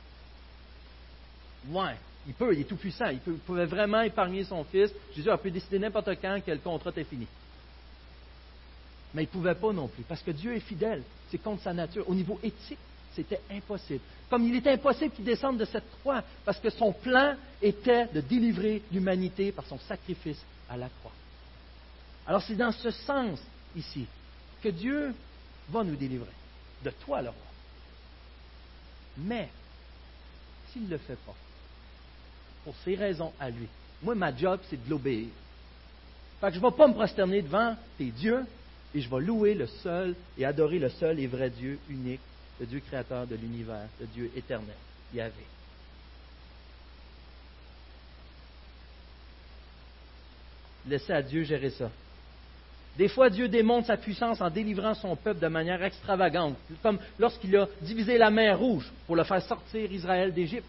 Ouais. 1.68 1.97
Il 2.28 2.34
peut, 2.34 2.53
il 2.53 2.62
est 2.62 2.66
tout 2.66 2.76
puissant. 2.76 3.07
Il, 3.07 3.20
pouvait 3.20 3.66
vraiment 3.66 4.01
épargner 4.01 4.43
son 4.43 4.64
fils. 4.64 4.91
Jésus 5.16 5.30
a 5.30 5.38
pu 5.38 5.51
décider 5.51 5.80
n'importe 5.80 6.10
quand 6.22 6.39
que 6.45 6.51
le 6.51 6.57
contrat 6.60 6.91
était 6.91 7.03
fini. 7.03 7.28
Mais 9.14 9.24
il 9.24 9.26
ne 9.26 9.32
pouvait 9.32 9.55
pas 9.55 9.74
non 9.74 9.88
plus, 9.88 10.03
parce 10.03 10.22
que 10.22 10.32
Dieu 10.32 10.55
est 10.55 10.60
fidèle. 10.60 11.03
C'est 11.32 11.39
contre 11.39 11.64
sa 11.64 11.74
nature. 11.74 12.07
Au 12.07 12.14
niveau 12.14 12.39
éthique, 12.43 12.78
c'était 13.16 13.41
impossible. 13.49 14.03
Comme 14.30 14.48
il 14.48 14.56
était 14.56 14.72
impossible 14.72 15.14
qu'il 15.14 15.26
descende 15.26 15.58
de 15.58 15.66
cette 15.66 15.90
croix, 16.00 16.24
parce 16.46 16.60
que 16.60 16.70
son 16.70 16.94
plan 16.94 17.36
était 17.62 18.06
de 18.08 18.22
délivrer 18.22 18.84
l'humanité 18.92 19.52
par 19.52 19.66
son 19.66 19.80
sacrifice 19.80 20.42
à 20.70 20.78
la 20.78 20.88
croix. 21.00 21.12
Alors 22.28 22.44
c'est 22.44 22.56
dans 22.56 22.72
ce 22.72 22.92
sens 22.92 23.40
ici 23.76 24.06
que 24.62 24.70
Dieu 24.70 25.14
va 25.70 25.84
nous 25.84 25.96
délivrer. 25.96 26.28
De 26.84 26.92
toi, 27.06 27.22
le 27.22 27.30
roi. 27.30 27.38
Mais, 29.18 29.50
s'il 30.72 30.84
ne 30.84 30.90
le 30.90 30.98
fait 30.98 31.18
pas, 31.26 31.36
pour 32.64 32.76
ses 32.84 32.96
raisons 32.96 33.34
à 33.40 33.50
lui. 33.50 33.68
Moi, 34.02 34.16
ma 34.16 34.36
job, 34.36 34.60
c'est 34.70 34.84
de 34.84 34.90
l'obéir. 34.90 35.30
Que 36.42 36.52
je 36.52 36.60
ne 36.60 36.62
vais 36.62 36.76
pas 36.76 36.88
me 36.88 36.94
prosterner 36.94 37.42
devant 37.42 37.76
tes 37.98 38.12
dieux 38.12 38.46
et 38.94 39.02
je 39.02 39.10
vais 39.10 39.22
louer 39.22 39.56
le 39.56 39.68
seul 39.68 40.16
et 40.38 40.46
adorer 40.46 40.80
le 40.80 40.90
seul 40.90 41.20
et 41.20 41.28
vrai 41.28 41.50
Dieu 41.50 41.80
unique, 41.90 42.22
le 42.60 42.66
Dieu 42.66 42.82
créateur 42.82 43.26
de 43.26 43.36
l'univers, 43.36 43.88
le 43.99 44.07
Dieu 44.07 44.32
éternel, 44.36 44.76
Yahvé. 45.14 45.45
Laissez 50.88 51.14
à 51.14 51.22
Dieu 51.22 51.43
gérer 51.43 51.70
ça. 51.70 51.89
Des 52.97 53.07
fois, 53.07 53.30
Dieu 53.30 53.47
démontre 53.47 53.88
sa 53.88 53.97
puissance 53.97 54.41
en 54.41 54.49
délivrant 54.49 54.93
son 54.93 55.16
peuple 55.16 55.39
de 55.39 55.47
manière 55.47 55.82
extravagante, 55.84 56.57
comme 56.82 56.99
lorsqu'il 57.18 57.55
a 57.55 57.68
divisé 57.82 58.18
la 58.18 58.30
mer 58.30 58.60
Rouge 58.60 58.91
pour 59.05 59.16
le 59.16 59.24
faire 59.24 59.41
sortir 59.43 59.91
Israël 59.91 60.34
d'Égypte. 60.34 60.68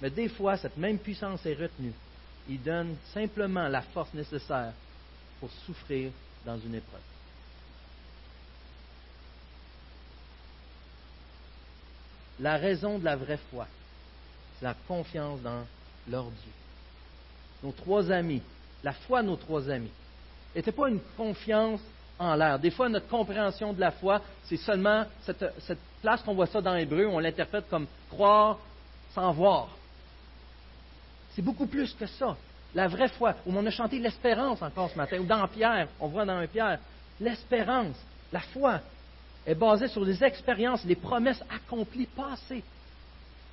Mais 0.00 0.10
des 0.10 0.28
fois, 0.28 0.56
cette 0.56 0.76
même 0.76 0.98
puissance 0.98 1.44
est 1.46 1.54
retenue. 1.54 1.92
Il 2.48 2.62
donne 2.62 2.96
simplement 3.12 3.68
la 3.68 3.82
force 3.82 4.12
nécessaire 4.12 4.72
pour 5.40 5.50
souffrir 5.66 6.10
dans 6.44 6.58
une 6.58 6.74
épreuve. 6.74 7.13
La 12.44 12.58
raison 12.58 12.98
de 12.98 13.06
la 13.06 13.16
vraie 13.16 13.38
foi, 13.50 13.66
c'est 14.58 14.66
la 14.66 14.74
confiance 14.86 15.40
dans 15.40 15.64
leur 16.06 16.24
Dieu. 16.24 16.52
Nos 17.62 17.72
trois 17.72 18.10
amis, 18.12 18.42
la 18.82 18.92
foi 18.92 19.22
de 19.22 19.28
nos 19.28 19.36
trois 19.36 19.70
amis, 19.70 19.90
n'était 20.54 20.70
pas 20.70 20.90
une 20.90 21.00
confiance 21.16 21.80
en 22.18 22.34
l'air. 22.34 22.58
Des 22.58 22.70
fois, 22.70 22.90
notre 22.90 23.08
compréhension 23.08 23.72
de 23.72 23.80
la 23.80 23.92
foi, 23.92 24.20
c'est 24.44 24.58
seulement 24.58 25.06
cette, 25.22 25.42
place 26.02 26.20
qu'on 26.20 26.34
voit 26.34 26.44
ça 26.44 26.60
dans 26.60 26.74
l'hébreu, 26.74 27.06
on 27.06 27.18
l'interprète 27.18 27.64
comme 27.70 27.86
croire 28.10 28.58
sans 29.14 29.32
voir. 29.32 29.68
C'est 31.34 31.40
beaucoup 31.40 31.66
plus 31.66 31.94
que 31.94 32.04
ça. 32.04 32.36
La 32.74 32.88
vraie 32.88 33.08
foi, 33.08 33.36
où 33.46 33.56
on 33.56 33.64
a 33.64 33.70
chanté 33.70 33.98
l'espérance 33.98 34.60
encore 34.60 34.90
ce 34.90 34.98
matin, 34.98 35.18
ou 35.18 35.24
dans 35.24 35.48
Pierre, 35.48 35.88
on 35.98 36.08
voit 36.08 36.26
dans 36.26 36.46
Pierre, 36.46 36.78
l'espérance, 37.18 37.96
la 38.30 38.40
foi 38.40 38.82
est 39.46 39.54
basée 39.54 39.88
sur 39.88 40.04
les 40.04 40.22
expériences, 40.24 40.84
les 40.84 40.96
promesses 40.96 41.42
accomplies 41.50 42.06
passées. 42.06 42.64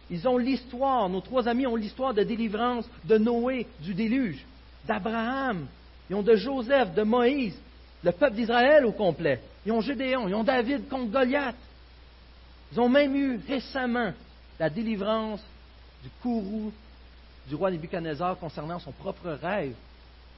Ils 0.09 0.27
ont 0.27 0.37
l'histoire, 0.37 1.07
nos 1.09 1.21
trois 1.21 1.47
amis 1.47 1.67
ont 1.67 1.75
l'histoire 1.75 2.13
de 2.13 2.23
délivrance 2.23 2.85
de 3.05 3.17
Noé, 3.17 3.67
du 3.79 3.93
déluge, 3.93 4.45
d'Abraham, 4.85 5.67
ils 6.09 6.15
ont 6.15 6.23
de 6.23 6.35
Joseph, 6.35 6.93
de 6.93 7.03
Moïse, 7.03 7.57
le 8.03 8.11
peuple 8.11 8.35
d'Israël 8.35 8.85
au 8.85 8.91
complet. 8.91 9.39
Ils 9.65 9.71
ont 9.71 9.79
Gédéon, 9.79 10.27
ils 10.27 10.35
ont 10.35 10.43
David 10.43 10.89
contre 10.89 11.09
Goliath. 11.09 11.55
Ils 12.73 12.79
ont 12.81 12.89
même 12.89 13.15
eu 13.15 13.39
récemment 13.47 14.11
la 14.59 14.69
délivrance 14.69 15.41
du 16.03 16.09
courroux 16.21 16.73
du 17.47 17.55
roi 17.55 17.71
Nebuchadnezzar 17.71 18.37
concernant 18.37 18.79
son 18.79 18.91
propre 18.91 19.29
rêve. 19.41 19.73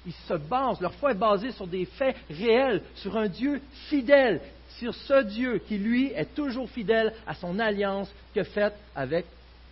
Ils 0.05 0.13
se 0.13 0.33
basent, 0.33 0.81
leur 0.81 0.93
foi 0.95 1.11
est 1.11 1.15
basée 1.15 1.51
sur 1.51 1.67
des 1.67 1.85
faits 1.85 2.15
réels, 2.29 2.81
sur 2.95 3.15
un 3.15 3.27
Dieu 3.27 3.61
fidèle, 3.89 4.41
sur 4.77 4.93
ce 4.93 5.23
Dieu 5.23 5.59
qui, 5.59 5.77
lui, 5.77 6.11
est 6.11 6.33
toujours 6.35 6.69
fidèle 6.69 7.13
à 7.25 7.35
son 7.35 7.57
alliance 7.59 8.11
que 8.33 8.43
faite 8.43 8.75
avec 8.95 9.25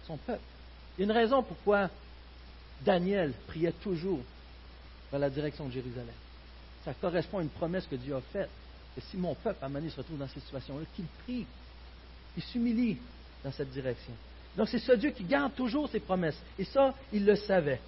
son 0.05 0.17
peuple. 0.17 0.41
Il 0.97 1.05
une 1.05 1.11
raison 1.11 1.43
pourquoi 1.43 1.89
Daniel 2.81 3.33
priait 3.47 3.73
toujours 3.83 4.19
vers 5.09 5.19
la 5.19 5.29
direction 5.29 5.67
de 5.67 5.71
Jérusalem. 5.71 6.13
Ça 6.85 6.93
correspond 6.93 7.39
à 7.39 7.41
une 7.41 7.49
promesse 7.49 7.85
que 7.87 7.95
Dieu 7.95 8.15
a 8.15 8.21
faite. 8.21 8.49
Que 8.95 9.01
si 9.01 9.17
mon 9.17 9.35
peuple, 9.35 9.63
à 9.63 9.69
se 9.69 9.97
retrouve 9.97 10.17
dans 10.17 10.27
cette 10.27 10.43
situation-là, 10.43 10.85
qu'il 10.95 11.05
prie, 11.23 11.45
qu'il 12.33 12.43
s'humilie 12.43 12.97
dans 13.43 13.51
cette 13.51 13.71
direction. 13.71 14.13
Donc 14.57 14.67
c'est 14.67 14.79
ce 14.79 14.91
Dieu 14.93 15.11
qui 15.11 15.23
garde 15.23 15.53
toujours 15.55 15.89
ses 15.89 15.99
promesses. 15.99 16.39
Et 16.59 16.65
ça, 16.65 16.93
ils 17.13 17.25
le 17.25 17.35
savaient. 17.35 17.79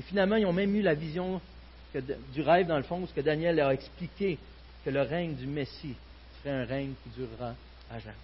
Et 0.00 0.02
finalement, 0.02 0.36
ils 0.36 0.46
ont 0.46 0.52
même 0.54 0.74
eu 0.74 0.80
la 0.80 0.94
vision 0.94 1.42
du 2.32 2.40
rêve, 2.40 2.66
dans 2.66 2.78
le 2.78 2.84
fond, 2.84 3.06
ce 3.06 3.12
que 3.12 3.20
Daniel 3.20 3.56
leur 3.56 3.68
a 3.68 3.74
expliqué 3.74 4.38
que 4.82 4.88
le 4.88 5.02
règne 5.02 5.34
du 5.34 5.46
Messie 5.46 5.94
serait 6.38 6.54
un 6.54 6.64
règne 6.64 6.94
qui 7.02 7.10
durera 7.10 7.52
à 7.92 7.98
jamais. 7.98 8.16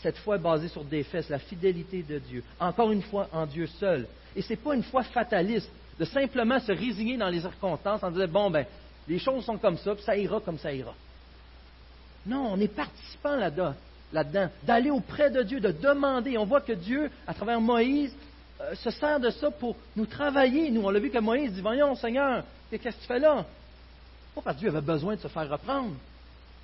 Cette 0.00 0.16
foi 0.16 0.36
est 0.36 0.38
basée 0.38 0.68
sur 0.68 0.84
des 0.84 1.02
faits, 1.02 1.28
la 1.28 1.38
fidélité 1.38 2.02
de 2.02 2.18
Dieu. 2.18 2.42
Encore 2.58 2.92
une 2.92 3.02
fois, 3.02 3.28
en 3.30 3.44
Dieu 3.44 3.66
seul. 3.66 4.06
Et 4.34 4.40
ce 4.40 4.48
n'est 4.48 4.56
pas 4.56 4.74
une 4.74 4.82
foi 4.82 5.02
fataliste, 5.02 5.68
de 6.00 6.06
simplement 6.06 6.58
se 6.60 6.72
résigner 6.72 7.18
dans 7.18 7.28
les 7.28 7.40
circonstances 7.40 8.02
en 8.02 8.10
disant, 8.10 8.28
bon, 8.28 8.50
ben, 8.50 8.64
les 9.08 9.18
choses 9.18 9.44
sont 9.44 9.58
comme 9.58 9.76
ça, 9.76 9.94
puis 9.94 10.02
ça 10.02 10.16
ira 10.16 10.40
comme 10.40 10.58
ça 10.58 10.72
ira. 10.72 10.94
Non, 12.24 12.54
on 12.54 12.58
est 12.58 12.74
participant 12.74 13.36
là-dedans 13.36 13.74
là-dedans, 14.12 14.48
d'aller 14.64 14.90
auprès 14.90 15.30
de 15.30 15.42
Dieu, 15.42 15.60
de 15.60 15.72
demander. 15.72 16.36
On 16.38 16.44
voit 16.44 16.60
que 16.60 16.72
Dieu, 16.72 17.10
à 17.26 17.34
travers 17.34 17.60
Moïse, 17.60 18.14
euh, 18.62 18.74
se 18.76 18.90
sert 18.90 19.20
de 19.20 19.30
ça 19.30 19.50
pour 19.50 19.76
nous 19.96 20.06
travailler. 20.06 20.70
Nous, 20.70 20.82
on 20.82 20.90
l'a 20.90 21.00
vu 21.00 21.10
que 21.10 21.18
Moïse 21.18 21.52
dit 21.52 21.60
Voyons, 21.60 21.94
Seigneur, 21.94 22.44
qu'est-ce 22.70 22.96
que 22.96 23.00
tu 23.00 23.06
fais 23.06 23.18
là? 23.18 23.44
Pas 24.34 24.42
parce 24.42 24.56
que 24.56 24.60
Dieu 24.60 24.68
avait 24.70 24.80
besoin 24.80 25.16
de 25.16 25.20
se 25.20 25.28
faire 25.28 25.48
reprendre, 25.48 25.94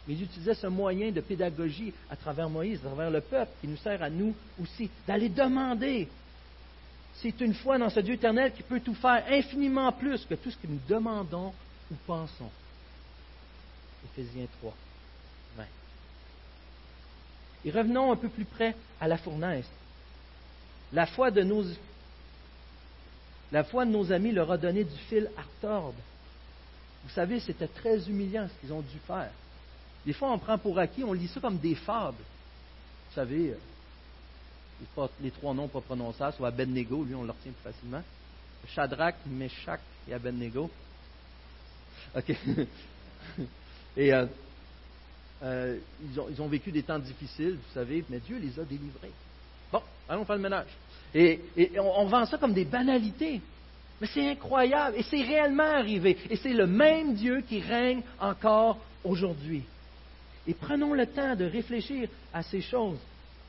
mais 0.07 0.15
il 0.15 0.23
utilisait 0.23 0.55
ce 0.55 0.67
moyen 0.67 1.11
de 1.11 1.21
pédagogie 1.21 1.93
à 2.11 2.17
travers 2.17 2.49
Moïse, 2.49 2.81
à 2.85 2.89
travers 2.89 3.11
le 3.11 3.21
peuple, 3.21 3.51
qui 3.61 3.69
nous 3.69 3.77
sert 3.77 4.03
à 4.03 4.09
nous 4.09 4.35
aussi, 4.63 4.91
d'aller 5.07 5.29
demander. 5.29 6.09
C'est 7.21 7.41
une 7.41 7.55
foi 7.55 7.79
dans 7.79 7.91
ce 7.91 8.01
Dieu 8.01 8.15
éternel 8.15 8.53
qui 8.53 8.63
peut 8.63 8.81
tout 8.81 8.95
faire 8.95 9.25
infiniment 9.29 9.91
plus 9.93 10.25
que 10.25 10.35
tout 10.35 10.51
ce 10.51 10.57
que 10.57 10.67
nous 10.67 10.81
demandons 10.89 11.53
ou 11.91 11.95
pensons. 12.07 12.51
Éphésiens 14.05 14.47
3. 14.61 14.75
Et 17.65 17.71
revenons 17.71 18.13
un 18.13 18.17
peu 18.17 18.29
plus 18.29 18.45
près 18.45 18.75
à 19.01 19.09
la 19.09 19.19
fournaise. 19.19 19.67
La 20.93 21.07
foi 21.07 21.31
de 21.31 21.43
nos, 21.43 21.65
amis 24.13 24.33
leur 24.33 24.51
a 24.51 24.59
donné 24.59 24.85
du 24.85 24.97
fil 25.09 25.31
à 25.37 25.43
retordre. 25.43 25.99
Vous 27.05 27.11
savez, 27.11 27.41
c'était 27.41 27.69
très 27.69 28.09
humiliant 28.09 28.49
ce 28.49 28.61
qu'ils 28.61 28.73
ont 28.73 28.81
dû 28.81 28.99
faire. 29.07 29.31
Des 30.05 30.13
fois, 30.13 30.33
on 30.33 30.39
prend 30.39 30.59
pour 30.59 30.79
acquis, 30.79 31.05
on 31.05 31.13
lit 31.13 31.29
ça 31.29 31.41
comme 31.41 31.59
des 31.59 31.75
fables. 31.75 32.17
Vous 33.09 33.15
savez, 33.15 33.55
euh, 34.97 35.07
les 35.21 35.31
trois 35.31 35.55
noms 35.55 35.69
pas 35.69 35.81
prononçables, 35.81 36.35
soit 36.37 36.49
Abednego, 36.49 37.05
lui, 37.05 37.15
on 37.15 37.25
le 37.25 37.31
retient 37.31 37.53
plus 37.53 37.73
facilement. 37.73 38.03
Shadrach, 38.69 39.15
Meshach 39.27 39.81
et 40.09 40.15
Abednego. 40.15 40.71
OK. 42.17 42.31
et 43.97 44.13
euh, 44.13 44.27
euh, 45.43 45.79
ils, 46.03 46.41
ont, 46.41 46.49
vécu 46.49 46.73
des 46.73 46.83
temps 46.83 46.99
difficiles, 46.99 47.55
vous 47.55 47.75
savez, 47.75 48.05
mais 48.09 48.19
Dieu 48.19 48.39
les 48.39 48.59
a 48.59 48.65
délivrés. 48.65 49.13
Bon, 49.73 49.83
allons 50.09 50.25
faire 50.25 50.37
le 50.37 50.43
ménage. 50.43 50.67
Et, 51.15 51.41
on, 51.79 52.07
vend 52.07 52.27
ça 52.27 52.39
comme 52.39 52.53
des 52.53 52.65
banalités. 52.65 53.41
Mais 54.01 54.07
c'est 54.07 54.31
incroyable. 54.31 54.97
Et 54.97 55.03
c'est 55.03 55.23
réellement 55.23 55.63
arrivé. 55.63 56.17
Et 56.31 56.37
c'est 56.37 56.53
le 56.53 56.67
même 56.67 57.15
Dieu 57.15 57.43
qui 57.49 57.61
règne 57.61 58.03
encore 58.21 58.79
aujourd'hui. 59.05 59.65
Et 60.47 60.55
prenons 60.55 60.95
le 60.95 61.07
temps 61.07 61.35
de 61.35 61.45
réfléchir 61.45 62.09
à 62.33 62.43
ces 62.43 62.61
choses. 62.61 62.99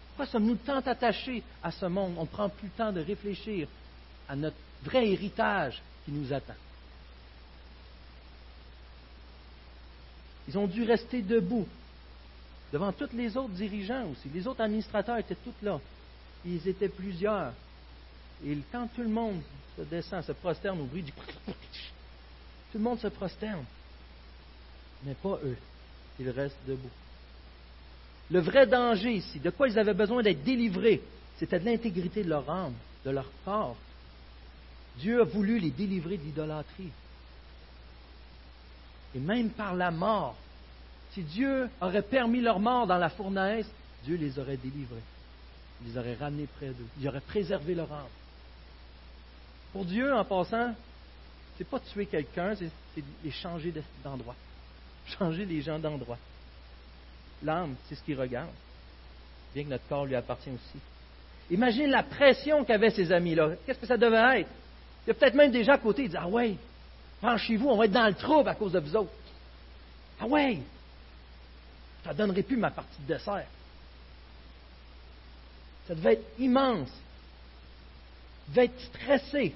Pourquoi 0.10 0.26
sommes-nous 0.26 0.56
tant 0.56 0.80
attachés 0.80 1.44
à 1.64 1.72
ce 1.72 1.86
monde? 1.86 2.16
On 2.18 2.24
ne 2.24 2.28
prend 2.28 2.50
plus 2.50 2.68
le 2.68 2.74
temps 2.74 2.92
de 2.92 3.02
réfléchir 3.02 3.68
à 4.28 4.36
notre 4.36 4.58
vrai 4.84 5.08
héritage 5.08 5.82
qui 6.06 6.12
nous 6.12 6.34
attend. 6.34 6.54
Ils 10.48 10.58
ont 10.58 10.68
dû 10.68 10.84
rester 10.84 11.22
debout 11.22 11.68
devant 12.74 12.92
tous 12.92 13.10
les 13.14 13.38
autres 13.38 13.54
dirigeants 13.54 14.08
aussi. 14.12 14.28
Les 14.34 14.48
autres 14.48 14.62
administrateurs 14.62 15.18
étaient 15.18 15.36
tous 15.36 15.54
là. 15.62 15.80
Ils 16.46 16.68
étaient 16.68 16.90
plusieurs. 16.90 17.54
Et 18.46 18.58
quand 18.72 18.88
tout 18.96 19.02
le 19.02 19.10
monde 19.10 19.42
se 19.78 19.82
descend, 19.84 20.24
se 20.24 20.32
prosterne 20.32 20.80
au 20.82 20.86
bruit 20.86 21.04
du... 21.04 21.12
Tout 22.72 22.78
le 22.78 22.84
monde 22.84 23.00
se 23.00 23.08
prosterne. 23.08 23.66
Mais 25.04 25.16
pas 25.16 25.40
eux. 25.44 25.58
Ils 26.20 26.30
restent 26.30 26.60
debout. 26.68 26.90
Le 28.30 28.40
vrai 28.40 28.68
danger 28.68 29.14
ici, 29.14 29.40
de 29.40 29.50
quoi 29.50 29.68
ils 29.68 29.80
avaient 29.80 29.94
besoin 29.94 30.22
d'être 30.22 30.44
délivrés, 30.44 31.02
c'était 31.38 31.60
de 31.60 31.66
l'intégrité 31.66 32.24
de 32.24 32.30
leur 32.30 32.48
âme, 32.50 32.76
de 33.06 33.10
leur 33.10 33.26
corps. 33.44 33.76
Dieu 34.98 35.22
a 35.22 35.24
voulu 35.24 35.58
les 35.58 35.72
délivrer 35.72 36.18
de 36.18 36.24
l'idolâtrie. 36.24 36.92
Et 39.16 39.20
même 39.20 39.50
par 39.50 39.74
la 39.74 39.90
mort, 39.90 40.36
si 41.14 41.24
Dieu 41.24 41.70
aurait 41.82 42.04
permis 42.04 42.42
leur 42.42 42.60
mort 42.60 42.86
dans 42.86 42.98
la 42.98 43.10
fournaise, 43.10 43.66
Dieu 44.04 44.16
les 44.18 44.38
aurait 44.38 44.58
délivrés. 44.58 45.02
Il 45.82 45.92
les 45.92 45.98
aurait 45.98 46.16
ramenés 46.16 46.48
près 46.58 46.68
d'eux. 46.68 46.88
Il 47.00 47.08
aurait 47.08 47.22
préservé 47.22 47.76
leur 47.76 47.92
âme. 47.92 48.08
Pour 49.72 49.86
Dieu, 49.86 50.14
en 50.14 50.26
passant, 50.26 50.74
c'est 51.58 51.68
pas 51.68 51.80
tuer 51.80 52.06
quelqu'un, 52.06 52.56
c'est 52.56 53.04
les 53.24 53.32
changer 53.32 53.74
d'endroit. 54.04 54.36
Changer 55.18 55.46
les 55.46 55.62
gens 55.62 55.80
d'endroit. 55.80 56.18
L'âme, 57.44 57.76
c'est 57.88 57.96
ce 57.96 58.04
qu'il 58.04 58.20
regarde, 58.20 58.52
bien 59.54 59.64
que 59.64 59.70
notre 59.70 59.88
corps 59.88 60.06
lui 60.06 60.16
appartient 60.16 60.52
aussi. 60.52 60.80
Imagine 61.50 61.88
la 61.88 62.04
pression 62.04 62.64
qu'avaient 62.64 62.92
ces 62.92 63.12
amis-là. 63.12 63.52
Qu'est-ce 63.66 63.80
que 63.80 63.88
ça 63.88 63.98
devait 63.98 64.42
être? 64.42 64.50
Il 65.06 65.10
y 65.10 65.12
a 65.12 65.14
peut-être 65.16 65.34
même 65.34 65.52
des 65.52 65.64
gens 65.64 65.74
à 65.74 65.78
côté 65.78 66.04
qui 66.04 66.10
disent 66.10 66.20
Ah 66.22 66.28
ouais, 66.28 66.56
Branchez-vous, 67.22 67.68
on 67.68 67.78
va 67.78 67.86
être 67.86 67.92
dans 67.92 68.08
le 68.08 68.14
trouble 68.14 68.50
à 68.50 68.56
cause 68.56 68.72
de 68.72 68.80
vous 68.80 68.96
autres. 68.96 69.12
Ah 70.20 70.28
ouais! 70.28 70.60
Ça 72.04 72.14
ne 72.14 72.18
donnerait 72.18 72.44
plus 72.44 72.58
ma 72.58 72.72
partie 72.72 73.02
de 73.02 73.14
dessert. 73.14 73.48
Ça 75.90 75.96
devait 75.96 76.14
être 76.14 76.40
immense. 76.40 76.88
Ça 76.88 78.50
devait 78.50 78.66
être 78.66 78.80
stressé. 78.80 79.56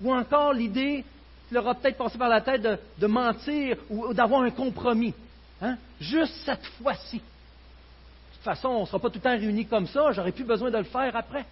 Ou 0.00 0.12
encore 0.12 0.54
l'idée 0.54 1.04
qu'il 1.46 1.54
leur 1.54 1.68
a 1.68 1.74
peut-être 1.74 1.98
passé 1.98 2.16
par 2.16 2.30
la 2.30 2.40
tête 2.40 2.62
de, 2.62 3.06
mentir 3.06 3.76
ou, 3.90 4.14
d'avoir 4.14 4.40
un 4.40 4.50
compromis. 4.50 5.12
Hein? 5.60 5.76
Juste 6.00 6.32
cette 6.46 6.64
fois-ci. 6.82 7.18
De 7.18 7.22
toute 8.36 8.42
façon, 8.42 8.68
on 8.68 8.80
ne 8.80 8.86
sera 8.86 8.98
pas 8.98 9.10
tout 9.10 9.16
le 9.16 9.20
temps 9.20 9.38
réunis 9.38 9.66
comme 9.66 9.86
ça, 9.86 10.12
j'aurais 10.12 10.32
plus 10.32 10.44
besoin 10.44 10.70
de 10.70 10.78
le 10.78 10.84
faire 10.84 11.14
après. 11.14 11.44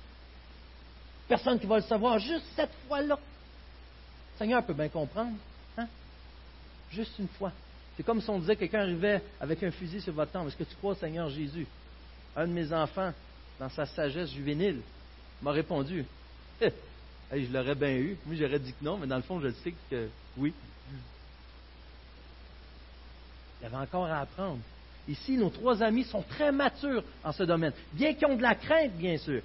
Personne 1.28 1.60
qui 1.60 1.66
va 1.66 1.76
le 1.76 1.82
savoir, 1.82 2.18
juste 2.18 2.46
cette 2.56 2.72
fois-là. 2.88 3.16
Le 3.16 4.38
Seigneur 4.38 4.64
peut 4.64 4.72
bien 4.72 4.88
comprendre. 4.88 5.36
Hein? 5.76 5.86
Juste 6.90 7.18
une 7.18 7.28
fois. 7.28 7.52
C'est 7.94 8.02
comme 8.02 8.22
si 8.22 8.30
on 8.30 8.38
disait 8.38 8.54
que 8.54 8.60
quelqu'un 8.60 8.80
arrivait 8.80 9.22
avec 9.38 9.62
un 9.62 9.70
fusil 9.70 10.00
sur 10.00 10.14
votre 10.14 10.32
temple. 10.32 10.48
Est-ce 10.48 10.56
que 10.56 10.64
tu 10.64 10.76
crois 10.76 10.94
Seigneur 10.94 11.28
Jésus? 11.28 11.66
Un 12.36 12.46
de 12.46 12.52
mes 12.52 12.72
enfants, 12.72 13.12
dans 13.58 13.68
sa 13.68 13.86
sagesse 13.86 14.30
juvénile, 14.30 14.80
m'a 15.42 15.52
répondu 15.52 16.04
eh, 16.60 16.72
Je 17.32 17.52
l'aurais 17.52 17.74
bien 17.74 17.94
eu. 17.96 18.16
Moi, 18.26 18.36
j'aurais 18.36 18.58
dit 18.58 18.72
que 18.72 18.84
non, 18.84 18.96
mais 18.98 19.06
dans 19.06 19.16
le 19.16 19.22
fond, 19.22 19.40
je 19.40 19.50
sais 19.62 19.74
que 19.90 20.08
oui. 20.36 20.52
Il 23.60 23.66
avait 23.66 23.76
encore 23.76 24.06
à 24.06 24.20
apprendre. 24.20 24.60
Ici, 25.08 25.36
nos 25.36 25.50
trois 25.50 25.82
amis 25.82 26.04
sont 26.04 26.22
très 26.22 26.50
matures 26.50 27.04
en 27.22 27.32
ce 27.32 27.42
domaine, 27.42 27.72
bien 27.92 28.14
qu'ils 28.14 28.26
ont 28.26 28.36
de 28.36 28.42
la 28.42 28.54
crainte, 28.54 28.92
bien 28.92 29.18
sûr. 29.18 29.42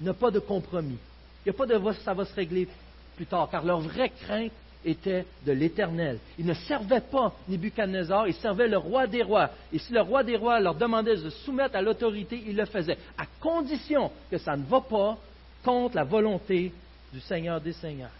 Il 0.00 0.04
n'y 0.04 0.10
a 0.10 0.14
pas 0.14 0.30
de 0.30 0.38
compromis. 0.38 0.98
Il 1.44 1.50
n'y 1.50 1.50
a 1.50 1.58
pas 1.58 1.66
de 1.66 1.92
ça 2.04 2.14
va 2.14 2.24
se 2.24 2.34
régler 2.34 2.68
plus 3.16 3.26
tard, 3.26 3.48
car 3.50 3.64
leur 3.64 3.80
vraie 3.80 4.10
crainte 4.10 4.52
était 4.84 5.26
de 5.44 5.52
l'Éternel. 5.52 6.18
Ils 6.38 6.46
ne 6.46 6.54
servaient 6.54 7.00
pas 7.00 7.34
Nebuchadnezzar, 7.48 8.28
ils 8.28 8.34
servaient 8.34 8.68
le 8.68 8.78
roi 8.78 9.06
des 9.06 9.22
rois. 9.22 9.50
Et 9.72 9.78
si 9.78 9.92
le 9.92 10.00
roi 10.00 10.24
des 10.24 10.36
rois 10.36 10.60
leur 10.60 10.74
demandait 10.74 11.16
de 11.16 11.28
se 11.28 11.36
soumettre 11.44 11.76
à 11.76 11.82
l'autorité, 11.82 12.42
ils 12.46 12.56
le 12.56 12.66
faisaient, 12.66 12.98
à 13.18 13.24
condition 13.40 14.10
que 14.30 14.38
ça 14.38 14.56
ne 14.56 14.64
va 14.64 14.80
pas 14.80 15.18
contre 15.62 15.96
la 15.96 16.04
volonté 16.04 16.72
du 17.12 17.20
Seigneur 17.20 17.60
des 17.60 17.72
Seigneurs. 17.72 18.10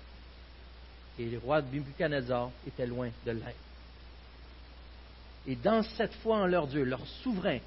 Et 1.18 1.24
le 1.24 1.38
roi 1.38 1.62
de 1.62 1.74
Nebuchadnezzar 1.74 2.50
était 2.66 2.86
loin 2.86 3.08
de 3.24 3.32
l'être. 3.32 3.54
Et 5.46 5.56
dans 5.56 5.82
cette 5.82 6.14
foi 6.16 6.36
en 6.36 6.46
leur 6.46 6.66
Dieu, 6.66 6.84
leur 6.84 7.04
souverain 7.22 7.58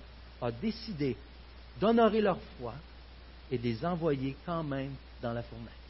a 0.41 0.51
décidé 0.51 1.17
d'honorer 1.79 2.21
leur 2.21 2.37
foi 2.59 2.75
et 3.51 3.57
de 3.57 3.63
les 3.63 3.83
envoyer 3.85 4.35
quand 4.45 4.63
même 4.63 4.91
dans 5.21 5.33
la 5.33 5.41
fournaise 5.41 5.82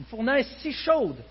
une 0.00 0.06
fournaise 0.06 0.46
si 0.58 0.72
chaude. 0.72 1.22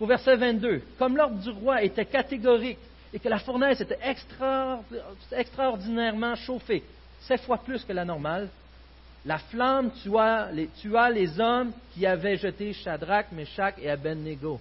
Au 0.00 0.06
verset 0.06 0.36
22, 0.36 0.82
comme 0.96 1.16
l'ordre 1.16 1.38
du 1.38 1.50
roi 1.50 1.82
était 1.82 2.04
catégorique 2.04 2.78
et 3.12 3.18
que 3.18 3.28
la 3.28 3.40
fournaise 3.40 3.80
était 3.80 3.98
extraordinairement 5.32 6.36
chauffée, 6.36 6.84
sept 7.22 7.40
fois 7.40 7.58
plus 7.58 7.84
que 7.84 7.92
la 7.92 8.04
normale, 8.04 8.48
la 9.24 9.38
flamme 9.38 9.90
tua 10.02 10.52
les, 10.52 10.68
tua 10.68 11.10
les 11.10 11.40
hommes 11.40 11.72
qui 11.92 12.06
avaient 12.06 12.36
jeté 12.36 12.72
Shadrach, 12.72 13.32
Meshach 13.32 13.74
et 13.78 13.90
Abednego. 13.90 14.60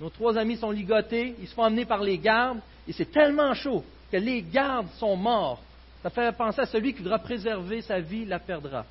Nos 0.00 0.10
trois 0.10 0.38
amis 0.38 0.58
sont 0.58 0.70
ligotés, 0.70 1.34
ils 1.40 1.48
se 1.48 1.54
font 1.54 1.64
emmener 1.64 1.84
par 1.84 2.02
les 2.02 2.18
gardes, 2.18 2.60
et 2.86 2.92
c'est 2.92 3.10
tellement 3.10 3.54
chaud 3.54 3.84
que 4.12 4.18
les 4.18 4.40
gardes 4.42 4.90
sont 4.98 5.16
morts. 5.16 5.60
Ça 6.04 6.10
fait 6.10 6.30
penser 6.36 6.60
à 6.60 6.66
celui 6.66 6.94
qui 6.94 7.02
voudra 7.02 7.18
préserver 7.18 7.82
sa 7.82 7.98
vie, 7.98 8.24
la 8.24 8.38
perdra. 8.38 8.86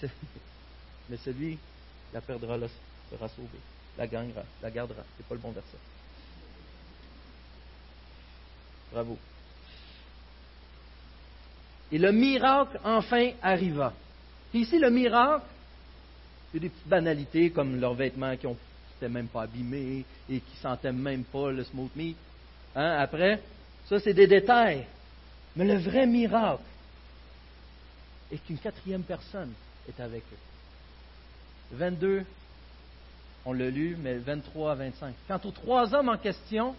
Mais 1.08 1.16
celui 1.24 1.58
la 2.12 2.20
perdra, 2.20 2.56
la 2.56 2.68
sera 3.10 3.28
sauvée. 3.28 3.60
La 3.98 4.06
gagnera, 4.06 4.42
la 4.62 4.70
gardera. 4.70 5.02
C'est 5.16 5.26
pas 5.26 5.34
le 5.34 5.40
bon 5.40 5.52
verset. 5.52 5.78
Bravo. 8.92 9.18
Et 11.92 11.98
le 11.98 12.12
miracle 12.12 12.78
enfin 12.84 13.30
arriva. 13.42 13.92
Ici, 14.52 14.78
le 14.78 14.90
miracle, 14.90 15.44
c'est 16.52 16.60
des 16.60 16.68
petites 16.68 16.88
banalités 16.88 17.50
comme 17.50 17.80
leurs 17.80 17.94
vêtements 17.94 18.36
qui 18.36 18.46
n'étaient 18.46 19.12
même 19.12 19.28
pas 19.28 19.42
abîmés 19.42 20.04
et 20.28 20.40
qui 20.40 20.56
sentaient 20.60 20.92
même 20.92 21.24
pas 21.24 21.50
le 21.50 21.64
smoked 21.64 21.96
meat. 21.96 22.16
Hein, 22.74 22.96
après, 22.98 23.40
ça, 23.88 24.00
c'est 24.00 24.14
des 24.14 24.26
détails. 24.26 24.86
Mais 25.54 25.64
le 25.64 25.78
vrai 25.78 26.06
miracle 26.06 26.62
est 28.30 28.38
qu'une 28.38 28.58
quatrième 28.58 29.02
personne 29.02 29.52
est 29.88 30.00
avec 30.00 30.22
eux. 30.32 30.55
22, 31.72 32.24
on 33.44 33.52
l'a 33.52 33.70
lu, 33.70 33.96
mais 34.00 34.14
23 34.14 34.72
à 34.72 34.74
25. 34.74 35.14
Quant 35.28 35.40
aux 35.44 35.50
trois 35.50 35.94
hommes 35.94 36.08
en 36.08 36.16
question, 36.16 36.74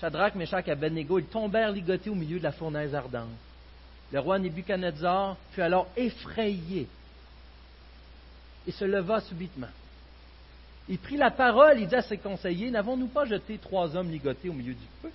Shadrach, 0.00 0.34
Meshach 0.34 0.66
et 0.66 0.72
Abednego, 0.72 1.18
ils 1.18 1.26
tombèrent 1.26 1.72
ligotés 1.72 2.10
au 2.10 2.14
milieu 2.14 2.38
de 2.38 2.44
la 2.44 2.52
fournaise 2.52 2.94
ardente. 2.94 3.28
Le 4.12 4.20
roi 4.20 4.38
Nebuchadnezzar 4.38 5.36
fut 5.52 5.62
alors 5.62 5.88
effrayé 5.96 6.86
et 8.66 8.72
se 8.72 8.84
leva 8.84 9.20
subitement. 9.20 9.68
Il 10.88 10.98
prit 10.98 11.16
la 11.16 11.30
parole, 11.30 11.80
il 11.80 11.88
dit 11.88 11.94
à 11.94 12.02
ses 12.02 12.18
conseillers, 12.18 12.70
N'avons-nous 12.70 13.06
pas 13.06 13.24
jeté 13.24 13.58
trois 13.58 13.96
hommes 13.96 14.10
ligotés 14.10 14.48
au 14.48 14.52
milieu 14.52 14.74
du 14.74 14.86
feu? 15.00 15.10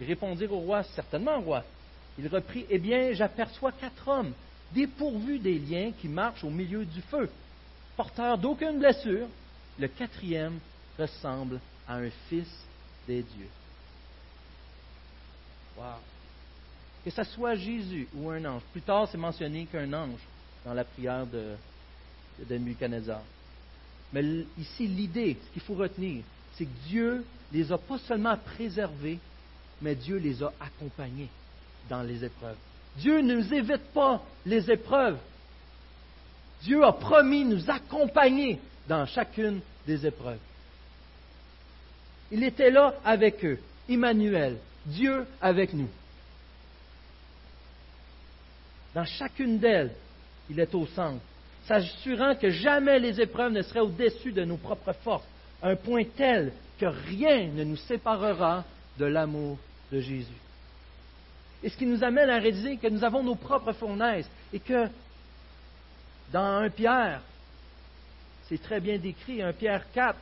Ils 0.00 0.06
répondirent 0.06 0.52
au 0.52 0.60
roi, 0.60 0.82
Certainement, 0.82 1.40
roi. 1.40 1.64
Il 2.18 2.26
reprit, 2.28 2.64
Eh 2.70 2.78
bien, 2.78 3.12
j'aperçois 3.12 3.72
quatre 3.72 4.08
hommes, 4.08 4.32
dépourvus 4.72 5.38
des 5.38 5.58
liens, 5.58 5.92
qui 6.00 6.08
marchent 6.08 6.44
au 6.44 6.50
milieu 6.50 6.84
du 6.84 7.02
feu 7.02 7.28
porteur 8.02 8.36
d'aucune 8.36 8.80
blessure, 8.80 9.28
le 9.78 9.86
quatrième 9.86 10.58
ressemble 10.98 11.60
à 11.86 11.98
un 11.98 12.10
fils 12.28 12.48
des 13.06 13.22
dieux. 13.22 13.48
Que 17.04 17.10
ce 17.10 17.22
soit 17.22 17.54
Jésus 17.54 18.08
ou 18.16 18.28
un 18.30 18.44
ange. 18.44 18.62
Plus 18.72 18.82
tard, 18.82 19.08
c'est 19.08 19.18
mentionné 19.18 19.66
qu'un 19.66 19.92
ange 19.92 20.18
dans 20.64 20.74
la 20.74 20.82
prière 20.82 21.24
de, 21.26 21.54
de 22.40 22.58
Nebuchadnezzar. 22.58 23.22
Mais 24.12 24.24
ici, 24.58 24.88
l'idée, 24.88 25.36
ce 25.40 25.52
qu'il 25.52 25.62
faut 25.62 25.74
retenir, 25.74 26.24
c'est 26.54 26.64
que 26.64 26.88
Dieu 26.88 27.24
les 27.52 27.70
a 27.70 27.78
pas 27.78 27.98
seulement 27.98 28.36
préservés, 28.36 29.20
mais 29.80 29.94
Dieu 29.94 30.16
les 30.16 30.42
a 30.42 30.52
accompagnés 30.60 31.28
dans 31.88 32.02
les 32.02 32.24
épreuves. 32.24 32.58
Dieu 32.96 33.20
ne 33.20 33.36
nous 33.36 33.54
évite 33.54 33.92
pas 33.94 34.20
les 34.44 34.68
épreuves, 34.72 35.18
Dieu 36.62 36.84
a 36.84 36.92
promis 36.92 37.44
nous 37.44 37.68
accompagner 37.70 38.60
dans 38.88 39.06
chacune 39.06 39.60
des 39.86 40.06
épreuves. 40.06 40.38
Il 42.30 42.44
était 42.44 42.70
là 42.70 42.94
avec 43.04 43.44
eux, 43.44 43.58
Emmanuel, 43.88 44.56
Dieu 44.86 45.26
avec 45.40 45.74
nous. 45.74 45.88
Dans 48.94 49.04
chacune 49.04 49.58
d'elles, 49.58 49.92
il 50.50 50.58
est 50.60 50.74
au 50.74 50.86
centre, 50.86 51.20
s'assurant 51.66 52.34
que 52.34 52.50
jamais 52.50 52.98
les 52.98 53.20
épreuves 53.20 53.52
ne 53.52 53.62
seraient 53.62 53.80
au-dessus 53.80 54.32
de 54.32 54.44
nos 54.44 54.56
propres 54.56 54.92
forces, 55.04 55.26
un 55.62 55.76
point 55.76 56.04
tel 56.16 56.52
que 56.78 56.86
rien 56.86 57.48
ne 57.48 57.64
nous 57.64 57.76
séparera 57.76 58.64
de 58.98 59.04
l'amour 59.04 59.58
de 59.90 60.00
Jésus. 60.00 60.26
Et 61.62 61.68
ce 61.68 61.76
qui 61.76 61.86
nous 61.86 62.02
amène 62.02 62.28
à 62.28 62.38
réaliser 62.38 62.76
que 62.76 62.88
nous 62.88 63.04
avons 63.04 63.22
nos 63.22 63.36
propres 63.36 63.72
fournaises 63.72 64.28
et 64.52 64.58
que 64.58 64.88
dans 66.32 66.62
1 66.62 66.70
Pierre, 66.70 67.20
c'est 68.48 68.60
très 68.60 68.80
bien 68.80 68.98
décrit, 68.98 69.42
1 69.42 69.52
Pierre 69.52 69.84
4, 69.92 70.18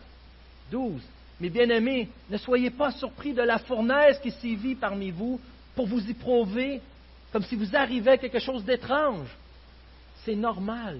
12, 0.71 1.01
mes 1.41 1.49
bien-aimés, 1.49 2.09
ne 2.29 2.37
soyez 2.37 2.71
pas 2.71 2.91
surpris 2.93 3.33
de 3.33 3.43
la 3.43 3.59
fournaise 3.59 4.19
qui 4.21 4.31
sévit 4.31 4.75
parmi 4.75 5.11
vous 5.11 5.41
pour 5.75 5.87
vous 5.87 6.01
y 6.01 6.15
prouver 6.15 6.81
comme 7.33 7.45
si 7.45 7.55
vous 7.55 7.77
arrivait 7.77 8.19
quelque 8.19 8.41
chose 8.41 8.65
d'étrange. 8.65 9.29
C'est 10.25 10.35
normal. 10.35 10.99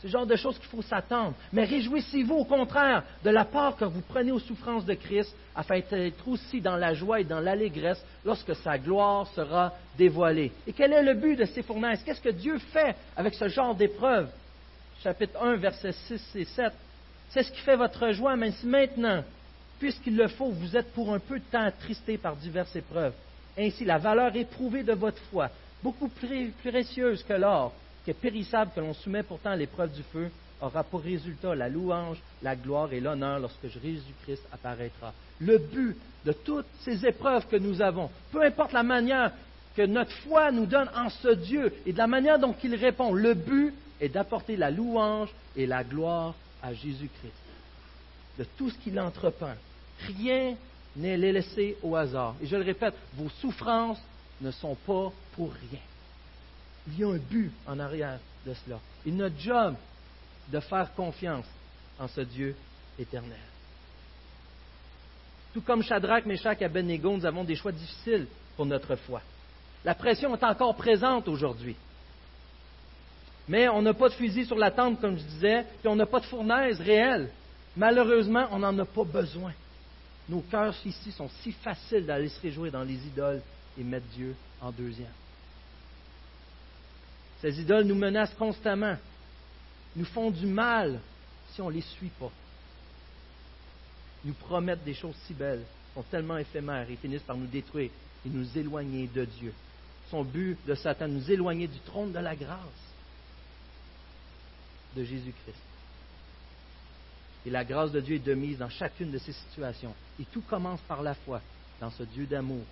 C'est 0.00 0.08
le 0.08 0.12
genre 0.12 0.26
de 0.26 0.36
choses 0.36 0.58
qu'il 0.58 0.68
faut 0.68 0.82
s'attendre. 0.82 1.34
Mais 1.52 1.64
réjouissez-vous 1.64 2.34
au 2.34 2.44
contraire 2.44 3.02
de 3.24 3.30
la 3.30 3.44
part 3.44 3.76
que 3.76 3.84
vous 3.84 4.02
prenez 4.02 4.32
aux 4.32 4.38
souffrances 4.38 4.84
de 4.84 4.94
Christ, 4.94 5.34
afin 5.54 5.80
d'être 5.90 6.28
aussi 6.28 6.60
dans 6.60 6.76
la 6.76 6.92
joie 6.92 7.20
et 7.20 7.24
dans 7.24 7.40
l'allégresse 7.40 8.02
lorsque 8.24 8.54
sa 8.56 8.78
gloire 8.78 9.26
sera 9.28 9.72
dévoilée. 9.96 10.52
Et 10.66 10.72
quel 10.72 10.92
est 10.92 11.02
le 11.02 11.14
but 11.14 11.36
de 11.36 11.46
ces 11.46 11.62
fournaises 11.62 12.02
Qu'est-ce 12.04 12.20
que 12.20 12.28
Dieu 12.28 12.58
fait 12.58 12.94
avec 13.16 13.34
ce 13.34 13.48
genre 13.48 13.74
d'épreuve 13.74 14.28
Chapitre 15.02 15.42
1, 15.42 15.56
versets 15.56 15.92
6 15.92 16.36
et 16.36 16.44
7. 16.44 16.72
C'est 17.30 17.42
ce 17.42 17.52
qui 17.52 17.60
fait 17.60 17.76
votre 17.76 18.12
joie, 18.12 18.36
mais 18.36 18.52
maintenant, 18.64 19.22
puisqu'il 19.78 20.16
le 20.16 20.28
faut, 20.28 20.50
vous 20.50 20.76
êtes 20.76 20.92
pour 20.92 21.12
un 21.12 21.18
peu 21.18 21.38
de 21.38 21.44
temps 21.44 21.64
attristés 21.64 22.18
par 22.18 22.36
diverses 22.36 22.74
épreuves. 22.76 23.12
Ainsi, 23.58 23.84
la 23.84 23.98
valeur 23.98 24.34
éprouvée 24.36 24.82
de 24.82 24.92
votre 24.92 25.20
foi, 25.30 25.50
beaucoup 25.82 26.08
plus, 26.08 26.52
précieuse 26.62 27.22
que 27.22 27.34
l'or, 27.34 27.72
qui 28.06 28.12
est 28.12 28.14
périssable, 28.14 28.70
que 28.72 28.78
l'on 28.78 28.94
soumet 28.94 29.24
pourtant 29.24 29.50
à 29.50 29.56
l'épreuve 29.56 29.90
du 29.90 30.04
feu, 30.12 30.30
aura 30.60 30.84
pour 30.84 31.02
résultat 31.02 31.56
la 31.56 31.68
louange, 31.68 32.18
la 32.40 32.54
gloire 32.54 32.92
et 32.92 33.00
l'honneur 33.00 33.40
lorsque 33.40 33.66
Jésus-Christ 33.66 34.44
apparaîtra. 34.52 35.12
Le 35.40 35.58
but 35.58 35.96
de 36.24 36.30
toutes 36.30 36.68
ces 36.82 37.04
épreuves 37.04 37.48
que 37.48 37.56
nous 37.56 37.82
avons, 37.82 38.08
peu 38.30 38.44
importe 38.44 38.72
la 38.72 38.84
manière 38.84 39.32
que 39.74 39.82
notre 39.82 40.12
foi 40.18 40.52
nous 40.52 40.66
donne 40.66 40.88
en 40.94 41.10
ce 41.10 41.34
Dieu 41.34 41.74
et 41.84 41.92
de 41.92 41.98
la 41.98 42.06
manière 42.06 42.38
dont 42.38 42.54
il 42.62 42.76
répond, 42.76 43.12
le 43.12 43.34
but 43.34 43.74
est 44.00 44.08
d'apporter 44.08 44.56
la 44.56 44.70
louange 44.70 45.30
et 45.56 45.66
la 45.66 45.82
gloire 45.82 46.36
à 46.62 46.72
Jésus-Christ. 46.72 47.32
De 48.38 48.44
tout 48.56 48.70
ce 48.70 48.78
qu'il 48.78 49.00
entreprend. 49.00 49.54
Rien 49.98 50.54
n'est 50.94 51.16
laissé 51.16 51.76
au 51.82 51.96
hasard. 51.96 52.36
Et 52.40 52.46
je 52.46 52.54
le 52.54 52.62
répète, 52.62 52.94
vos 53.14 53.30
souffrances 53.40 54.00
ne 54.40 54.52
sont 54.52 54.76
pas 54.86 55.10
pour 55.34 55.52
rien. 55.52 55.80
Il 56.88 56.98
y 56.98 57.04
a 57.04 57.08
un 57.08 57.18
but 57.18 57.50
en 57.66 57.78
arrière 57.78 58.18
de 58.46 58.54
cela. 58.64 58.78
Et 59.04 59.10
notre 59.10 59.38
job 59.38 59.74
de 60.52 60.60
faire 60.60 60.94
confiance 60.94 61.46
en 61.98 62.08
ce 62.08 62.20
Dieu 62.20 62.54
éternel. 62.98 63.38
Tout 65.52 65.62
comme 65.62 65.82
Shadrach, 65.82 66.26
Meshach 66.26 66.58
et 66.60 66.64
Abednego, 66.64 67.16
nous 67.16 67.26
avons 67.26 67.44
des 67.44 67.56
choix 67.56 67.72
difficiles 67.72 68.26
pour 68.56 68.66
notre 68.66 68.94
foi. 68.96 69.22
La 69.84 69.94
pression 69.94 70.34
est 70.36 70.44
encore 70.44 70.76
présente 70.76 71.28
aujourd'hui. 71.28 71.76
Mais 73.48 73.68
on 73.68 73.82
n'a 73.82 73.94
pas 73.94 74.08
de 74.08 74.14
fusil 74.14 74.44
sur 74.44 74.58
la 74.58 74.70
tente, 74.70 75.00
comme 75.00 75.16
je 75.16 75.22
disais, 75.22 75.64
puis 75.80 75.88
on 75.88 75.96
n'a 75.96 76.06
pas 76.06 76.20
de 76.20 76.26
fournaise 76.26 76.80
réelle. 76.80 77.30
Malheureusement, 77.76 78.48
on 78.50 78.58
n'en 78.58 78.76
a 78.78 78.84
pas 78.84 79.04
besoin. 79.04 79.52
Nos 80.28 80.40
cœurs 80.40 80.74
ici 80.84 81.12
sont 81.12 81.30
si 81.42 81.52
faciles 81.52 82.04
d'aller 82.04 82.28
se 82.28 82.40
réjouir 82.40 82.72
dans 82.72 82.82
les 82.82 82.94
idoles 83.06 83.42
et 83.78 83.84
mettre 83.84 84.06
Dieu 84.06 84.34
en 84.60 84.72
deuxième. 84.72 85.06
Ces 87.40 87.60
idoles 87.60 87.84
nous 87.84 87.94
menacent 87.94 88.34
constamment, 88.34 88.96
nous 89.94 90.04
font 90.06 90.30
du 90.30 90.46
mal 90.46 91.00
si 91.52 91.60
on 91.60 91.68
ne 91.68 91.74
les 91.74 91.82
suit 91.82 92.10
pas. 92.18 92.32
Nous 94.24 94.34
promettent 94.34 94.84
des 94.84 94.94
choses 94.94 95.14
si 95.26 95.34
belles, 95.34 95.64
sont 95.94 96.02
tellement 96.02 96.38
éphémères 96.38 96.90
et 96.90 96.96
finissent 96.96 97.22
par 97.22 97.36
nous 97.36 97.46
détruire 97.46 97.90
et 98.24 98.28
nous 98.28 98.46
éloigner 98.58 99.06
de 99.06 99.24
Dieu. 99.24 99.52
Son 100.10 100.24
but 100.24 100.58
de 100.66 100.74
Satan, 100.74 101.08
nous 101.08 101.30
éloigner 101.30 101.66
du 101.66 101.78
trône 101.80 102.12
de 102.12 102.18
la 102.18 102.34
grâce 102.36 102.58
de 104.94 105.04
Jésus-Christ. 105.04 105.56
Et 107.44 107.50
la 107.50 107.64
grâce 107.64 107.92
de 107.92 108.00
Dieu 108.00 108.16
est 108.16 108.26
de 108.26 108.34
mise 108.34 108.58
dans 108.58 108.68
chacune 108.68 109.10
de 109.10 109.18
ces 109.18 109.32
situations. 109.32 109.94
Et 110.20 110.24
tout 110.24 110.42
commence 110.42 110.80
par 110.82 111.02
la 111.02 111.14
foi 111.14 111.40
dans 111.80 111.90
ce 111.90 112.02
Dieu 112.02 112.26
d'amour, 112.26 112.64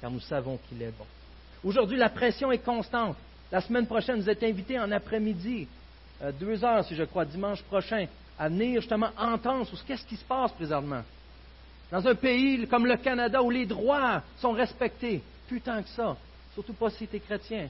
car 0.00 0.10
nous 0.10 0.20
savons 0.20 0.58
qu'il 0.68 0.82
est 0.82 0.90
bon. 0.90 1.06
Aujourd'hui, 1.64 1.96
la 1.96 2.10
pression 2.10 2.52
est 2.52 2.58
constante. 2.58 3.16
La 3.52 3.60
semaine 3.60 3.86
prochaine, 3.86 4.20
vous 4.20 4.30
êtes 4.30 4.42
invités 4.42 4.78
en 4.78 4.90
après-midi, 4.90 5.68
euh, 6.22 6.32
deux 6.32 6.64
heures, 6.64 6.84
si 6.84 6.96
je 6.96 7.04
crois, 7.04 7.24
dimanche 7.24 7.62
prochain, 7.62 8.06
à 8.38 8.48
venir 8.48 8.80
justement 8.80 9.10
entendre 9.16 9.68
qu'est-ce 9.86 10.04
qui 10.04 10.16
se 10.16 10.24
passe 10.24 10.52
présentement. 10.52 11.02
Dans 11.90 12.06
un 12.06 12.14
pays 12.14 12.66
comme 12.66 12.86
le 12.86 12.96
Canada 12.96 13.42
où 13.42 13.50
les 13.50 13.66
droits 13.66 14.22
sont 14.38 14.52
respectés, 14.52 15.22
plus 15.46 15.60
tant 15.60 15.82
que 15.82 15.88
ça, 15.90 16.16
surtout 16.54 16.72
pas 16.72 16.90
si 16.90 17.06
tu 17.06 17.16
es 17.16 17.20
chrétien, 17.20 17.68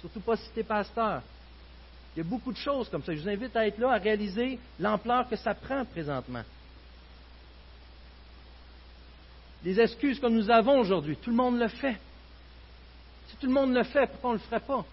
surtout 0.00 0.20
pas 0.20 0.36
si 0.36 0.50
tu 0.52 0.60
es 0.60 0.64
pasteur, 0.64 1.22
il 2.16 2.18
y 2.18 2.26
a 2.26 2.28
beaucoup 2.28 2.52
de 2.52 2.56
choses 2.56 2.88
comme 2.88 3.04
ça. 3.04 3.14
Je 3.14 3.20
vous 3.20 3.28
invite 3.28 3.54
à 3.54 3.66
être 3.66 3.78
là, 3.78 3.92
à 3.92 3.98
réaliser 3.98 4.58
l'ampleur 4.80 5.28
que 5.28 5.36
ça 5.36 5.54
prend 5.54 5.84
présentement. 5.84 6.42
Les 9.64 9.78
excuses 9.78 10.18
que 10.18 10.26
nous 10.26 10.50
avons 10.50 10.80
aujourd'hui, 10.80 11.16
tout 11.16 11.30
le 11.30 11.36
monde 11.36 11.58
le 11.58 11.68
fait. 11.68 11.96
Si 13.28 13.36
tout 13.36 13.46
le 13.46 13.52
monde 13.52 13.74
le 13.74 13.84
fait, 13.84 14.06
pourquoi 14.06 14.30
on 14.30 14.32
ne 14.34 14.38
le 14.38 14.44
ferait 14.44 14.60
pas? 14.60 14.84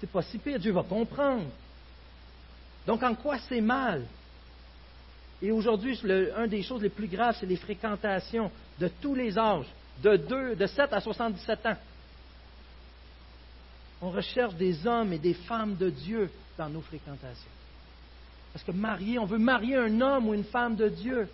C'est 0.00 0.10
pas 0.10 0.22
si 0.22 0.38
pire, 0.38 0.58
Dieu 0.58 0.72
va 0.72 0.82
comprendre. 0.82 1.46
Donc 2.86 3.02
en 3.02 3.14
quoi 3.14 3.38
c'est 3.48 3.60
mal? 3.60 4.04
Et 5.40 5.50
aujourd'hui, 5.50 5.98
une 6.04 6.46
des 6.46 6.62
choses 6.62 6.82
les 6.82 6.88
plus 6.88 7.06
graves, 7.06 7.36
c'est 7.38 7.46
les 7.46 7.56
fréquentations 7.56 8.50
de 8.78 8.88
tous 9.00 9.14
les 9.14 9.38
âges, 9.38 9.66
de, 10.02 10.16
2, 10.16 10.56
de 10.56 10.66
7 10.66 10.92
à 10.92 11.00
77 11.00 11.66
ans. 11.66 11.76
On 14.00 14.10
recherche 14.10 14.54
des 14.54 14.86
hommes 14.86 15.12
et 15.12 15.18
des 15.18 15.34
femmes 15.34 15.76
de 15.76 15.90
Dieu 15.90 16.30
dans 16.58 16.68
nos 16.68 16.80
fréquentations. 16.82 17.50
Parce 18.52 18.64
que 18.64 18.72
marier, 18.72 19.18
on 19.18 19.24
veut 19.24 19.38
marier 19.38 19.76
un 19.76 20.00
homme 20.00 20.28
ou 20.28 20.34
une 20.34 20.44
femme 20.44 20.76
de 20.76 20.88
Dieu. 20.88 21.28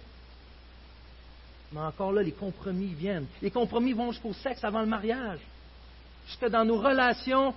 Mais 1.73 1.81
encore 1.81 2.13
là, 2.13 2.23
les 2.23 2.33
compromis 2.33 2.95
viennent. 2.95 3.27
Les 3.43 3.51
compromis 3.51 3.93
vont 3.93 4.13
jusqu'au 4.13 4.33
sexe 4.33 4.65
avant 4.65 4.81
le 4.81 4.87
mariage. 4.87 5.41
Jusque 6.31 6.49
dans 6.49 6.65
nos 6.65 6.79
relations 6.79 7.53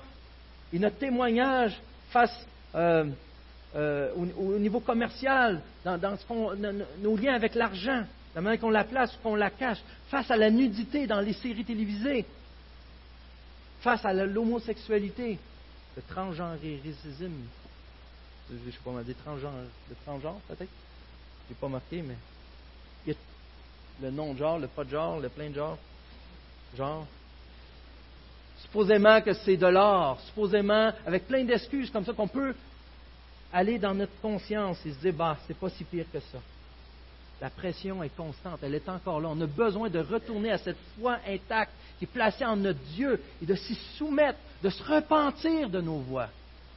et 0.74 0.80
notre 0.80 0.98
témoignage 0.98 1.80
face 2.10 2.46
euh, 2.74 3.06
euh, 3.76 4.12
au, 4.16 4.58
niveau 4.58 4.80
commercial, 4.80 5.62
dans, 5.86 6.18
nos 7.00 7.16
liens 7.16 7.36
avec 7.36 7.54
l'argent, 7.54 8.04
la 8.34 8.42
manière 8.42 8.60
qu'on 8.60 8.72
la 8.72 8.84
place 8.84 9.16
ou 9.16 9.20
qu'on 9.22 9.36
la 9.36 9.52
cache, 9.52 9.78
face 10.10 10.30
à 10.32 10.38
la 10.38 10.50
nudité 10.50 11.06
dans 11.06 11.22
les 11.22 11.34
séries 11.34 11.64
télévisées, 11.64 12.26
face 13.82 14.04
à 14.06 14.14
l'homosexualité, 14.14 15.38
le 15.96 16.02
transgenréisme. 16.04 17.30
Je 18.50 18.56
ne 18.56 18.72
sais 18.72 18.78
pas, 18.84 19.04
des 19.04 19.14
transgenres, 19.14 19.52
le 19.90 19.96
transgenre 20.04 20.40
peut-être. 20.48 20.72
Je 21.48 21.54
n'ai 21.54 21.60
pas 21.60 21.68
marqué, 21.68 22.02
mais 22.02 22.16
le 24.02 24.10
non 24.10 24.36
genre, 24.36 24.58
le 24.58 24.68
pas 24.68 24.84
de 24.84 24.90
genre, 24.90 25.20
le 25.20 25.30
plein 25.30 25.50
de 25.50 25.56
genre. 25.56 25.78
Genre. 26.76 27.06
Supposément 28.74 29.22
que 29.22 29.34
c'est 29.34 29.56
de 29.56 29.68
l'or, 29.68 30.20
supposément 30.22 30.92
avec 31.06 31.28
plein 31.28 31.44
d'excuses 31.44 31.92
comme 31.92 32.04
ça 32.04 32.14
qu'on 32.14 32.28
peut 32.28 32.56
aller 33.54 33.78
dans 33.78 33.94
notre 33.94 34.20
conscience 34.20 34.84
et 34.84 34.94
se 34.94 34.98
dire, 34.98 35.14
bah, 35.14 35.38
c'est 35.46 35.56
pas 35.56 35.70
si 35.70 35.84
pire 35.84 36.08
que 36.12 36.20
ça. 36.20 36.40
La 37.40 37.52
pression 37.52 38.02
est 38.02 38.16
constante, 38.16 38.62
elle 38.64 38.74
est 38.74 38.90
encore 38.90 39.22
là. 39.22 39.30
On 39.30 39.40
a 39.42 39.46
besoin 39.46 39.92
de 39.92 40.00
retourner 40.00 40.50
à 40.50 40.58
cette 40.58 40.80
foi 41.00 41.20
intacte 41.28 41.72
qui 42.00 42.06
est 42.06 42.08
placée 42.08 42.46
en 42.46 42.56
notre 42.56 42.80
Dieu 42.96 43.22
et 43.44 43.46
de 43.46 43.54
s'y 43.54 43.76
soumettre, 43.96 44.40
de 44.64 44.72
se 44.72 44.82
repentir 44.82 45.70
de 45.70 45.80
nos 45.80 46.00
voies 46.00 46.30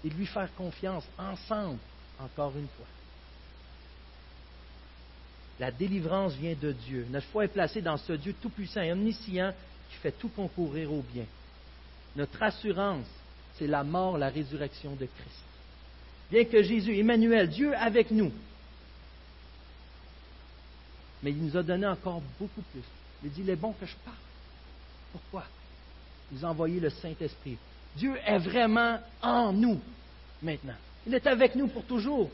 et 0.05 0.11
de 0.11 0.15
lui 0.17 0.27
faire 0.27 0.55
confiance 0.55 1.07
ensemble, 1.19 1.79
encore 2.21 2.53
une 2.59 2.69
fois. 2.77 2.87
La 5.61 5.71
délivrance 5.71 6.35
vient 6.35 6.57
de 6.61 6.73
Dieu. 6.73 7.07
Notre 7.09 7.27
foi 7.29 7.47
est 7.47 7.49
placée 7.49 7.81
dans 7.81 7.97
ce 7.97 8.13
Dieu 8.13 8.35
tout-puissant 8.43 8.83
et 8.83 8.93
omniscient 8.93 9.55
qui 9.89 9.97
fait 9.97 10.13
tout 10.13 10.29
concourir 10.29 10.93
au 10.93 11.01
bien. 11.01 11.25
Notre 12.17 12.43
assurance, 12.43 13.07
c'est 13.59 13.67
la 13.67 13.85
mort, 13.85 14.19
la 14.19 14.29
résurrection 14.29 14.93
de 14.93 15.07
Christ. 15.07 15.45
Bien 16.31 16.45
que 16.45 16.62
Jésus, 16.62 16.99
Emmanuel, 16.99 17.49
Dieu 17.49 17.75
avec 17.77 18.11
nous, 18.11 18.33
mais 21.23 21.31
il 21.31 21.45
nous 21.45 21.57
a 21.57 21.62
donné 21.62 21.87
encore 21.87 22.23
beaucoup 22.39 22.62
plus. 22.73 22.83
Il 23.25 23.31
dit, 23.31 23.41
il 23.43 23.51
est 23.51 23.57
bon 23.57 23.73
que 23.73 23.87
je 23.87 23.95
parte. 24.05 24.17
Pourquoi? 25.12 25.45
A 26.43 26.47
envoyé 26.47 26.81
le 26.81 26.91
Saint-Esprit. 26.91 27.57
Dieu 27.97 28.17
est 28.25 28.39
vraiment 28.39 29.01
en 29.23 29.53
nous 29.53 29.81
maintenant. 30.43 30.77
Il 31.07 31.14
est 31.14 31.27
avec 31.27 31.55
nous 31.55 31.69
pour 31.69 31.85
toujours. 31.85 32.31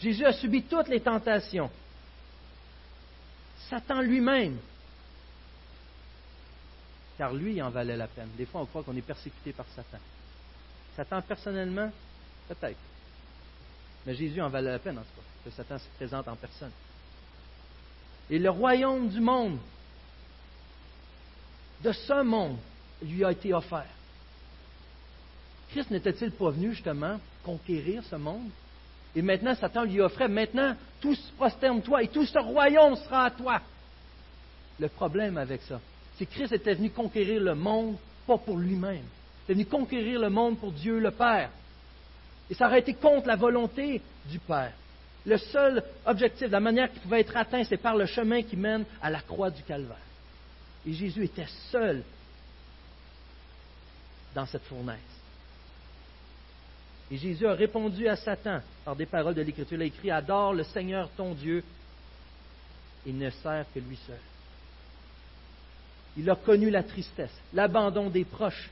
Jésus 0.00 0.24
a 0.24 0.32
subi 0.32 0.62
toutes 0.62 0.88
les 0.88 1.00
tentations. 1.00 1.70
Satan 3.68 4.00
lui-même. 4.00 4.58
Car 7.18 7.34
lui 7.34 7.60
en 7.60 7.70
valait 7.70 7.96
la 7.96 8.06
peine. 8.06 8.30
Des 8.36 8.46
fois, 8.46 8.62
on 8.62 8.66
croit 8.66 8.82
qu'on 8.82 8.96
est 8.96 9.02
persécuté 9.02 9.52
par 9.52 9.66
Satan. 9.74 9.98
Satan 10.96 11.20
personnellement, 11.20 11.90
peut-être. 12.48 12.78
Mais 14.06 14.14
Jésus 14.14 14.40
en 14.40 14.48
valait 14.48 14.70
la 14.70 14.78
peine, 14.78 14.98
en 14.98 15.02
tout 15.02 15.08
cas, 15.16 15.22
que 15.44 15.50
Satan 15.50 15.78
se 15.78 15.88
présente 15.96 16.28
en 16.28 16.36
personne 16.36 16.72
et 18.30 18.38
le 18.38 18.50
royaume 18.50 19.08
du 19.08 19.20
monde 19.20 19.58
de 21.82 21.92
ce 21.92 22.22
monde 22.22 22.58
lui 23.02 23.24
a 23.24 23.32
été 23.32 23.54
offert. 23.54 23.86
Christ 25.70 25.90
n'était-il 25.90 26.32
pas 26.32 26.50
venu 26.50 26.72
justement 26.72 27.18
conquérir 27.44 28.02
ce 28.04 28.16
monde? 28.16 28.50
Et 29.14 29.22
maintenant, 29.22 29.54
Satan 29.54 29.84
lui 29.84 30.00
offrait, 30.00 30.28
maintenant, 30.28 30.74
tout 31.00 31.14
se 31.14 31.32
prosterne-toi 31.32 32.02
et 32.02 32.08
tout 32.08 32.26
ce 32.26 32.38
royaume 32.38 32.96
sera 32.96 33.26
à 33.26 33.30
toi. 33.30 33.60
Le 34.78 34.88
problème 34.88 35.38
avec 35.38 35.62
ça, 35.62 35.80
c'est 36.18 36.26
que 36.26 36.34
Christ 36.34 36.52
était 36.52 36.74
venu 36.74 36.90
conquérir 36.90 37.40
le 37.40 37.54
monde, 37.54 37.96
pas 38.26 38.38
pour 38.38 38.58
lui-même. 38.58 39.04
Il 39.04 39.44
était 39.44 39.54
venu 39.54 39.66
conquérir 39.66 40.20
le 40.20 40.28
monde 40.28 40.58
pour 40.58 40.72
Dieu 40.72 40.98
le 40.98 41.12
Père. 41.12 41.50
Et 42.50 42.54
ça 42.54 42.66
aurait 42.66 42.80
été 42.80 42.94
contre 42.94 43.28
la 43.28 43.36
volonté 43.36 44.02
du 44.26 44.38
Père. 44.40 44.72
Le 45.24 45.38
seul 45.38 45.82
objectif, 46.06 46.50
la 46.50 46.60
manière 46.60 46.92
qui 46.92 46.98
pouvait 47.00 47.20
être 47.20 47.36
atteint, 47.36 47.62
c'est 47.62 47.76
par 47.76 47.96
le 47.96 48.06
chemin 48.06 48.42
qui 48.42 48.56
mène 48.56 48.84
à 49.00 49.10
la 49.10 49.20
croix 49.20 49.50
du 49.50 49.62
Calvaire. 49.62 49.96
Et 50.86 50.92
Jésus 50.92 51.24
était 51.24 51.46
seul 51.70 52.02
dans 54.34 54.46
cette 54.46 54.64
fournaise. 54.64 54.98
Et 57.10 57.16
Jésus 57.16 57.46
a 57.46 57.54
répondu 57.54 58.08
à 58.08 58.16
Satan 58.16 58.60
par 58.84 58.96
des 58.96 59.06
paroles 59.06 59.34
de 59.34 59.42
l'Écriture. 59.42 59.76
Il 59.76 59.82
a 59.82 59.86
écrit 59.86 60.10
Adore 60.10 60.54
le 60.54 60.64
Seigneur 60.64 61.08
ton 61.16 61.34
Dieu 61.34 61.62
et 63.06 63.12
ne 63.12 63.30
sert 63.30 63.64
que 63.72 63.78
lui 63.78 63.98
seul. 64.06 64.18
Il 66.18 66.28
a 66.28 66.34
connu 66.34 66.68
la 66.68 66.82
tristesse, 66.82 67.34
l'abandon 67.54 68.10
des 68.10 68.24
proches, 68.24 68.70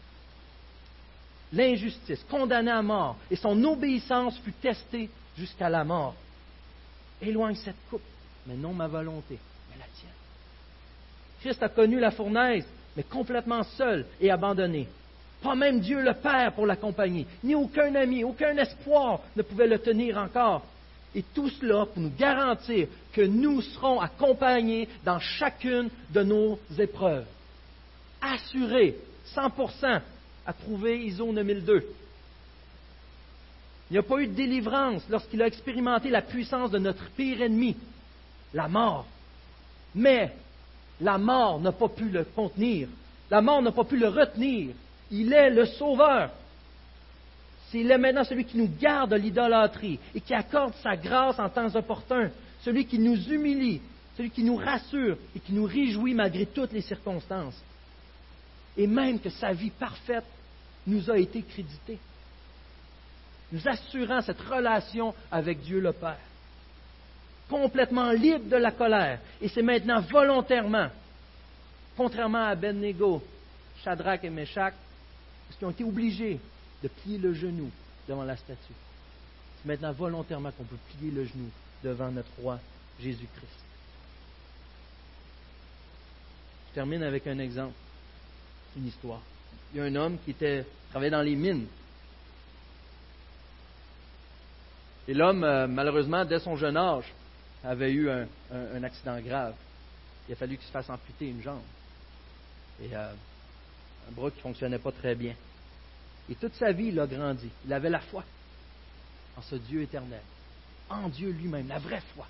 l'injustice, 1.53 2.25
condamné 2.29 2.73
à 2.73 2.83
mort, 2.83 3.17
et 3.31 3.37
son 3.37 3.63
obéissance 3.65 4.37
fut 4.41 4.53
testée 4.53 5.09
jusqu'à 5.39 5.69
la 5.69 5.85
mort. 5.85 6.15
Éloigne 7.23 7.55
cette 7.55 7.77
coupe, 7.89 8.03
mais 8.47 8.57
non 8.57 8.73
ma 8.73 8.89
volonté, 8.89 9.39
mais 9.71 9.79
la 9.79 9.87
tienne. 9.95 10.11
Christ 11.41 11.63
a 11.63 11.69
connu 11.69 12.01
la 12.01 12.11
fournaise, 12.11 12.67
mais 12.97 13.05
complètement 13.05 13.63
seul 13.63 14.05
et 14.21 14.29
abandonné. 14.29 14.89
Pas 15.41 15.55
même 15.55 15.79
Dieu 15.79 16.03
le 16.03 16.15
Père 16.15 16.53
pour 16.53 16.67
l'accompagner, 16.67 17.27
ni 17.45 17.55
aucun 17.55 17.95
ami, 17.95 18.25
aucun 18.25 18.57
espoir 18.57 19.21
ne 19.37 19.43
pouvait 19.43 19.69
le 19.69 19.79
tenir 19.79 20.19
encore. 20.19 20.65
Et 21.15 21.23
tout 21.23 21.49
cela 21.49 21.87
pour 21.87 22.03
nous 22.03 22.13
garantir 22.19 22.89
que 23.13 23.23
nous 23.23 23.63
serons 23.63 24.01
accompagnés 24.01 24.89
dans 25.05 25.21
chacune 25.21 25.91
de 26.11 26.23
nos 26.25 26.59
épreuves. 26.77 27.25
Assurés, 28.27 28.97
100%, 29.35 30.01
approuvé 30.47 31.05
ISO 31.07 31.33
9002. 31.33 31.87
Il 33.89 33.93
n'y 33.93 33.99
a 33.99 34.03
pas 34.03 34.19
eu 34.21 34.27
de 34.27 34.35
délivrance 34.35 35.05
lorsqu'il 35.09 35.41
a 35.43 35.47
expérimenté 35.47 36.11
la 36.11 36.23
puissance 36.23 36.73
de 36.73 36.79
notre 36.79 37.09
pire 37.11 37.41
ennemi, 37.41 37.77
la 38.53 38.67
mort. 38.67 39.07
Mais 39.95 40.33
la 41.01 41.19
mort 41.19 41.61
n'a 41.61 41.73
pas 41.73 41.89
pu 41.89 42.09
le 42.09 42.25
contenir. 42.25 42.89
La 43.31 43.41
mort 43.41 43.63
n'a 43.63 43.71
pas 43.71 43.85
pu 43.85 43.97
le 43.97 44.09
retenir. 44.09 44.75
Il 45.11 45.33
est 45.33 45.51
le 45.51 45.67
sauveur. 45.67 46.31
Il 47.75 47.91
est 47.91 47.99
maintenant 47.99 48.25
celui 48.25 48.45
qui 48.45 48.57
nous 48.57 48.71
garde 48.81 49.11
de 49.11 49.17
l'idolâtrie 49.17 49.99
et 50.15 50.21
qui 50.21 50.33
accorde 50.33 50.73
sa 50.83 50.97
grâce 50.97 51.39
en 51.39 51.49
temps 51.49 51.75
opportun, 51.75 52.31
celui 52.63 52.87
qui 52.87 52.99
nous 52.99 53.17
humilie, 53.29 53.83
celui 54.17 54.31
qui 54.31 54.43
nous 54.43 54.57
rassure 54.57 55.19
et 55.35 55.41
qui 55.41 55.53
nous 55.53 55.65
réjouit 55.65 56.15
malgré 56.15 56.47
toutes 56.47 56.73
les 56.73 56.81
circonstances. 56.81 57.61
Et 58.77 58.87
même 58.87 59.19
que 59.21 59.31
sa 59.31 59.53
vie 59.53 59.71
parfaite 59.71 60.25
nous 60.87 61.11
a 61.11 61.19
été 61.19 61.43
créditée, 61.43 61.99
nous 63.53 63.67
assurant 63.67 64.21
cette 64.21 64.41
relation 64.41 65.15
avec 65.31 65.61
Dieu 65.61 65.81
le 65.81 65.93
Père, 65.93 66.19
complètement 67.49 68.11
libre 68.11 68.49
de 68.49 68.57
la 68.57 68.71
colère. 68.71 69.21
Et 69.41 69.49
c'est 69.49 69.63
maintenant 69.63 70.01
volontairement, 70.01 70.89
contrairement 71.97 72.45
à 72.45 72.49
Abednego, 72.49 73.23
Shadrach 73.83 74.25
et 74.25 74.31
Meshach, 74.31 74.75
parce 75.47 75.59
qu'ils 75.59 75.67
ont 75.67 75.71
été 75.71 75.85
obligés 75.85 76.39
de 76.83 76.89
plier 76.89 77.19
le 77.19 77.35
genou 77.35 77.71
devant 78.09 78.25
la 78.25 78.37
statue. 78.37 78.75
C'est 79.63 79.69
maintenant 79.69 79.93
volontairement 79.93 80.51
qu'on 80.53 80.65
peut 80.65 80.77
plier 80.97 81.11
le 81.11 81.25
genou 81.25 81.51
devant 81.83 82.11
notre 82.11 82.31
roi 82.41 82.59
Jésus-Christ. 83.01 83.65
Je 86.69 86.75
termine 86.75 87.03
avec 87.03 87.27
un 87.27 87.39
exemple, 87.39 87.75
une 88.77 88.87
histoire. 88.87 89.21
Il 89.73 89.79
y 89.79 89.81
a 89.81 89.85
un 89.85 89.95
homme 89.97 90.19
qui 90.25 90.35
travaillait 90.91 91.11
dans 91.11 91.23
les 91.23 91.35
mines. 91.35 91.67
Et 95.09 95.15
l'homme, 95.15 95.45
euh, 95.45 95.67
malheureusement, 95.67 96.25
dès 96.25 96.41
son 96.41 96.57
jeune 96.57 96.77
âge, 96.77 97.13
avait 97.65 97.93
eu 97.93 98.09
un, 98.11 98.83
accident 98.85 99.19
grave. 99.21 99.55
Il 100.29 100.33
a 100.33 100.37
fallu 100.37 100.57
qu'il 100.57 100.67
se 100.67 100.73
fasse 100.73 100.89
amputer 100.91 101.29
une 101.29 101.43
jambe. 101.43 101.63
Et 102.83 102.95
euh, 102.95 103.13
un 104.09 104.13
bras 104.13 104.31
qui 104.31 104.39
ne 104.39 104.43
fonctionnait 104.43 104.79
pas 104.79 104.93
très 104.93 105.15
bien. 105.15 105.35
Et 106.29 106.35
toute 106.35 106.55
sa 106.55 106.73
vie, 106.73 106.87
il 106.87 107.01
a 107.01 107.07
grandi. 107.07 107.49
Il 107.65 107.73
avait 107.73 107.91
la 107.91 108.01
foi 108.01 108.25
en 109.37 109.43
ce 109.43 109.57
Dieu 109.57 109.83
éternel, 109.83 110.23
en 110.89 111.09
Dieu 111.09 111.31
lui-même, 111.31 111.69
la 111.69 111.79
vraie 111.79 112.03
foi, 112.15 112.27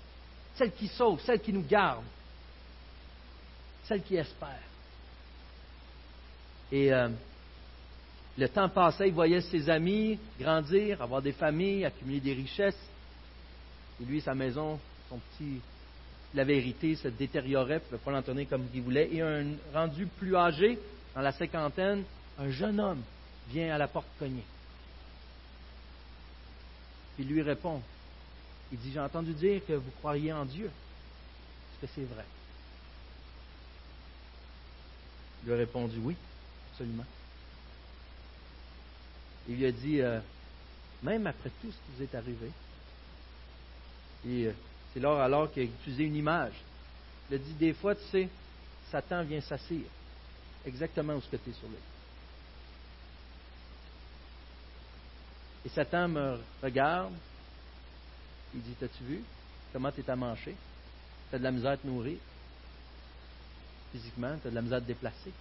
celle 0.55 0.73
qui 0.73 0.87
sauve, 0.87 1.21
celle 1.21 1.39
qui 1.39 1.53
nous 1.53 1.63
garde, 1.63 2.03
celle 3.85 4.03
qui 4.03 4.15
espère. 4.15 4.59
Et 6.71 6.93
euh, 6.93 7.09
le 8.37 8.49
temps 8.49 8.69
passait, 8.69 9.07
il 9.07 9.13
voyait 9.13 9.41
ses 9.41 9.69
amis 9.69 10.19
grandir, 10.39 11.01
avoir 11.01 11.21
des 11.21 11.31
familles, 11.31 11.85
accumuler 11.85 12.19
des 12.19 12.33
richesses. 12.33 12.89
Et 14.01 14.05
lui, 14.05 14.21
sa 14.21 14.35
maison, 14.35 14.79
son 15.09 15.17
petit, 15.17 15.59
la 16.33 16.43
vérité 16.43 16.95
se 16.95 17.07
détériorait, 17.07 17.75
il 17.75 17.75
ne 17.75 17.79
pouvait 17.79 17.97
pas 17.97 18.11
l'entendre 18.11 18.43
comme 18.43 18.67
il 18.73 18.81
voulait. 18.81 19.09
Et 19.11 19.21
un 19.21 19.45
rendu 19.73 20.05
plus 20.05 20.35
âgé, 20.35 20.77
dans 21.15 21.21
la 21.21 21.31
cinquantaine, 21.31 22.03
un 22.37 22.49
jeune 22.51 22.79
homme 22.79 23.01
vient 23.49 23.73
à 23.73 23.77
la 23.77 23.87
porte 23.87 24.07
cogner. 24.19 24.43
Il 27.17 27.27
lui 27.27 27.41
répond. 27.41 27.81
Il 28.71 28.77
dit, 28.77 28.91
j'ai 28.91 28.99
entendu 28.99 29.33
dire 29.33 29.61
que 29.65 29.73
vous 29.73 29.91
croiriez 29.99 30.33
en 30.33 30.45
Dieu. 30.45 30.65
Est-ce 30.65 31.87
que 31.87 31.93
c'est 31.95 32.13
vrai? 32.13 32.25
Il 35.41 35.47
lui 35.47 35.53
a 35.55 35.57
répondu, 35.57 35.97
oui, 36.03 36.15
absolument. 36.77 37.05
Il 39.49 39.57
lui 39.57 39.65
a 39.65 39.71
dit, 39.71 40.01
euh, 40.01 40.19
même 41.01 41.25
après 41.25 41.49
tout 41.61 41.71
ce 41.71 41.77
qui 41.77 41.97
vous 41.97 42.03
est 42.03 42.15
arrivé, 42.15 42.51
et 44.27 44.45
euh, 44.45 44.53
c'est 44.93 44.99
là 44.99 45.23
alors 45.23 45.51
qu'il 45.51 45.63
a 45.63 45.65
utilisé 45.65 46.03
une 46.03 46.15
image. 46.15 46.53
Il 47.29 47.35
a 47.35 47.37
dit, 47.39 47.53
des 47.53 47.73
fois, 47.73 47.95
tu 47.95 48.03
sais, 48.11 48.29
Satan 48.91 49.23
vient 49.23 49.41
s'assire 49.41 49.85
exactement 50.65 51.15
où 51.15 51.21
tu 51.21 51.35
es 51.35 51.53
sur 51.53 51.67
lui. 51.67 51.77
Et 55.65 55.69
Satan 55.69 56.07
me 56.07 56.39
regarde, 56.61 57.13
il 58.53 58.61
dit, 58.61 58.75
t'as-tu 58.79 59.03
vu? 59.03 59.23
Comment 59.73 59.91
tu 59.91 60.01
es 60.01 60.09
à 60.09 60.15
manger? 60.15 60.55
Tu 61.29 61.35
as 61.35 61.39
de 61.39 61.43
la 61.43 61.51
misère 61.51 61.71
à 61.71 61.77
te 61.77 61.87
nourrir? 61.87 62.17
Physiquement, 63.91 64.37
tu 64.41 64.47
as 64.47 64.51
de 64.51 64.55
la 64.55 64.61
misère 64.61 64.77
à 64.77 64.81
te 64.81 64.87
déplacer? 64.87 65.31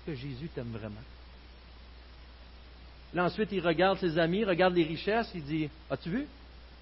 Est-ce 0.00 0.12
que 0.12 0.14
Jésus 0.14 0.48
t'aime 0.48 0.70
vraiment? 0.72 1.02
Là, 3.12 3.24
ensuite, 3.24 3.50
il 3.52 3.60
regarde 3.60 3.98
ses 3.98 4.18
amis, 4.18 4.44
regarde 4.44 4.74
les 4.74 4.84
richesses, 4.84 5.30
il 5.34 5.44
dit, 5.44 5.68
as-tu 5.90 6.10
vu? 6.10 6.26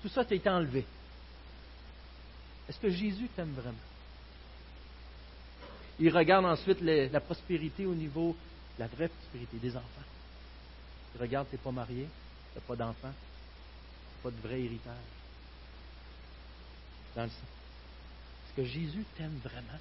Tout 0.02 0.08
ça 0.08 0.24
t'a 0.24 0.34
été 0.34 0.48
enlevé. 0.48 0.84
Est-ce 2.68 2.78
que 2.78 2.90
Jésus 2.90 3.28
t'aime 3.34 3.52
vraiment? 3.54 3.76
Il 5.98 6.14
regarde 6.14 6.44
ensuite 6.44 6.80
la 6.80 7.20
prospérité 7.20 7.86
au 7.86 7.94
niveau, 7.94 8.36
la 8.78 8.86
vraie 8.86 9.08
prospérité 9.08 9.56
des 9.56 9.74
enfants. 9.76 10.06
Il 11.14 11.20
regarde, 11.20 11.48
tu 11.48 11.56
n'es 11.56 11.62
pas 11.62 11.72
marié, 11.72 12.06
tu 12.52 12.58
n'as 12.58 12.64
pas 12.64 12.76
d'enfant, 12.76 13.12
pas 14.22 14.30
de 14.30 14.40
vrai 14.46 14.60
héritage. 14.60 14.94
Est-ce 17.16 18.54
que 18.54 18.64
Jésus 18.64 19.04
t'aime 19.16 19.40
vraiment? 19.42 19.80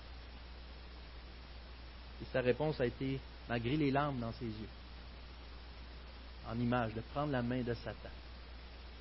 Et 2.22 2.26
sa 2.32 2.41
réponse 2.41 2.80
a 2.80 2.86
été, 2.86 3.20
malgré 3.47 3.78
les 3.78 3.91
larmes 3.91 4.20
dans 4.20 4.34
ses 4.34 4.45
yeux, 4.45 4.70
en 6.49 6.59
image, 6.59 6.93
de 6.93 7.01
prendre 7.13 7.32
la 7.32 7.41
main 7.41 7.61
de 7.61 7.74
Satan, 7.74 8.09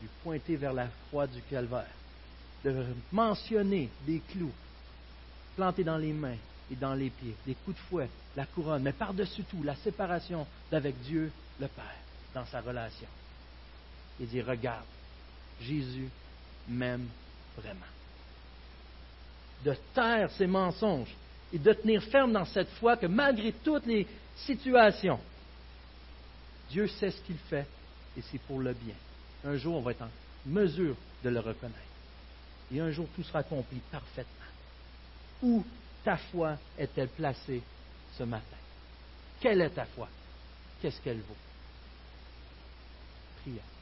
lui 0.01 0.09
pointer 0.23 0.57
vers 0.57 0.73
la 0.73 0.89
croix 1.09 1.27
du 1.27 1.41
calvaire, 1.43 1.95
de 2.65 2.87
mentionner 3.13 3.89
des 4.07 4.21
clous 4.21 4.53
plantés 5.55 5.85
dans 5.85 5.97
les 5.97 6.13
mains, 6.13 6.37
et 6.71 6.77
dans 6.77 6.95
les 6.95 7.11
pieds, 7.11 7.35
des 7.47 7.55
coups 7.55 7.77
de 7.77 7.83
fouet, 7.83 8.09
la 8.37 8.47
couronne, 8.47 8.83
mais 8.83 8.93
par-dessus 8.93 9.45
tout, 9.45 9.63
la 9.63 9.77
séparation 9.77 10.47
d'avec 10.71 11.01
Dieu 11.03 11.31
le 11.61 11.69
Père 11.69 11.85
dans 12.35 12.45
sa 12.47 12.61
relation. 12.61 13.09
Il 14.19 14.29
dit, 14.29 14.43
regarde, 14.43 14.85
Jésus 15.61 16.09
m'aime 16.69 17.07
vraiment. 17.57 17.87
De 19.65 19.75
taire 19.95 20.31
ses 20.33 20.47
mensonges 20.47 21.15
et 21.57 21.59
de 21.59 21.73
tenir 21.73 22.03
ferme 22.03 22.33
dans 22.33 22.45
cette 22.45 22.69
foi 22.73 22.99
que 22.99 23.07
malgré 23.07 23.51
toutes 23.51 23.87
les 23.87 24.07
situations, 24.37 25.19
Dieu 26.69 26.87
sait 26.87 27.11
ce 27.11 27.21
qu'il 27.23 27.39
fait 27.39 27.67
et 28.15 28.21
c'est 28.31 28.41
pour 28.43 28.61
le 28.61 28.75
bien. 28.75 28.95
Un 29.43 29.57
jour, 29.57 29.77
on 29.77 29.81
va 29.81 29.93
être 29.93 30.03
en 30.03 30.11
mesure 30.45 30.95
de 31.25 31.31
le 31.31 31.41
reconnaître. 31.41 31.81
Et 32.71 32.79
un 32.79 32.91
jour, 32.91 33.09
tout 33.17 33.23
sera 33.23 33.39
accompli 33.39 33.79
parfaitement. 33.91 34.33
Où 35.43 35.65
ta 36.05 36.19
foi 36.19 36.59
est-elle 36.77 37.09
placée 37.09 37.63
ce 38.19 38.25
matin? 38.25 38.59
Quelle 39.41 39.63
est 39.63 39.71
ta 39.71 39.87
foi? 39.87 40.09
Qu'est-ce 40.83 41.01
qu'elle 41.01 41.21
vaut? 41.21 41.37
Prions. 43.41 43.76